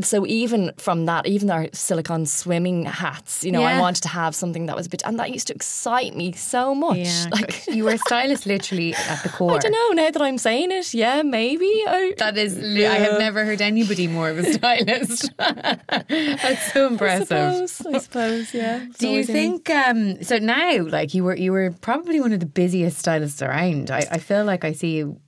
So 0.00 0.26
even 0.26 0.72
from 0.78 1.04
that, 1.06 1.26
even 1.26 1.50
our 1.50 1.68
silicone 1.72 2.24
swimming 2.24 2.86
hats, 2.86 3.44
you 3.44 3.52
know, 3.52 3.62
I 3.62 3.78
wanted 3.78 4.02
to 4.04 4.08
have 4.08 4.34
something 4.34 4.66
that 4.66 4.76
was 4.76 4.86
a 4.86 4.88
bit, 4.88 5.02
and 5.04 5.18
that 5.18 5.30
used 5.32 5.48
to 5.48 5.54
excite 5.54 6.16
me 6.16 6.32
so 6.32 6.74
much. 6.74 6.98
Yeah, 6.98 7.26
Like, 7.32 7.66
you 7.66 7.84
were 7.84 7.92
a 7.92 7.98
stylist 7.98 8.46
literally 8.46 8.94
at 8.94 9.22
the 9.22 9.28
core. 9.28 9.52
I 9.56 9.58
don't 9.58 9.72
know. 9.72 10.02
Now 10.02 10.10
that 10.10 10.22
I'm 10.22 10.38
saying 10.38 10.72
it, 10.72 10.94
yeah, 10.94 11.22
maybe. 11.22 11.66
I, 11.86 12.14
That 12.16 12.38
is, 12.38 12.56
I 12.58 12.94
have 12.94 13.18
never 13.18 13.44
heard 13.44 13.60
anybody 13.60 14.06
more 14.06 14.30
of 14.30 14.38
a 14.38 14.52
stylist. 14.52 15.30
That's 15.36 16.72
so 16.72 16.86
impressive. 16.86 17.32
I 17.32 17.66
suppose. 17.66 17.94
I 17.94 17.98
suppose. 17.98 18.54
Yeah. 18.54 18.84
It's 18.84 18.98
Do 18.98 19.08
you 19.08 19.24
think 19.24 19.68
um, 19.68 20.22
so? 20.22 20.38
Now, 20.38 20.84
like 20.84 21.12
you 21.12 21.24
were, 21.24 21.36
you 21.36 21.52
were 21.52 21.74
probably 21.80 22.20
one 22.20 22.32
of 22.32 22.40
the 22.40 22.46
busiest 22.46 22.98
stylists 22.98 23.42
around. 23.42 23.90
I, 23.90 24.06
I 24.10 24.18
feel 24.18 24.44
like 24.44 24.64
I 24.64 24.72
see 24.72 24.96
you, 24.96 25.20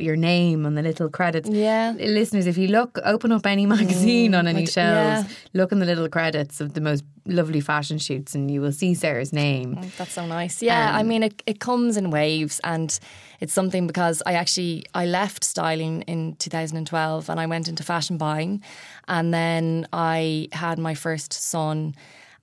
your 0.00 0.16
name 0.16 0.66
on 0.66 0.74
the 0.74 0.82
little 0.82 1.08
credits. 1.08 1.48
Yeah. 1.48 1.94
listeners, 1.98 2.46
if 2.46 2.56
you 2.56 2.68
look, 2.68 2.98
open 3.04 3.32
up 3.32 3.46
any 3.46 3.66
magazine 3.66 4.32
mm, 4.32 4.38
on 4.38 4.46
any 4.46 4.64
d- 4.64 4.70
shelves, 4.70 5.28
yeah. 5.28 5.36
look 5.52 5.72
in 5.72 5.78
the 5.78 5.86
little 5.86 6.08
credits 6.08 6.60
of 6.60 6.74
the 6.74 6.80
most 6.80 7.04
lovely 7.26 7.60
fashion 7.60 7.98
shoots, 7.98 8.34
and 8.34 8.50
you 8.50 8.60
will 8.60 8.72
see 8.72 8.94
Sarah's 8.94 9.32
name. 9.32 9.78
Oh, 9.80 9.86
that's 9.96 10.12
so 10.12 10.26
nice. 10.26 10.62
Yeah, 10.62 10.92
I 10.94 11.00
um, 11.00 11.08
mean, 11.08 11.22
it, 11.22 11.42
it 11.46 11.60
comes 11.60 11.96
in 11.96 12.10
waves, 12.10 12.60
and 12.64 12.98
it's 13.40 13.52
something 13.52 13.86
because 13.86 14.22
I 14.26 14.34
actually 14.34 14.84
I 14.94 15.06
left 15.06 15.44
styling 15.44 16.02
in 16.02 16.36
2012, 16.36 17.28
and 17.28 17.40
I 17.40 17.46
went 17.46 17.68
into 17.68 17.82
fashion 17.82 18.16
buying, 18.16 18.62
and 19.08 19.32
then 19.32 19.86
I 19.92 20.48
had 20.52 20.78
my 20.78 20.94
first 20.94 21.32
son, 21.32 21.94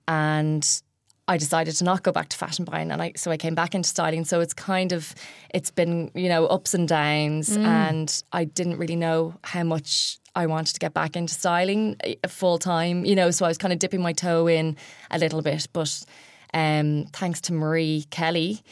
and 0.08 0.82
I 1.30 1.36
decided 1.36 1.76
to 1.76 1.84
not 1.84 2.02
go 2.02 2.10
back 2.10 2.28
to 2.30 2.36
fashion 2.36 2.64
buying, 2.64 2.90
and 2.90 3.00
I 3.00 3.12
so 3.14 3.30
I 3.30 3.36
came 3.36 3.54
back 3.54 3.72
into 3.72 3.88
styling. 3.88 4.24
So 4.24 4.40
it's 4.40 4.52
kind 4.52 4.90
of 4.90 5.14
it's 5.54 5.70
been 5.70 6.10
you 6.12 6.28
know 6.28 6.46
ups 6.46 6.74
and 6.74 6.88
downs, 6.88 7.56
mm. 7.56 7.64
and 7.64 8.22
I 8.32 8.44
didn't 8.44 8.78
really 8.78 8.96
know 8.96 9.34
how 9.44 9.62
much 9.62 10.18
I 10.34 10.46
wanted 10.46 10.72
to 10.74 10.80
get 10.80 10.92
back 10.92 11.14
into 11.14 11.32
styling 11.32 11.94
eh, 12.02 12.16
full 12.26 12.58
time. 12.58 13.04
You 13.04 13.14
know, 13.14 13.30
so 13.30 13.44
I 13.44 13.48
was 13.48 13.58
kind 13.58 13.72
of 13.72 13.78
dipping 13.78 14.02
my 14.02 14.12
toe 14.12 14.48
in 14.48 14.76
a 15.10 15.18
little 15.18 15.40
bit, 15.40 15.68
but. 15.72 16.04
Um, 16.52 17.06
thanks 17.12 17.40
to 17.42 17.52
Marie 17.52 18.06
Kelly, 18.10 18.62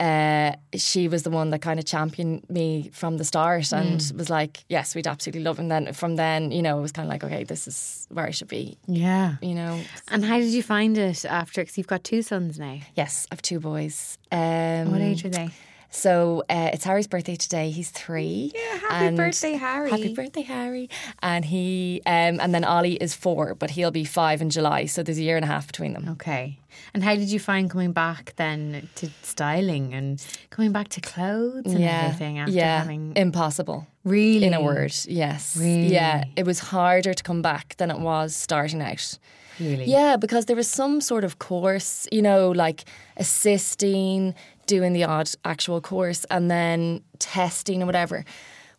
uh, 0.00 0.52
she 0.74 1.08
was 1.08 1.22
the 1.22 1.30
one 1.30 1.50
that 1.50 1.60
kind 1.62 1.78
of 1.78 1.86
championed 1.86 2.48
me 2.50 2.90
from 2.92 3.16
the 3.18 3.24
start 3.24 3.72
and 3.72 4.00
was 4.16 4.28
like, 4.30 4.64
"Yes, 4.68 4.94
we'd 4.94 5.06
absolutely 5.06 5.42
love." 5.42 5.58
it." 5.58 5.62
And 5.62 5.70
then 5.70 5.92
from 5.92 6.16
then, 6.16 6.50
you 6.50 6.62
know, 6.62 6.78
it 6.78 6.82
was 6.82 6.92
kind 6.92 7.06
of 7.06 7.10
like, 7.10 7.24
"Okay, 7.24 7.44
this 7.44 7.68
is 7.68 8.06
where 8.10 8.26
I 8.26 8.30
should 8.30 8.48
be." 8.48 8.78
Yeah. 8.86 9.36
You 9.40 9.54
know, 9.54 9.80
And 10.08 10.24
how 10.24 10.38
did 10.38 10.50
you 10.52 10.62
find 10.62 10.98
it 10.98 11.24
after? 11.24 11.62
Because 11.62 11.78
you've 11.78 11.86
got 11.86 12.02
two 12.04 12.22
sons 12.22 12.58
now. 12.58 12.78
Yes, 12.94 13.26
I 13.30 13.34
have 13.34 13.42
two 13.42 13.60
boys. 13.60 14.18
Um, 14.32 14.90
What 14.90 15.00
age 15.00 15.24
are 15.24 15.30
they? 15.30 15.50
So 15.94 16.42
uh, 16.50 16.70
it's 16.72 16.84
Harry's 16.84 17.06
birthday 17.06 17.36
today. 17.36 17.70
He's 17.70 17.90
three. 17.90 18.50
Yeah, 18.52 18.78
happy 18.88 19.16
birthday, 19.16 19.52
Harry. 19.52 19.90
Happy 19.90 20.12
birthday, 20.12 20.42
Harry! 20.42 20.90
And 21.22 21.44
he, 21.44 22.02
um, 22.04 22.40
and 22.40 22.52
then 22.52 22.64
Ollie 22.64 22.96
is 22.96 23.14
four, 23.14 23.54
but 23.54 23.70
he'll 23.70 23.92
be 23.92 24.04
five 24.04 24.42
in 24.42 24.50
July. 24.50 24.86
So 24.86 25.04
there's 25.04 25.18
a 25.18 25.22
year 25.22 25.36
and 25.36 25.44
a 25.44 25.48
half 25.48 25.68
between 25.68 25.92
them. 25.92 26.08
Okay. 26.10 26.58
And 26.92 27.04
how 27.04 27.14
did 27.14 27.30
you 27.30 27.38
find 27.38 27.70
coming 27.70 27.92
back 27.92 28.34
then 28.36 28.88
to 28.96 29.08
styling 29.22 29.94
and 29.94 30.24
coming 30.50 30.72
back 30.72 30.88
to 30.88 31.00
clothes 31.00 31.72
and 31.72 31.82
everything 31.84 32.40
after 32.40 32.52
yeah, 32.52 32.78
having 32.80 33.12
impossible. 33.14 33.86
really 34.02 34.46
In 34.46 34.54
a 34.54 34.60
word, 34.60 34.92
yes. 35.06 35.56
Really? 35.56 35.86
Yeah, 35.86 36.24
it 36.34 36.44
was 36.44 36.58
harder 36.58 37.14
to 37.14 37.22
come 37.22 37.40
back 37.40 37.76
than 37.76 37.92
it 37.92 38.00
was 38.00 38.34
starting 38.34 38.82
out. 38.82 39.16
Really? 39.60 39.84
Yeah, 39.84 40.16
because 40.16 40.46
there 40.46 40.56
was 40.56 40.68
some 40.68 41.00
sort 41.00 41.22
of 41.22 41.38
course, 41.38 42.08
you 42.10 42.22
know, 42.22 42.50
like 42.50 42.84
assisting, 43.16 44.34
doing 44.66 44.92
the 44.92 45.04
odd 45.04 45.30
actual 45.44 45.80
course, 45.80 46.24
and 46.30 46.50
then 46.50 47.02
testing 47.18 47.82
or 47.82 47.86
whatever. 47.86 48.24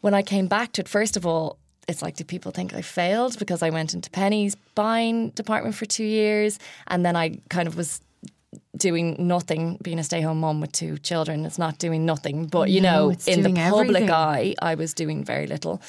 When 0.01 0.13
I 0.13 0.21
came 0.21 0.47
back 0.47 0.71
to 0.73 0.81
it, 0.81 0.87
first 0.87 1.17
of 1.17 1.25
all, 1.25 1.57
it's 1.87 2.01
like, 2.01 2.15
do 2.15 2.23
people 2.23 2.51
think 2.51 2.73
I 2.73 2.81
failed 2.81 3.37
because 3.37 3.61
I 3.61 3.69
went 3.69 3.93
into 3.93 4.09
Penneys 4.09 4.55
buying 4.73 5.29
department 5.31 5.75
for 5.75 5.85
two 5.85 6.03
years, 6.05 6.57
and 6.87 7.05
then 7.05 7.15
I 7.15 7.39
kind 7.49 7.67
of 7.67 7.77
was 7.77 8.01
doing 8.77 9.15
nothing, 9.19 9.77
being 9.83 9.99
a 9.99 10.03
stay-home 10.03 10.39
mom 10.39 10.61
with 10.61 10.71
two 10.71 10.97
children. 10.97 11.45
It's 11.45 11.57
not 11.59 11.77
doing 11.77 12.05
nothing, 12.05 12.45
but 12.47 12.69
you 12.69 12.81
No, 12.81 13.09
know, 13.09 13.15
in 13.27 13.41
the 13.43 13.49
public 13.53 13.87
everything. 14.03 14.11
eye, 14.11 14.55
I 14.61 14.75
was 14.75 14.93
doing 14.93 15.23
very 15.23 15.45
little, 15.47 15.81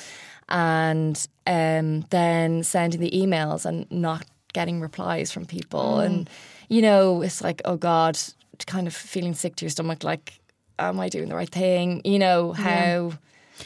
and 0.48 1.26
um, 1.46 2.02
then 2.10 2.62
sending 2.62 3.00
the 3.00 3.10
emails 3.10 3.64
and 3.66 3.90
not 3.90 4.24
getting 4.52 4.80
replies 4.80 5.30
from 5.32 5.46
people, 5.46 5.96
Mm. 5.98 6.06
and 6.06 6.30
you 6.68 6.82
know, 6.82 7.22
it's 7.22 7.42
like, 7.42 7.62
oh 7.64 7.76
God, 7.76 8.18
kind 8.64 8.86
of 8.86 8.94
feeling 8.94 9.34
sick 9.34 9.56
to 9.56 9.64
your 9.64 9.70
stomach, 9.70 10.02
like, 10.04 10.40
am 10.78 10.98
I 11.00 11.08
doing 11.08 11.28
the 11.28 11.36
right 11.36 11.48
thing? 11.50 12.00
You 12.04 12.18
know, 12.18 12.52
how 12.52 13.12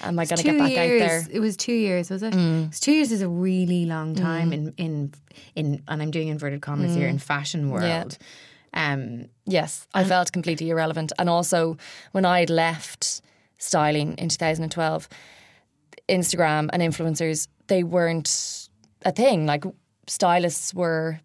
am 0.03 0.19
I 0.19 0.25
going 0.25 0.39
to 0.39 0.43
get 0.45 0.59
back 0.59 0.71
years. 0.71 1.03
out 1.03 1.09
there? 1.09 1.21
Mm. 1.23 1.31
It 1.31 1.41
was 1.41 1.57
two 1.57 1.73
years, 1.73 2.11
was 2.11 2.23
it? 2.23 2.33
'Cause 2.33 2.81
Two 2.81 2.93
years 2.93 3.13
is 3.13 3.23
a 3.23 3.29
really 3.29 3.85
long 3.87 4.15
time 4.15 4.53
in 4.53 4.75
in 4.77 5.13
in, 5.55 5.83
and 5.89 6.03
I'm 6.03 6.11
doing 6.11 6.29
inverted 6.29 6.61
commas 6.63 6.95
here 6.95 7.09
in 7.09 7.19
fashion 7.19 7.71
world. 7.71 8.19
Um, 8.73 9.27
Yes, 9.47 9.87
I 9.95 10.05
felt 10.05 10.31
completely 10.33 10.71
irrelevant. 10.71 11.13
And 11.19 11.29
also, 11.29 11.77
when 12.13 12.25
I 12.25 12.39
had 12.41 12.51
left 12.51 13.21
styling 13.59 14.15
in 14.17 14.29
2012, 14.29 15.09
Instagram 16.09 16.69
and 16.73 16.83
influencers, 16.83 17.49
they 17.67 17.83
weren't 17.83 18.69
a 19.05 19.13
thing. 19.13 19.47
Like, 19.47 19.65
stylists 20.07 20.73
were 20.75 21.21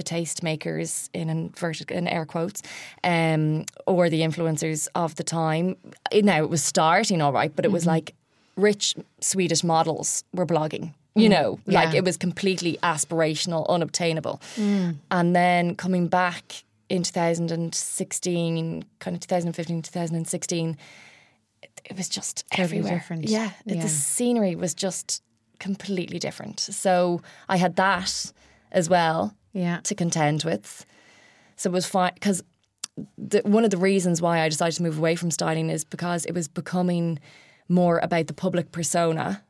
the 0.00 0.14
tastemakers 0.16 1.10
in 1.12 1.28
inverted 1.28 1.90
in 1.90 2.08
air 2.08 2.24
quotes, 2.24 2.62
um, 3.04 3.66
or 3.86 4.08
the 4.08 4.20
influencers 4.20 4.88
of 4.94 5.14
the 5.16 5.24
time. 5.24 5.76
It- 6.10 6.24
Now 6.24 6.42
it 6.42 6.50
was 6.50 6.62
starting 6.64 7.20
all 7.22 7.32
right, 7.32 7.54
but 7.54 7.64
it 7.64 7.72
was 7.72 7.82
mm-hmm. 7.82 7.90
like 7.96 8.14
rich 8.56 8.94
Swedish 9.20 9.62
models 9.62 10.24
were 10.32 10.46
blogging. 10.46 10.94
You 11.14 11.28
mm-hmm. 11.28 11.32
know, 11.32 11.58
like 11.66 11.92
Yeah. 11.92 11.98
it 11.98 12.04
was 12.04 12.16
completely 12.16 12.78
aspirational, 12.82 13.68
unobtainable. 13.68 14.40
Mm. 14.56 14.96
And 15.10 15.36
then 15.36 15.74
coming 15.74 16.08
back 16.08 16.64
in 16.88 17.02
2016, 17.02 18.84
kind 19.00 19.14
of 19.16 19.20
2015, 19.20 19.82
2016, 19.82 20.76
it, 21.62 21.80
it 21.90 21.96
was 21.96 22.08
just 22.08 22.44
everywhere. 22.56 22.94
different. 22.94 23.28
Yeah, 23.28 23.50
Yeah. 23.64 23.82
the 23.82 23.88
scenery 23.88 24.54
was 24.54 24.72
just 24.74 25.22
completely 25.58 26.18
different. 26.18 26.60
So 26.60 27.20
I 27.48 27.56
had 27.56 27.76
that 27.76 28.32
as 28.72 28.88
well 28.88 29.34
yeah. 29.52 29.80
to 29.84 29.94
contend 29.94 30.44
with. 30.44 30.84
So 31.56 31.70
it 31.70 31.72
was 31.72 31.86
fine 31.86 32.12
because 32.14 32.42
one 33.44 33.64
of 33.64 33.70
the 33.70 33.76
reasons 33.78 34.20
why 34.20 34.40
I 34.40 34.48
decided 34.48 34.76
to 34.76 34.82
move 34.82 34.98
away 34.98 35.16
from 35.16 35.30
styling 35.30 35.70
is 35.70 35.84
because 35.84 36.24
it 36.24 36.32
was 36.34 36.48
becoming 36.48 37.18
more 37.68 37.98
about 37.98 38.26
the 38.26 38.34
public 38.34 38.72
persona 38.72 39.42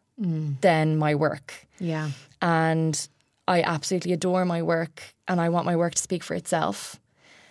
than 0.60 0.98
my 0.98 1.14
work. 1.14 1.66
Yeah. 1.78 2.10
And 2.42 3.08
I 3.48 3.62
absolutely 3.62 4.12
adore 4.12 4.44
my 4.44 4.62
work 4.62 5.14
and 5.26 5.40
I 5.40 5.48
want 5.48 5.64
my 5.64 5.76
work 5.76 5.94
to 5.94 6.02
speak 6.02 6.22
for 6.22 6.34
itself. 6.34 7.00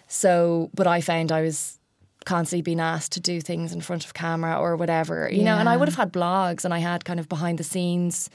So, 0.08 0.70
but 0.76 0.86
I 0.86 1.02
found 1.02 1.32
I 1.32 1.42
was 1.42 1.80
constantly 2.26 2.62
being 2.62 2.80
asked 2.80 3.12
to 3.14 3.20
do 3.20 3.42
things 3.42 3.74
in 3.74 3.82
front 3.82 4.06
of 4.06 4.14
camera 4.14 4.60
or 4.60 4.76
whatever, 4.76 5.30
you 5.32 5.44
know. 5.44 5.56
And 5.56 5.68
I 5.68 5.78
would 5.78 5.88
have 5.88 5.96
had 5.98 6.14
blogs 6.14 6.64
and 6.64 6.74
I 6.74 6.80
had 6.80 7.06
kind 7.06 7.20
of 7.20 7.28
behind 7.28 7.58
the 7.58 7.64
scenes 7.64 8.30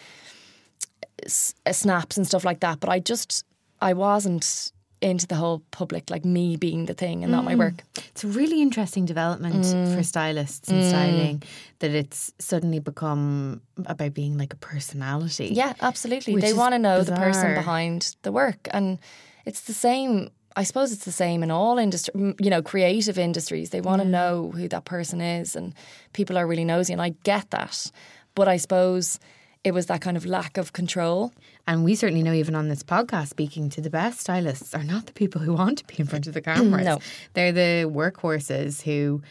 s- 1.24 1.54
uh, 1.64 1.72
snaps 1.72 2.16
and 2.16 2.26
stuff 2.26 2.44
like 2.44 2.60
that, 2.60 2.80
but 2.80 2.88
I 2.90 2.98
just 2.98 3.44
I 3.84 3.92
wasn't 3.92 4.72
into 5.02 5.26
the 5.26 5.34
whole 5.34 5.62
public 5.70 6.08
like 6.08 6.24
me 6.24 6.56
being 6.56 6.86
the 6.86 6.94
thing 6.94 7.22
and 7.22 7.30
not 7.30 7.44
my 7.44 7.54
mm. 7.54 7.58
work. 7.58 7.74
It's 8.08 8.24
a 8.24 8.26
really 8.26 8.62
interesting 8.62 9.04
development 9.04 9.64
mm. 9.66 9.94
for 9.94 10.02
stylists 10.02 10.70
and 10.70 10.82
mm. 10.82 10.88
styling 10.88 11.42
that 11.80 11.90
it's 11.90 12.32
suddenly 12.38 12.78
become 12.78 13.60
about 13.84 14.14
being 14.14 14.38
like 14.38 14.54
a 14.54 14.56
personality. 14.56 15.48
Yeah, 15.52 15.74
absolutely. 15.82 16.36
They 16.36 16.54
want 16.54 16.72
to 16.72 16.78
know 16.78 17.02
the 17.02 17.12
person 17.12 17.54
behind 17.54 18.16
the 18.22 18.32
work, 18.32 18.66
and 18.70 18.98
it's 19.44 19.60
the 19.62 19.74
same. 19.74 20.30
I 20.56 20.62
suppose 20.62 20.92
it's 20.92 21.04
the 21.04 21.12
same 21.12 21.42
in 21.42 21.50
all 21.50 21.78
industry, 21.78 22.34
you 22.40 22.48
know, 22.48 22.62
creative 22.62 23.18
industries. 23.18 23.70
They 23.70 23.82
want 23.82 24.00
to 24.00 24.08
know 24.08 24.52
who 24.54 24.68
that 24.68 24.86
person 24.86 25.20
is, 25.20 25.54
and 25.54 25.74
people 26.14 26.38
are 26.38 26.46
really 26.46 26.64
nosy, 26.64 26.94
and 26.94 27.02
I 27.02 27.10
get 27.24 27.50
that. 27.50 27.90
But 28.34 28.48
I 28.48 28.56
suppose 28.56 29.18
it 29.64 29.72
was 29.72 29.86
that 29.86 30.00
kind 30.02 30.16
of 30.16 30.26
lack 30.26 30.56
of 30.58 30.72
control. 30.72 31.32
And 31.66 31.82
we 31.84 31.94
certainly 31.94 32.22
know, 32.22 32.34
even 32.34 32.54
on 32.54 32.68
this 32.68 32.82
podcast, 32.82 33.28
speaking 33.28 33.70
to 33.70 33.80
the 33.80 33.90
best 33.90 34.20
stylists 34.20 34.74
are 34.74 34.84
not 34.84 35.06
the 35.06 35.12
people 35.12 35.40
who 35.40 35.54
want 35.54 35.78
to 35.78 35.84
be 35.86 35.94
in 35.98 36.06
front 36.06 36.26
of 36.26 36.34
the 36.34 36.42
cameras. 36.42 36.84
No. 36.84 36.98
They're 37.32 37.52
the 37.52 37.88
workhorses 37.90 38.82
who, 38.82 39.22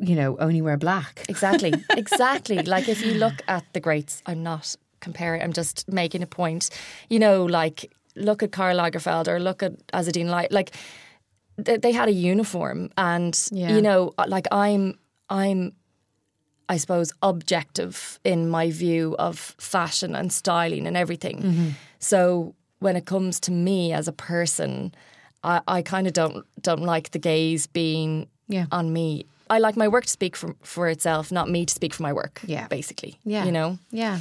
you 0.00 0.14
know, 0.14 0.36
only 0.38 0.62
wear 0.62 0.76
black. 0.76 1.24
Exactly, 1.28 1.72
exactly. 1.90 2.62
like 2.62 2.88
if 2.88 3.04
you 3.04 3.14
look 3.14 3.42
at 3.48 3.64
the 3.72 3.80
greats, 3.80 4.22
I'm 4.26 4.42
not 4.44 4.76
comparing. 5.00 5.42
I'm 5.42 5.52
just 5.52 5.88
making 5.88 6.22
a 6.22 6.26
point. 6.26 6.70
You 7.08 7.18
know, 7.18 7.44
like 7.44 7.90
look 8.14 8.42
at 8.44 8.52
Karl 8.52 8.76
Lagerfeld 8.78 9.26
or 9.28 9.40
look 9.40 9.62
at 9.62 9.72
Azzedine 9.92 10.26
Alaïa. 10.26 10.52
Like 10.52 10.70
they, 11.56 11.76
they 11.78 11.90
had 11.92 12.08
a 12.08 12.12
uniform, 12.12 12.90
and 12.96 13.36
Yeah. 13.50 13.72
you 13.74 13.82
know, 13.82 14.12
like 14.28 14.46
I'm, 14.52 14.98
I'm. 15.28 15.72
I 16.68 16.76
suppose 16.76 17.12
objective 17.22 18.20
in 18.24 18.48
my 18.50 18.70
view 18.70 19.16
of 19.18 19.38
fashion 19.58 20.14
and 20.14 20.32
styling 20.32 20.86
and 20.86 20.96
everything. 20.96 21.42
Mm-hmm. 21.42 21.68
So 21.98 22.54
when 22.80 22.94
it 22.96 23.06
comes 23.06 23.40
to 23.40 23.52
me 23.52 23.92
as 23.92 24.06
a 24.08 24.12
person, 24.12 24.94
I, 25.42 25.60
I 25.66 25.82
kind 25.82 26.06
of 26.06 26.12
don't 26.12 26.44
don't 26.62 26.82
like 26.82 27.10
the 27.10 27.18
gaze 27.18 27.66
being 27.66 28.28
Yeah. 28.48 28.66
on 28.70 28.92
me. 28.92 29.24
I 29.50 29.58
like 29.58 29.76
my 29.76 29.88
work 29.88 30.04
to 30.04 30.10
speak 30.10 30.36
for, 30.36 30.54
for 30.62 30.88
itself, 30.88 31.32
not 31.32 31.48
me 31.48 31.64
to 31.66 31.72
speak 31.74 31.94
for 31.94 32.02
my 32.02 32.12
work. 32.12 32.40
Yeah. 32.46 32.66
basically. 32.68 33.18
Yeah. 33.24 33.44
you 33.44 33.52
know. 33.52 33.78
Yeah. 33.90 34.18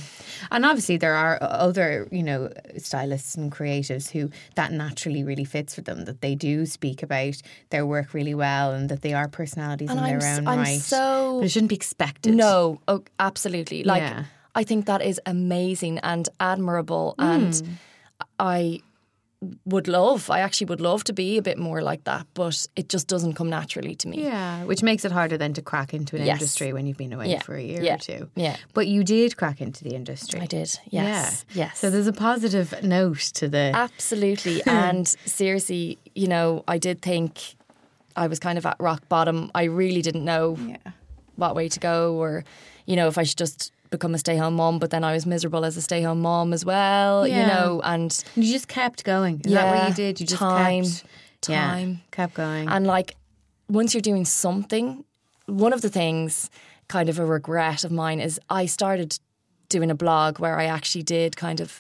And 0.52 0.66
obviously 0.66 0.98
there 0.98 1.16
are 1.16 1.38
other, 1.42 2.08
you 2.12 2.24
know, 2.24 2.50
stylists 2.78 3.36
and 3.36 3.52
creatives 3.52 4.12
who 4.12 4.30
that 4.56 4.72
naturally 4.72 5.24
really 5.24 5.46
fits 5.46 5.76
for 5.76 5.82
them, 5.82 6.06
that 6.06 6.22
they 6.22 6.36
do 6.36 6.66
speak 6.66 7.04
about 7.04 7.36
their 7.70 7.86
work 7.86 8.13
really 8.13 8.34
well 8.36 8.72
and 8.74 8.90
that 8.90 9.02
they 9.02 9.13
are 9.13 9.28
personalities 9.28 9.90
And 9.90 10.00
in 10.00 10.06
I'm 10.06 10.20
their 10.20 10.30
s- 10.30 10.40
own 10.40 10.48
I'm 10.48 10.60
right. 10.60 10.80
so- 10.80 11.40
but 11.40 11.46
it 11.46 11.50
shouldn't 11.50 11.70
be 11.70 11.76
expected. 11.76 12.34
No, 12.36 12.80
oh, 12.88 13.04
absolutely. 13.20 13.84
Like 13.84 14.02
Yeah. 14.04 14.24
I 14.56 14.63
think 14.63 14.86
that 14.86 15.02
is 15.02 15.20
amazing 15.26 16.00
and 16.00 16.28
admirable, 16.40 17.13
Hmm. 17.20 17.26
and 17.26 17.78
I 18.40 18.82
would 19.65 19.88
love. 19.88 20.32
I 20.32 20.39
actually 20.39 20.65
would 20.65 20.82
love 20.82 21.04
to 21.06 21.13
be 21.13 21.38
a 21.38 21.41
bit 21.43 21.60
more 21.60 21.82
like 21.82 22.04
that, 22.06 22.26
but 22.34 22.65
it 22.76 22.89
just 22.89 23.08
doesn't 23.08 23.34
come 23.34 23.50
naturally 23.50 23.93
to 23.95 24.08
me. 24.08 24.23
Yeah, 24.23 24.63
which 24.63 24.82
makes 24.82 25.06
it 25.06 25.12
harder 25.12 25.38
then 25.38 25.54
to 25.54 25.62
crack 25.62 25.93
into 25.93 26.15
an 26.15 26.26
Yes. 26.26 26.38
industry 26.41 26.73
when 26.73 26.88
you've 26.88 26.97
been 26.97 27.13
away 27.13 27.30
Yeah. 27.30 27.41
for 27.43 27.56
a 27.56 27.62
year 27.62 27.84
Yeah. 27.84 27.95
or 27.95 27.97
two. 28.00 28.30
Yeah. 28.36 28.56
But 28.73 28.88
you 28.88 29.04
did 29.04 29.38
crack 29.38 29.62
into 29.62 29.84
the 29.84 29.93
industry. 29.93 30.39
I 30.39 30.47
did. 30.47 30.80
Yes. 30.89 31.45
Yeah. 31.52 31.65
Yes. 31.65 31.78
So 31.80 31.91
there's 31.91 32.08
a 32.08 32.13
positive 32.13 32.73
note 32.82 33.19
to 33.36 33.47
the. 33.47 33.71
Absolutely. 33.76 34.63
and 34.65 35.08
seriously, 35.26 36.00
you 36.15 36.28
know, 36.28 36.63
I 36.67 36.80
did 36.80 37.02
think 37.04 37.56
I 38.15 38.26
was 38.26 38.39
kind 38.39 38.58
of 38.58 38.65
at 38.65 38.78
rock 38.80 39.08
bottom. 39.08 39.52
I 39.54 39.65
really 39.65 40.02
didn't 40.02 40.26
know 40.26 40.58
Yeah. 40.60 40.78
what 41.36 41.56
way 41.56 41.69
to 41.69 41.80
go 41.80 42.15
or, 42.15 42.43
you 42.88 42.95
know, 42.95 43.08
if 43.08 43.19
I 43.19 43.23
should 43.23 43.38
just 43.38 43.71
become 43.89 44.13
a 44.13 44.17
stay 44.17 44.38
home 44.38 44.56
mom. 44.56 44.80
But 44.80 44.89
then 44.89 45.04
I 45.04 45.13
was 45.13 45.26
miserable 45.26 45.65
as 45.65 45.78
a 45.78 45.82
stay 45.82 46.02
home 46.02 46.21
mom 46.21 46.54
as 46.54 46.63
well, 46.65 47.28
Yeah. 47.28 47.41
you 47.41 47.47
know, 47.47 47.82
and 47.84 48.23
You 48.36 48.52
just 48.52 48.67
kept 48.67 49.04
going. 49.04 49.41
Is 49.45 49.52
that 49.54 49.67
what 49.67 49.78
Yeah. 49.78 49.88
you 49.89 49.93
did? 49.93 50.19
You 50.19 50.28
just 50.28 50.39
Time. 50.39 50.84
kept 50.84 51.04
yeah, 51.50 51.86
kept 52.12 52.34
going. 52.34 52.67
And 52.67 52.86
like 52.88 53.15
once 53.69 53.93
you're 53.93 54.02
doing 54.02 54.26
something, 54.26 55.04
one 55.45 55.73
of 55.73 55.82
the 55.82 55.89
things, 55.89 56.50
kind 56.88 57.10
of 57.10 57.19
a 57.19 57.26
regret 57.26 57.84
of 57.84 57.91
mine, 57.91 58.19
is 58.19 58.39
I 58.50 58.65
started 58.65 59.19
doing 59.69 59.91
a 59.91 59.95
blog 59.95 60.39
where 60.39 60.60
I 60.60 60.65
actually 60.65 61.04
did 61.04 61.36
kind 61.36 61.60
of 61.60 61.80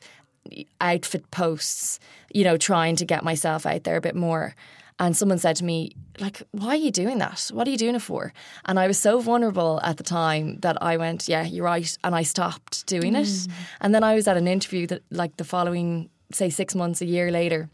outfit 0.79 1.29
posts, 1.31 1.99
you 2.33 2.43
know, 2.43 2.57
trying 2.57 2.95
to 2.97 3.05
get 3.05 3.23
myself 3.23 3.65
out 3.65 3.83
there 3.83 3.97
a 3.97 4.01
bit 4.01 4.15
more. 4.15 4.55
And 4.99 5.15
someone 5.15 5.37
said 5.37 5.55
to 5.57 5.63
me, 5.63 5.95
like, 6.19 6.41
why 6.51 6.69
are 6.69 6.75
you 6.75 6.89
doing 6.89 7.19
that? 7.19 7.51
What 7.53 7.67
are 7.67 7.71
you 7.71 7.77
doing 7.77 7.93
it 7.93 8.01
for? 8.01 8.33
And 8.65 8.79
I 8.79 8.87
was 8.87 8.97
so 8.97 9.19
vulnerable 9.19 9.79
at 9.83 9.97
the 9.97 10.03
time 10.03 10.57
that 10.61 10.81
I 10.81 10.97
went, 10.97 11.27
yeah, 11.27 11.43
you're 11.43 11.65
right. 11.65 11.95
And 12.03 12.15
I 12.15 12.23
stopped 12.23 12.87
doing 12.87 13.15
it. 13.15 13.27
Mm. 13.27 13.51
And 13.81 13.93
then 13.93 14.03
I 14.03 14.15
was 14.15 14.27
at 14.27 14.37
an 14.37 14.47
interview 14.47 14.87
that, 14.87 15.03
like, 15.11 15.37
the 15.37 15.43
following, 15.43 16.09
say, 16.31 16.49
six 16.49 16.73
months, 16.73 17.01
a 17.01 17.05
year 17.05 17.29
later. 17.29 17.69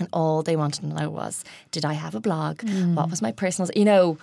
And 0.00 0.08
all 0.12 0.42
they 0.42 0.56
wanted 0.56 0.80
to 0.80 0.86
know 0.88 1.10
was, 1.10 1.44
did 1.70 1.84
I 1.84 1.92
have 1.92 2.16
a 2.16 2.20
blog? 2.20 2.58
Mm. 2.58 2.96
What 2.96 3.08
was 3.08 3.22
my 3.22 3.30
personal, 3.30 3.70
you 3.76 3.84
know? 3.84 4.18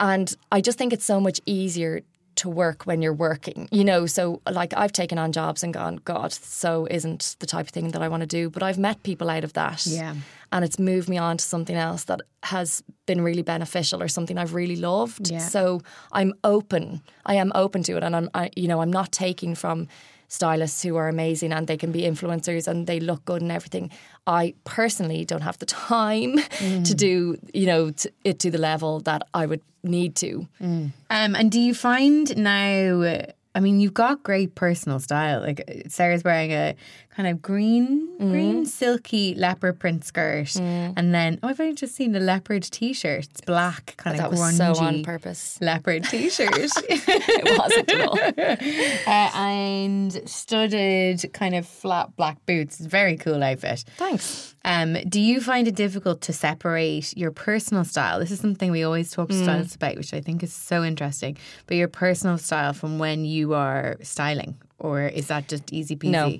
And 0.00 0.34
I 0.50 0.60
just 0.60 0.76
think 0.76 0.92
it's 0.92 1.04
so 1.04 1.20
much 1.20 1.40
easier 1.46 2.00
to 2.36 2.48
work 2.48 2.84
when 2.84 3.02
you're 3.02 3.12
working, 3.12 3.68
you 3.70 3.84
know. 3.84 4.06
So, 4.06 4.40
like, 4.50 4.72
I've 4.76 4.92
taken 4.92 5.18
on 5.18 5.32
jobs 5.32 5.62
and 5.62 5.74
gone, 5.74 6.00
God, 6.04 6.32
so 6.32 6.86
isn't 6.90 7.36
the 7.38 7.46
type 7.46 7.66
of 7.66 7.70
thing 7.70 7.90
that 7.92 8.02
I 8.02 8.08
want 8.08 8.22
to 8.22 8.26
do. 8.26 8.50
But 8.50 8.62
I've 8.64 8.78
met 8.78 9.02
people 9.02 9.30
out 9.30 9.44
of 9.44 9.52
that. 9.52 9.86
Yeah. 9.86 10.14
And 10.52 10.64
it's 10.64 10.78
moved 10.78 11.08
me 11.08 11.18
on 11.18 11.36
to 11.36 11.44
something 11.44 11.76
else 11.76 12.04
that 12.04 12.20
has 12.44 12.82
been 13.06 13.20
really 13.20 13.42
beneficial 13.42 14.02
or 14.02 14.08
something 14.08 14.38
I've 14.38 14.54
really 14.54 14.76
loved. 14.76 15.30
Yeah. 15.30 15.38
So 15.38 15.82
I'm 16.12 16.32
open. 16.44 17.02
I 17.26 17.34
am 17.34 17.52
open 17.54 17.82
to 17.84 17.96
it. 17.96 18.02
And 18.02 18.16
I'm, 18.16 18.30
I, 18.34 18.50
you 18.56 18.68
know, 18.68 18.80
I'm 18.80 18.92
not 18.92 19.12
taking 19.12 19.54
from 19.54 19.88
stylists 20.28 20.82
who 20.82 20.96
are 20.96 21.08
amazing 21.08 21.52
and 21.52 21.66
they 21.66 21.76
can 21.76 21.90
be 21.90 22.02
influencers 22.02 22.68
and 22.68 22.86
they 22.86 23.00
look 23.00 23.24
good 23.24 23.42
and 23.42 23.50
everything. 23.50 23.90
I 24.26 24.54
personally 24.64 25.24
don't 25.24 25.40
have 25.42 25.58
the 25.58 25.66
time 25.90 26.38
to 26.60 26.94
do, 26.94 27.36
you 27.54 27.66
know, 27.66 27.90
t 27.90 28.10
it 28.24 28.38
to 28.40 28.50
the 28.50 28.58
level 28.58 29.00
that 29.00 29.22
I 29.34 29.46
would 29.46 29.62
need 29.82 30.14
to. 30.16 30.46
Um, 30.60 31.34
and 31.34 31.50
do 31.50 31.60
you 31.60 31.74
find 31.74 32.36
now? 32.36 33.24
I 33.54 33.60
mean, 33.60 33.80
you've 33.80 33.94
got 33.94 34.22
great 34.22 34.54
personal 34.54 35.00
style. 35.00 35.40
Like 35.40 35.84
Sarah's 35.88 36.22
wearing 36.22 36.52
a 36.52 36.76
kind 37.18 37.28
of 37.28 37.42
green, 37.42 38.06
Mm-hmm. 38.18 38.30
green 38.32 38.66
silky 38.66 39.34
leopard 39.34 39.78
print 39.78 40.04
skirt, 40.04 40.46
Mm. 40.58 40.94
and 40.96 41.14
then 41.14 41.38
oh, 41.42 41.48
I've 41.48 41.60
only 41.60 41.74
just 41.74 41.94
seen 41.94 42.10
the 42.12 42.18
leopard 42.20 42.62
t-shirt. 42.64 43.26
It's 43.30 43.40
black, 43.42 43.94
kind 43.96 44.18
That 44.18 44.26
of 44.26 44.38
was 44.38 44.56
so 44.56 44.74
on 44.86 45.02
purpose. 45.04 45.58
leopard 45.60 46.02
t-shirt, 46.10 46.50
it 46.54 47.58
wasn't 47.58 47.90
at 47.92 48.00
all. 48.08 48.18
uh, 49.06 49.30
and 49.38 50.28
studded 50.28 51.32
kind 51.32 51.54
of 51.54 51.66
flat 51.66 52.14
black 52.16 52.38
boots. 52.46 52.78
Very 52.80 53.16
cool 53.16 53.42
outfit. 53.42 53.84
Thanks. 53.96 54.54
Um, 54.64 54.94
do 55.08 55.20
you 55.20 55.40
find 55.40 55.68
it 55.68 55.76
difficult 55.76 56.20
to 56.22 56.32
separate 56.32 57.16
your 57.16 57.30
personal 57.30 57.84
style? 57.84 58.18
This 58.18 58.30
is 58.32 58.40
something 58.40 58.70
we 58.72 58.82
always 58.82 59.10
talk 59.12 59.28
to 59.28 59.34
Mm. 59.34 59.42
stylists 59.44 59.76
about, 59.76 59.96
which 59.96 60.12
I 60.14 60.20
think 60.20 60.42
is 60.42 60.52
so 60.52 60.82
interesting. 60.84 61.36
But 61.66 61.76
your 61.76 61.88
personal 61.88 62.38
style 62.38 62.72
from 62.72 62.98
when 62.98 63.24
you 63.24 63.54
are 63.54 63.96
styling, 64.02 64.56
or 64.78 65.02
is 65.06 65.28
that 65.28 65.48
just 65.48 65.72
easy 65.72 65.94
peasy? 65.96 66.10
No. 66.10 66.32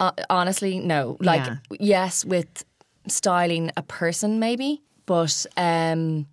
Uh, 0.00 0.12
honestly, 0.30 0.78
no. 0.78 1.16
Like, 1.20 1.46
Yeah. 1.46 1.56
yes, 1.80 2.24
with 2.24 2.64
styling 3.06 3.70
a 3.76 3.82
person, 3.82 4.38
maybe, 4.38 4.82
but 5.06 5.46
um, 5.56 6.26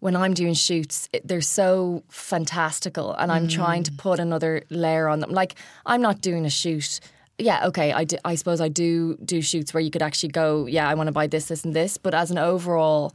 when 0.00 0.14
I'm 0.16 0.34
doing 0.34 0.54
shoots, 0.54 1.08
it, 1.12 1.26
they're 1.26 1.40
so 1.40 2.02
fantastical, 2.08 3.12
and 3.14 3.32
I'm 3.32 3.48
trying 3.48 3.82
to 3.84 3.92
put 3.92 4.18
another 4.20 4.62
layer 4.70 5.08
on 5.08 5.20
them. 5.20 5.30
Like, 5.30 5.54
I'm 5.86 6.00
not 6.02 6.20
doing 6.20 6.44
a 6.46 6.50
shoot. 6.50 7.00
Yeah, 7.38 7.66
okay. 7.66 7.92
I, 7.92 8.04
do, 8.04 8.16
I 8.24 8.36
suppose 8.36 8.60
I 8.60 8.68
do 8.68 9.16
do 9.24 9.42
shoots 9.42 9.74
where 9.74 9.80
you 9.82 9.90
could 9.90 10.02
actually 10.02 10.28
go, 10.28 10.66
yeah, 10.66 10.88
I 10.88 10.94
want 10.94 11.08
to 11.08 11.12
buy 11.12 11.26
this, 11.26 11.46
this, 11.46 11.64
and 11.64 11.74
this. 11.74 11.96
But 11.98 12.14
as 12.14 12.30
an 12.30 12.38
overall, 12.38 13.12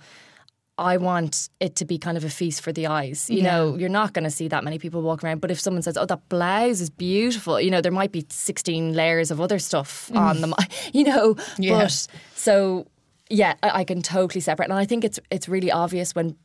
I 0.79 0.97
want 0.97 1.49
it 1.59 1.75
to 1.75 1.85
be 1.85 1.97
kind 1.97 2.17
of 2.17 2.23
a 2.23 2.29
feast 2.29 2.61
for 2.61 2.71
the 2.71 2.87
eyes. 2.87 3.29
You 3.29 3.43
know, 3.43 3.75
you're 3.75 3.89
not 3.89 4.13
going 4.13 4.23
to 4.23 4.31
see 4.31 4.47
that 4.47 4.63
many 4.63 4.79
people 4.79 5.01
walk 5.01 5.23
around. 5.23 5.41
But 5.41 5.51
if 5.51 5.59
someone 5.59 5.83
says, 5.83 5.97
"Oh, 5.97 6.05
that 6.05 6.27
blouse 6.29 6.81
is 6.81 6.89
beautiful," 6.89 7.59
you 7.59 7.69
know, 7.69 7.81
there 7.81 7.91
might 7.91 8.11
be 8.11 8.25
16 8.29 8.93
layers 8.93 9.31
of 9.31 9.41
other 9.41 9.59
stuff 9.59 10.09
mm. 10.13 10.17
on 10.19 10.41
them. 10.41 10.53
You 10.93 11.03
know, 11.03 11.35
Yeah. 11.57 11.79
but 11.79 12.07
so 12.35 12.87
yeah, 13.29 13.53
I, 13.61 13.81
I 13.81 13.83
can 13.83 14.01
totally 14.01 14.41
separate, 14.41 14.69
and 14.69 14.79
I 14.79 14.85
think 14.85 15.03
it's 15.03 15.19
it's 15.29 15.47
really 15.49 15.71
obvious 15.71 16.15
when 16.15 16.35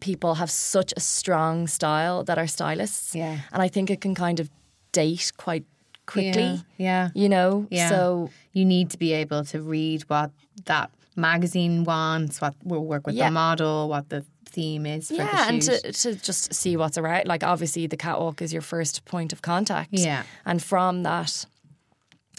people 0.00 0.34
have 0.34 0.50
such 0.50 0.92
a 0.96 1.00
strong 1.00 1.68
style 1.68 2.24
that 2.24 2.38
are 2.38 2.48
stylists. 2.48 3.14
Yeah. 3.14 3.38
and 3.52 3.62
I 3.62 3.68
think 3.68 3.90
it 3.90 4.00
can 4.00 4.14
kind 4.14 4.40
of 4.40 4.50
date 4.92 5.32
quite 5.36 5.64
quickly. 6.06 6.42
Yeah, 6.42 6.58
yeah. 6.76 7.08
you 7.14 7.28
know. 7.28 7.66
Yeah. 7.70 7.88
So 7.88 8.30
you 8.52 8.64
need 8.64 8.90
to 8.90 8.98
be 8.98 9.12
able 9.12 9.44
to 9.44 9.60
read 9.60 10.02
what 10.08 10.30
that 10.64 10.90
magazine 11.16 11.84
wants, 11.84 12.40
what 12.40 12.54
will 12.64 12.84
work 12.84 13.06
with 13.06 13.14
Yeah. 13.16 13.26
the 13.28 13.32
model, 13.32 13.88
what 13.88 14.08
the 14.08 14.24
theme 14.46 14.84
is 14.84 15.08
for 15.08 15.14
yeah, 15.14 15.48
and 15.48 15.62
to, 15.62 15.92
to 15.92 16.14
just 16.14 16.52
see 16.54 16.76
what's 16.76 16.98
around. 16.98 17.26
Like 17.26 17.42
obviously, 17.42 17.86
the 17.86 17.96
catwalk 17.96 18.42
is 18.42 18.52
your 18.52 18.62
first 18.62 19.04
point 19.04 19.32
of 19.32 19.40
contact. 19.42 19.90
Yeah. 19.92 20.22
and 20.44 20.62
from 20.62 21.02
that, 21.04 21.46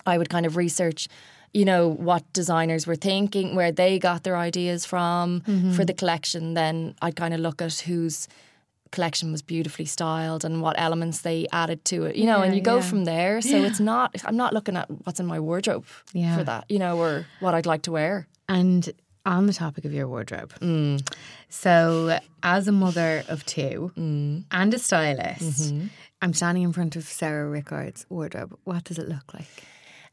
I 0.06 0.18
would 0.18 0.30
kind 0.30 0.46
of 0.46 0.56
research. 0.58 1.08
you 1.56 1.66
know, 1.66 1.88
what 1.88 2.24
designers 2.34 2.88
were 2.88 2.96
thinking, 2.96 3.56
where 3.56 3.72
they 3.72 4.00
got 4.00 4.24
their 4.24 4.36
ideas 4.36 4.86
from 4.88 5.42
Mm-hmm. 5.42 5.74
for 5.74 5.86
the 5.86 5.94
collection. 5.94 6.56
Then 6.56 6.96
I'd 7.04 7.16
kind 7.16 7.32
of 7.34 7.40
look 7.42 7.62
at 7.62 7.80
whose 7.82 8.28
collection 8.94 9.32
was 9.32 9.42
beautifully 9.42 9.86
styled 9.86 10.46
and 10.46 10.62
what 10.62 10.76
elements 10.80 11.22
they 11.22 11.48
added 11.52 11.84
to 11.86 12.06
it, 12.06 12.16
you 12.16 12.26
know, 12.26 12.42
and 12.42 12.56
you 12.56 12.62
go 12.62 12.76
yeah. 12.76 12.82
from 12.82 13.04
there. 13.04 13.42
So 13.42 13.58
it's 13.64 13.80
not, 13.80 14.16
I'm 14.24 14.38
not 14.38 14.54
looking 14.54 14.78
at 14.78 14.88
what's 15.04 15.20
in 15.20 15.26
my 15.26 15.40
wardrobe 15.40 15.86
Yeah. 16.14 16.38
for 16.38 16.44
that, 16.46 16.66
you 16.70 16.80
know, 16.80 16.98
or 16.98 17.26
what 17.42 17.54
I'd 17.54 17.66
like 17.66 17.82
to 17.84 17.92
wear. 17.92 18.28
And 18.48 18.90
on 19.26 19.48
the 19.48 19.54
topic 19.54 19.84
of 19.86 19.94
your 19.94 20.08
wardrobe, 20.08 20.54
mm. 20.60 21.02
so 21.50 22.20
as 22.44 22.68
a 22.68 22.72
mother 22.72 23.24
of 23.28 23.46
two 23.46 23.92
mm. 23.98 24.44
and 24.52 24.74
a 24.74 24.80
stylist, 24.80 25.74
mm-hmm. 25.74 25.88
I'm 26.22 26.34
standing 26.34 26.64
in 26.64 26.72
front 26.72 26.96
of 26.96 27.04
Sarah 27.04 27.50
Rickard's 27.50 28.06
wardrobe. 28.10 28.58
What 28.64 28.86
does 28.86 29.00
it 29.00 29.10
look 29.10 29.34
like? 29.34 29.64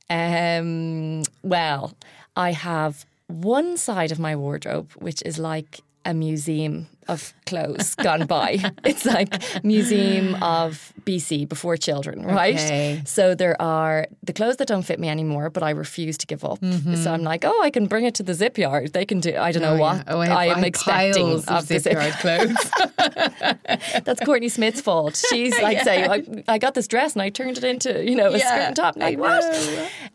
Um, 0.08 1.22
well, 1.42 1.94
I 2.34 2.52
have 2.52 3.04
one 3.26 3.76
side 3.76 4.10
of 4.10 4.18
my 4.18 4.34
wardrobe 4.34 4.90
which 4.98 5.22
is 5.22 5.38
like 5.38 5.80
a 6.04 6.14
museum 6.14 6.88
of 7.08 7.32
clothes 7.46 7.94
gone 7.96 8.26
by. 8.26 8.58
It's 8.84 9.04
like 9.04 9.64
museum 9.64 10.34
of 10.42 10.92
BC 11.04 11.48
before 11.48 11.76
children, 11.76 12.24
right? 12.24 12.54
Okay. 12.54 13.02
So 13.04 13.34
there 13.34 13.60
are 13.60 14.06
the 14.22 14.32
clothes 14.32 14.56
that 14.58 14.68
don't 14.68 14.82
fit 14.82 14.98
me 15.00 15.08
anymore, 15.08 15.50
but 15.50 15.62
I 15.62 15.70
refuse 15.70 16.16
to 16.18 16.26
give 16.26 16.44
up. 16.44 16.58
So 17.02 17.12
I'm 17.12 17.22
like, 17.22 17.44
oh, 17.44 17.62
I 17.62 17.70
can 17.70 17.86
bring 17.86 18.04
it 18.04 18.14
to 18.16 18.22
the 18.22 18.34
zip 18.34 18.58
yard. 18.58 18.92
They 18.92 19.04
can 19.04 19.20
do. 19.20 19.36
I 19.36 19.52
don't 19.52 19.62
know 19.62 19.70
Mm-hmm. 19.70 20.10
Oh, 20.10 20.16
what. 20.16 20.16
Oh, 20.16 20.20
I 20.20 20.26
have- 20.26 20.36
I 20.36 20.40
I 20.42 20.46
am 20.46 20.54
have 20.56 20.64
expecting 20.64 21.26
piles 21.26 21.46
of 21.48 21.68
the 21.68 21.78
zip 21.78 21.92
yard 21.92 22.12
clothes. 22.14 22.70
That's 24.04 24.20
Courtney 24.24 24.48
Smith's 24.48 24.80
fault. 24.80 25.16
She's 25.30 25.58
like 25.60 25.80
saying, 25.82 26.10
I, 26.10 26.54
I 26.54 26.58
got 26.58 26.74
this 26.74 26.86
dress 26.88 27.14
and 27.14 27.22
I 27.22 27.30
turned 27.30 27.58
it 27.58 27.64
into, 27.64 28.04
you 28.04 28.14
know, 28.16 28.28
a 28.28 28.38
skirt 28.38 28.50
and 28.50 28.76
top. 28.76 28.96
Like, 28.96 29.16
I 29.18 29.20
what? 29.20 29.44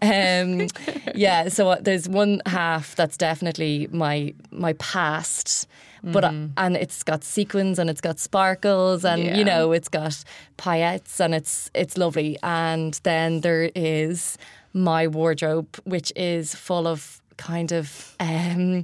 Um, 0.02 0.68
yeah, 1.16 1.48
so 1.50 1.70
uh, 1.70 1.78
there's 1.82 2.08
one 2.08 2.42
half 2.46 2.96
that's 2.96 3.18
definitely 3.18 3.88
my 3.92 4.34
my 4.52 4.74
past, 4.74 5.68
but 6.14 6.24
uh, 6.24 6.34
and 6.58 6.76
it's 6.78 7.04
got 7.04 7.24
sequins 7.24 7.80
and 7.80 7.90
it's 7.90 8.02
got 8.02 8.20
sparkles 8.20 9.04
and 9.06 9.24
Yeah. 9.24 9.38
you 9.38 9.44
know 9.46 9.72
it's 9.72 9.90
got 9.90 10.24
paillettes 10.58 11.20
and 11.20 11.34
it's 11.36 11.70
it's 11.74 11.98
lovely. 11.98 12.38
And 12.44 13.00
then 13.04 13.42
there 13.42 13.72
is 13.76 14.38
my 14.74 15.08
wardrobe, 15.08 15.68
which 15.84 16.12
is 16.16 16.54
full 16.56 16.86
of 16.88 17.22
kind 17.38 17.72
of 17.72 18.16
um, 18.20 18.84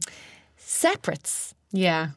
separates 0.57 1.53
yeah. 1.71 2.09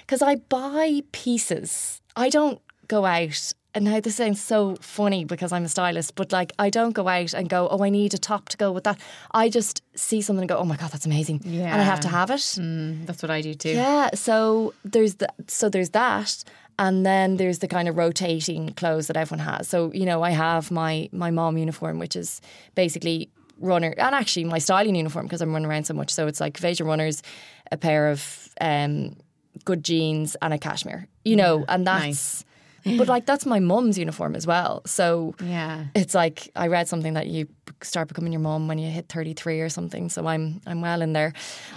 because 0.00 0.22
I 0.22 0.36
buy 0.36 1.02
pieces. 1.12 2.00
I 2.16 2.28
don't 2.28 2.60
go 2.88 3.04
out. 3.04 3.52
And 3.74 3.86
now 3.86 4.00
this 4.00 4.16
sounds 4.16 4.38
so 4.40 4.76
funny 4.80 5.24
because 5.24 5.50
I'm 5.50 5.64
a 5.64 5.68
stylist, 5.68 6.14
but 6.14 6.30
like 6.30 6.52
I 6.58 6.68
don't 6.68 6.92
go 6.92 7.08
out 7.08 7.32
and 7.32 7.48
go, 7.48 7.68
oh, 7.70 7.82
I 7.82 7.88
need 7.88 8.12
a 8.12 8.18
top 8.18 8.50
to 8.50 8.56
go 8.58 8.70
with 8.70 8.84
that. 8.84 9.00
I 9.32 9.48
just 9.48 9.82
see 9.94 10.20
something 10.20 10.42
and 10.42 10.48
go, 10.48 10.58
oh 10.58 10.64
my 10.64 10.76
god, 10.76 10.90
that's 10.90 11.06
amazing, 11.06 11.40
and 11.46 11.80
I 11.80 11.82
have 11.84 12.00
to 12.00 12.08
have 12.08 12.30
it. 12.30 12.40
Mm, 12.40 13.06
that's 13.06 13.22
what 13.22 13.30
I 13.30 13.40
do 13.40 13.54
too. 13.54 13.70
Yeah. 13.70 14.10
So 14.14 14.74
there's 14.84 15.14
the 15.14 15.28
so 15.46 15.70
there's 15.70 15.90
that, 15.90 16.44
and 16.78 17.06
then 17.06 17.38
there's 17.38 17.60
the 17.60 17.68
kind 17.68 17.88
of 17.88 17.96
rotating 17.96 18.74
clothes 18.74 19.06
that 19.06 19.16
everyone 19.16 19.44
has. 19.46 19.68
So 19.68 19.90
you 19.94 20.04
know, 20.04 20.22
I 20.22 20.30
have 20.32 20.70
my 20.70 21.08
my 21.10 21.30
mom 21.30 21.56
uniform, 21.56 21.98
which 21.98 22.14
is 22.14 22.42
basically 22.74 23.30
runner, 23.58 23.94
and 23.96 24.14
actually 24.14 24.44
my 24.44 24.58
styling 24.58 24.96
uniform 24.96 25.24
because 25.24 25.40
I'm 25.40 25.52
running 25.52 25.70
around 25.70 25.84
so 25.84 25.94
much. 25.94 26.10
So 26.10 26.26
it's 26.26 26.40
like 26.40 26.58
Veja 26.58 26.84
runners, 26.84 27.22
a 27.70 27.78
pair 27.78 28.10
of 28.10 28.48
um, 28.60 29.16
good 29.64 29.82
jeans, 29.82 30.36
and 30.42 30.52
a 30.52 30.58
cashmere. 30.58 31.08
You 31.24 31.36
know, 31.36 31.64
and 31.68 31.86
that's. 31.86 32.04
nice. 32.04 32.44
But 32.84 33.08
like 33.08 33.26
that's 33.26 33.46
my 33.46 33.60
mum's 33.60 33.96
uniform 33.98 34.34
as 34.34 34.46
well. 34.46 34.82
So 34.86 35.34
Yeah. 35.42 35.84
it's 35.94 36.14
like 36.14 36.48
I 36.56 36.68
read 36.68 36.88
something 36.88 37.14
that 37.14 37.26
you 37.26 37.46
start 37.82 38.08
becoming 38.08 38.32
your 38.32 38.40
mum 38.42 38.68
when 38.68 38.78
you 38.78 38.90
hit 38.90 39.08
33 39.08 39.60
or 39.60 39.68
something. 39.68 40.08
So 40.08 40.26
I'm 40.26 40.60
I'm 40.66 40.80
well 40.80 41.02
in 41.02 41.12
there. 41.12 41.32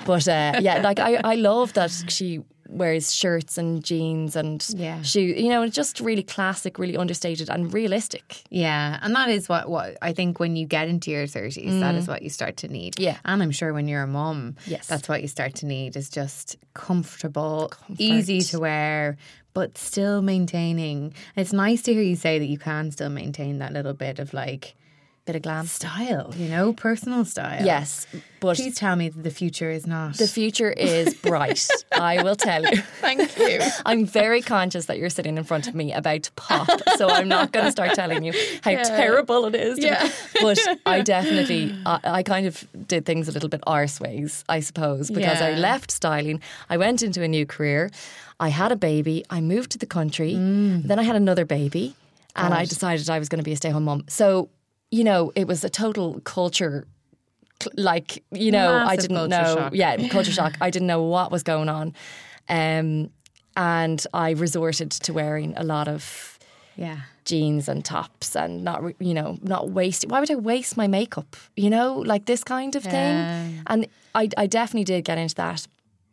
But 0.06 0.28
uh, 0.28 0.60
yeah, 0.62 0.82
like 0.82 1.00
I, 1.00 1.16
I 1.24 1.36
love 1.36 1.74
that 1.74 1.92
she 2.08 2.42
wears 2.68 3.14
shirts 3.14 3.60
and 3.60 3.84
jeans 3.84 4.36
and 4.36 4.66
Yeah. 4.76 5.00
shoes. 5.04 5.40
You 5.40 5.50
know, 5.50 5.62
it's 5.62 5.76
just 5.76 6.00
really 6.00 6.24
classic, 6.24 6.80
really 6.80 6.98
understated 6.98 7.48
and 7.50 7.72
realistic. 7.72 8.42
Yeah, 8.50 8.98
and 9.04 9.14
that 9.16 9.30
is 9.30 9.48
what, 9.48 9.70
what 9.70 9.98
I 10.02 10.14
think 10.14 10.40
when 10.40 10.56
you 10.56 10.66
get 10.66 10.88
into 10.88 11.12
your 11.12 11.28
30s, 11.28 11.80
that 11.80 11.94
is 11.94 12.08
what 12.08 12.24
you 12.24 12.30
start 12.32 12.58
to 12.58 12.68
need. 12.68 13.00
Yeah. 13.00 13.18
And 13.24 13.44
I'm 13.44 13.52
sure 13.52 13.72
when 13.72 13.88
you're 13.88 14.02
a 14.02 14.08
mom 14.08 14.56
Yes. 14.66 14.88
that's 14.88 15.08
what 15.08 15.22
you 15.22 15.28
start 15.28 15.54
to 15.56 15.68
need 15.68 15.96
is 15.96 16.10
just 16.10 16.58
comfortable, 16.74 17.72
easy 18.00 18.42
to 18.42 18.60
wear, 18.60 19.18
but 19.56 19.78
still 19.78 20.22
maintaining. 20.22 21.16
It's 21.36 21.54
nice 21.54 21.82
to 21.84 21.94
hear 21.94 22.04
you 22.04 22.16
say 22.16 22.38
that 22.38 22.46
you 22.46 22.60
can 22.60 22.92
still 22.92 23.10
maintain 23.10 23.58
that 23.58 23.74
little 23.74 23.94
bit 23.94 24.20
of 24.20 24.36
like 24.36 24.76
Bit 25.26 25.38
of 25.38 25.42
glam. 25.42 25.66
style, 25.66 26.34
you 26.38 26.48
know, 26.50 26.72
personal 26.74 27.26
style. 27.26 27.66
Yes, 27.66 28.06
but 28.40 28.58
Please 28.58 28.76
tell 28.76 28.96
me 28.96 29.10
that 29.10 29.24
the 29.24 29.32
future 29.32 29.72
is 29.72 29.88
not. 29.88 30.18
the 30.18 30.28
future 30.28 30.72
is 30.72 31.14
bright. 31.30 31.68
I 31.92 32.22
will 32.22 32.36
tell 32.36 32.62
you. 32.64 32.78
Thank 33.02 33.36
you. 33.40 33.60
I'm 33.88 34.06
very 34.06 34.44
conscious 34.44 34.86
that 34.86 35.00
you're 35.00 35.10
sitting 35.10 35.36
in 35.38 35.44
front 35.44 35.68
of 35.68 35.74
me 35.74 35.92
about 35.94 36.22
to 36.24 36.32
pop, 36.34 36.70
so 36.98 37.10
I'm 37.10 37.28
not 37.28 37.52
going 37.52 37.66
to 37.66 37.72
start 37.72 37.96
telling 37.96 38.24
you 38.24 38.34
how 38.64 38.76
terrible 38.84 39.46
it 39.46 39.56
is. 39.56 39.78
me. 39.80 39.86
Yeah. 39.86 40.12
But 40.42 40.60
I 40.86 41.02
definitely, 41.02 41.76
I, 41.88 42.00
I 42.04 42.24
kind 42.24 42.46
of 42.46 42.64
did 42.88 43.08
things 43.08 43.28
a 43.28 43.32
little 43.32 43.50
bit 43.50 43.62
arse 43.66 44.00
ways, 44.00 44.44
I 44.48 44.60
suppose, 44.60 45.10
because 45.10 45.42
I 45.42 45.54
left 45.56 45.90
styling. 45.90 46.40
I 46.70 46.78
went 46.78 47.02
into 47.02 47.24
a 47.24 47.28
new 47.28 47.48
career. 47.48 47.90
I 48.40 48.50
had 48.50 48.72
a 48.72 48.76
baby. 48.76 49.26
I 49.32 49.42
moved 49.42 49.72
to 49.72 49.80
the 49.80 49.88
country. 49.88 50.34
Mm. 50.34 50.84
Then 50.84 51.00
I 51.00 51.04
had 51.04 51.16
another 51.16 51.46
baby, 51.46 51.96
and 52.36 52.54
I 52.54 52.66
decided 52.66 53.10
I 53.10 53.18
was 53.18 53.28
going 53.28 53.40
to 53.40 53.44
be 53.44 53.54
a 53.54 53.56
stay-home 53.56 53.86
mom. 53.86 54.04
So, 54.08 54.50
you 54.96 55.04
know, 55.04 55.34
it 55.36 55.46
was 55.46 55.64
a 55.66 55.70
total 55.70 56.22
culture. 56.22 56.88
Like 57.76 58.24
you 58.32 58.52
know, 58.52 58.74
I 58.74 58.96
didn't 58.96 59.30
know. 59.30 59.56
shock. 59.56 59.74
Yeah, 59.76 60.08
culture 60.10 60.32
shock. 60.32 60.56
I 60.62 60.70
didn't 60.70 60.88
know 60.88 61.04
what 61.04 61.32
was 61.32 61.44
going 61.44 61.70
on, 61.70 61.94
um, 62.48 63.10
and 63.58 64.06
I 64.14 64.32
resorted 64.32 64.92
to 64.92 65.14
wearing 65.14 65.54
a 65.58 65.64
lot 65.64 65.88
of 65.88 66.38
yeah. 66.76 67.00
jeans 67.24 67.68
and 67.68 67.84
tops 67.84 68.36
and 68.36 68.64
not 68.64 68.84
you 69.00 69.14
know 69.14 69.38
not 69.42 69.70
wasting 69.70 70.10
why 70.10 70.20
would 70.20 70.30
i 70.30 70.36
waste 70.36 70.76
my 70.76 70.88
makeup 70.88 71.38
you 71.56 71.70
know 71.70 72.04
like 72.06 72.26
this 72.26 72.44
kind 72.44 72.76
of 72.76 72.84
thing 72.84 73.64
and 73.68 73.88
I, 74.14 74.30
I 74.38 74.48
definitely 74.48 74.84
did 74.84 75.06
get 75.06 75.18
into 75.18 75.36
that 75.36 75.66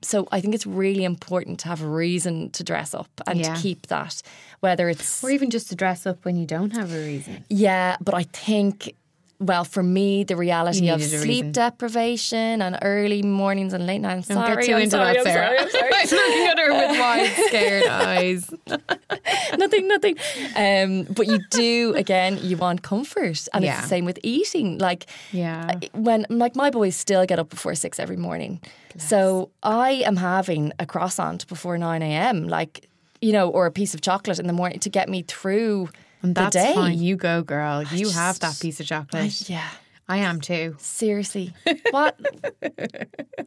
so 0.05 0.27
i 0.33 0.41
think 0.41 0.55
it's 0.55 0.67
really 0.67 1.05
important 1.05 1.59
to 1.61 1.69
have 1.69 1.83
a 1.83 1.87
reason 1.89 2.51
to 2.51 2.63
dress 2.65 2.95
up 2.95 3.09
and 3.27 3.39
Yeah. 3.41 3.55
to 3.55 3.61
keep 3.61 3.87
that 3.89 4.23
whether 4.61 4.89
it's 4.89 5.23
Or 5.25 5.31
even 5.31 5.51
just 5.51 5.69
to 5.71 5.77
dress 5.77 6.07
up 6.07 6.25
when 6.25 6.37
you 6.37 6.47
don't 6.47 6.73
have 6.73 6.93
a 6.93 6.99
reason. 6.99 7.45
yeah 7.49 7.97
but 8.01 8.15
i 8.15 8.23
think 8.25 8.95
well, 9.43 9.65
for 9.65 9.83
me, 9.83 10.25
the 10.25 10.37
reality 10.37 10.89
of 10.89 11.03
sleep 11.03 11.23
reason. 11.23 11.53
deprivation 11.53 12.63
and 12.63 12.79
early 12.83 13.23
mornings 13.23 13.73
and 13.73 13.87
late 13.87 13.99
nights. 14.01 14.31
I'm 14.31 14.37
Don't 14.37 14.47
sorry, 14.47 14.57
get 14.63 14.67
too 14.67 14.75
I'm 14.77 14.83
into 14.83 14.91
sorry, 14.91 15.13
that, 15.15 15.19
I'm 15.19 15.25
Sarah. 15.25 15.71
sorry, 15.71 15.93
I'm 15.99 16.07
sorry. 16.07 16.23
Looking 16.29 16.47
at 16.47 16.59
her 16.59 16.73
with 16.73 16.99
wide, 17.01 17.47
scared 17.49 17.87
eyes. 17.89 18.51
nothing, 19.59 19.89
nothing. 19.89 20.17
Um, 20.57 21.05
but 21.15 21.27
you 21.27 21.39
do 21.51 21.95
again. 21.97 22.39
You 22.43 22.57
want 22.57 22.83
comfort, 22.83 23.47
and 23.53 23.65
Yeah. 23.65 23.75
it's 23.75 23.83
the 23.83 23.89
same 23.89 24.05
with 24.05 24.19
eating. 24.23 24.79
Like 24.79 25.07
Yeah. 25.33 25.75
when 25.93 26.27
like 26.29 26.57
my 26.57 26.71
boys 26.71 26.97
still 26.97 27.25
get 27.27 27.39
up 27.39 27.49
before 27.51 27.75
six 27.75 27.99
every 27.99 28.17
morning, 28.17 28.61
so 28.97 29.51
I 29.63 30.03
am 30.07 30.17
having 30.17 30.73
a 30.79 30.87
croissant 30.87 31.47
before 31.49 31.79
nine 31.79 32.03
a.m. 32.03 32.49
Like 32.49 32.89
you 33.21 33.33
know, 33.33 33.49
or 33.51 33.67
a 33.67 33.71
piece 33.71 33.95
of 33.95 34.01
chocolate 34.01 34.39
in 34.41 34.47
the 34.49 34.53
morning 34.53 34.81
to 34.81 34.91
get 34.91 35.09
me 35.09 35.23
through 35.23 35.89
And 36.23 36.35
that's 36.35 36.55
the 36.55 36.63
day. 36.63 36.75
fine. 36.75 36.99
You 36.99 37.17
go, 37.17 37.43
girl. 37.43 37.83
You 37.83 38.11
have 38.11 38.39
that 38.41 38.59
piece 38.61 38.81
of 38.81 38.85
I- 38.85 38.89
chocolate. 38.89 39.51
yeah. 39.51 39.69
I 40.13 40.19
am 40.19 40.41
too. 40.43 40.77
Seriously, 40.79 41.55
what? 41.91 42.19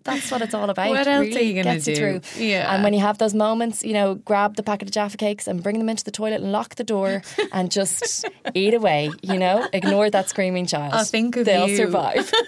That's 0.03 0.31
what 0.31 0.41
it's 0.41 0.53
all 0.55 0.69
about. 0.69 0.89
What 0.89 1.05
else 1.07 1.27
really. 1.27 1.37
are 1.37 1.43
you 1.43 1.53
gonna 1.63 1.75
Gets 1.75 1.87
you 1.87 1.95
do? 1.95 2.19
through. 2.19 2.43
Yeah. 2.43 2.73
And 2.73 2.83
when 2.83 2.93
you 2.93 3.01
have 3.01 3.19
those 3.19 3.35
moments, 3.35 3.83
you 3.83 3.93
know, 3.93 4.15
grab 4.15 4.55
the 4.55 4.63
packet 4.63 4.87
of 4.87 4.91
Jaffa 4.91 5.17
cakes 5.17 5.47
and 5.47 5.61
bring 5.61 5.77
them 5.77 5.89
into 5.89 6.03
the 6.03 6.09
toilet 6.11 6.41
and 6.41 6.51
lock 6.51 6.73
the 6.75 6.83
door 6.83 7.21
and 7.53 7.69
just 7.71 8.25
eat 8.55 8.73
away. 8.73 9.11
You 9.21 9.37
know, 9.37 9.67
ignore 9.73 10.09
that 10.09 10.27
screaming 10.29 10.65
child. 10.65 10.93
I'll 10.93 11.03
think 11.05 11.35
of 11.37 11.45
They'll 11.45 11.69
you. 11.69 11.77
survive. 11.77 12.31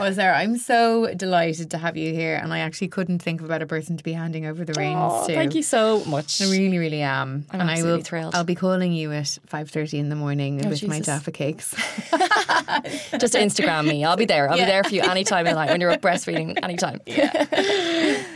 Oh, 0.00 0.10
Sarah, 0.12 0.36
I'm 0.38 0.56
so 0.58 1.12
delighted 1.14 1.70
to 1.72 1.78
have 1.78 1.96
you 1.96 2.12
here, 2.12 2.36
and 2.36 2.52
I 2.52 2.60
actually 2.60 2.88
couldn't 2.88 3.20
think 3.20 3.40
of 3.40 3.46
a 3.46 3.48
better 3.48 3.66
person 3.66 3.96
to 3.96 4.04
be 4.04 4.12
handing 4.12 4.46
over 4.46 4.64
the 4.64 4.72
reins 4.74 4.98
Oh, 5.00 5.26
to. 5.26 5.34
thank 5.34 5.54
you 5.54 5.62
so 5.62 6.04
much. 6.04 6.40
I 6.42 6.46
really, 6.46 6.78
really 6.78 7.02
am. 7.02 7.44
I'm 7.50 7.60
and 7.60 7.70
I 7.70 7.82
will. 7.82 8.00
thrilled. 8.00 8.34
I'll 8.34 8.44
be 8.44 8.54
calling 8.54 8.92
you 8.92 9.12
at 9.12 9.38
five 9.46 9.70
thirty 9.70 9.98
in 9.98 10.08
the 10.08 10.16
morning 10.16 10.64
oh, 10.64 10.68
with 10.68 10.86
my 10.86 11.00
Jaffa 11.00 11.30
cakes. 11.32 11.74
Just 13.18 13.34
Instagram 13.34 13.88
me. 13.88 14.04
I'll 14.04 14.16
be 14.16 14.24
there. 14.24 14.50
I'll 14.50 14.56
be 14.56 14.64
there 14.64 14.84
for 14.84 14.94
you 14.94 15.02
anytime 15.02 15.46
in 15.46 15.54
life 15.54 15.70
when 15.70 15.80
you're 15.80 15.90
up 15.90 16.00
breastfeeding. 16.00 16.58
Anytime. 16.62 17.00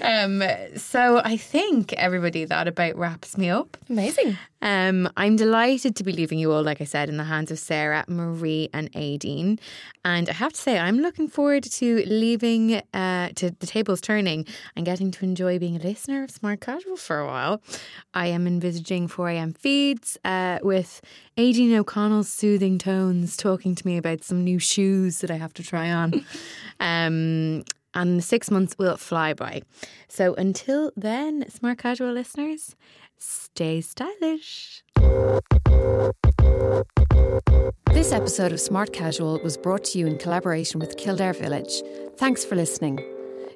um, 0.03 0.43
so 0.77 1.21
I 1.25 1.37
think 1.37 1.93
everybody 1.95 2.45
that 2.45 2.69
about 2.69 2.97
wraps 2.97 3.37
me 3.39 3.51
up. 3.51 3.77
Amazing. 3.89 4.37
Um, 4.63 5.11
I'm 5.17 5.37
delighted 5.37 5.97
to 5.97 6.05
be 6.05 6.13
leaving 6.13 6.39
you 6.39 6.53
all, 6.53 6.63
like 6.63 6.81
I 6.81 6.85
said, 6.85 7.09
in 7.09 7.17
the 7.17 7.25
hands 7.25 7.51
of 7.51 7.59
Sarah, 7.59 8.05
Marie, 8.09 8.69
and 8.73 8.91
Aideen. 8.93 9.59
And 10.05 10.31
I 10.31 10.33
have 10.33 10.53
to 10.53 10.61
say, 10.61 10.79
I'm 10.79 10.99
looking 10.99 11.29
forward 11.29 11.65
to 11.65 12.05
leaving, 12.07 12.81
uh, 12.95 13.31
to 13.35 13.51
the 13.51 13.67
tables 13.67 14.01
turning 14.01 14.47
and 14.77 14.87
getting 14.87 15.11
to 15.11 15.25
enjoy 15.25 15.59
being 15.59 15.77
a 15.77 15.81
listener 15.81 16.23
of 16.23 16.31
Smart 16.31 16.61
Casual 16.61 16.97
for 16.97 17.19
a 17.19 17.27
while. 17.27 17.61
I 18.15 18.29
am 18.29 18.47
envisaging 18.47 19.09
4am 19.09 19.59
feeds 19.59 20.17
uh, 20.25 20.61
with 20.63 21.01
Aideen 21.37 21.77
O'Connell's 21.77 22.29
soothing 22.29 22.79
tones 22.79 23.37
talking 23.37 23.75
to 23.75 23.87
me 23.87 23.97
about 23.97 24.23
some 24.23 24.45
new 24.45 24.61
shoes 24.61 25.21
that 25.21 25.31
I 25.31 25.37
have 25.37 25.55
to 25.55 25.65
try 25.65 25.91
on. 25.91 26.25
um, 26.81 27.65
and 27.95 28.19
the 28.19 28.23
six 28.23 28.51
months 28.51 28.77
will 28.79 28.97
fly 28.97 29.35
by. 29.35 29.63
So 30.09 30.35
until 30.35 30.93
then, 30.97 31.49
smart 31.51 31.79
casual 31.79 32.13
listeners, 32.13 32.75
stay 33.23 33.81
stylish. 33.81 34.83
This 37.93 38.13
episode 38.13 38.53
of 38.53 38.61
Smart 38.61 38.93
Casual 38.93 39.39
was 39.43 39.57
brought 39.57 39.85
to 39.85 39.99
you 39.99 40.07
in 40.07 40.19
collaboration 40.19 40.81
with 40.81 40.97
Kildare 40.97 41.33
Village. 41.33 41.83
Thanks 42.17 42.45
for 42.45 42.57
listening. 42.57 42.99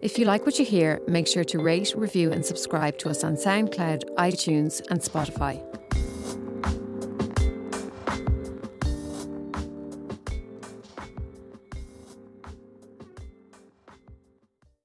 If 0.03 0.19
you 0.19 0.25
like 0.25 0.47
what 0.47 0.59
you 0.59 0.65
hear, 0.65 1.01
make 1.09 1.27
sure 1.27 1.45
to 1.45 1.59
rate, 1.59 1.95
review, 1.97 2.31
and 2.31 2.45
subscribe 2.45 2.99
to 2.99 3.09
us 3.09 3.25
on 3.25 3.35
SoundCloud, 3.35 4.05
iTunes, 4.17 4.83
and 4.91 5.01
Spotify. 5.01 5.63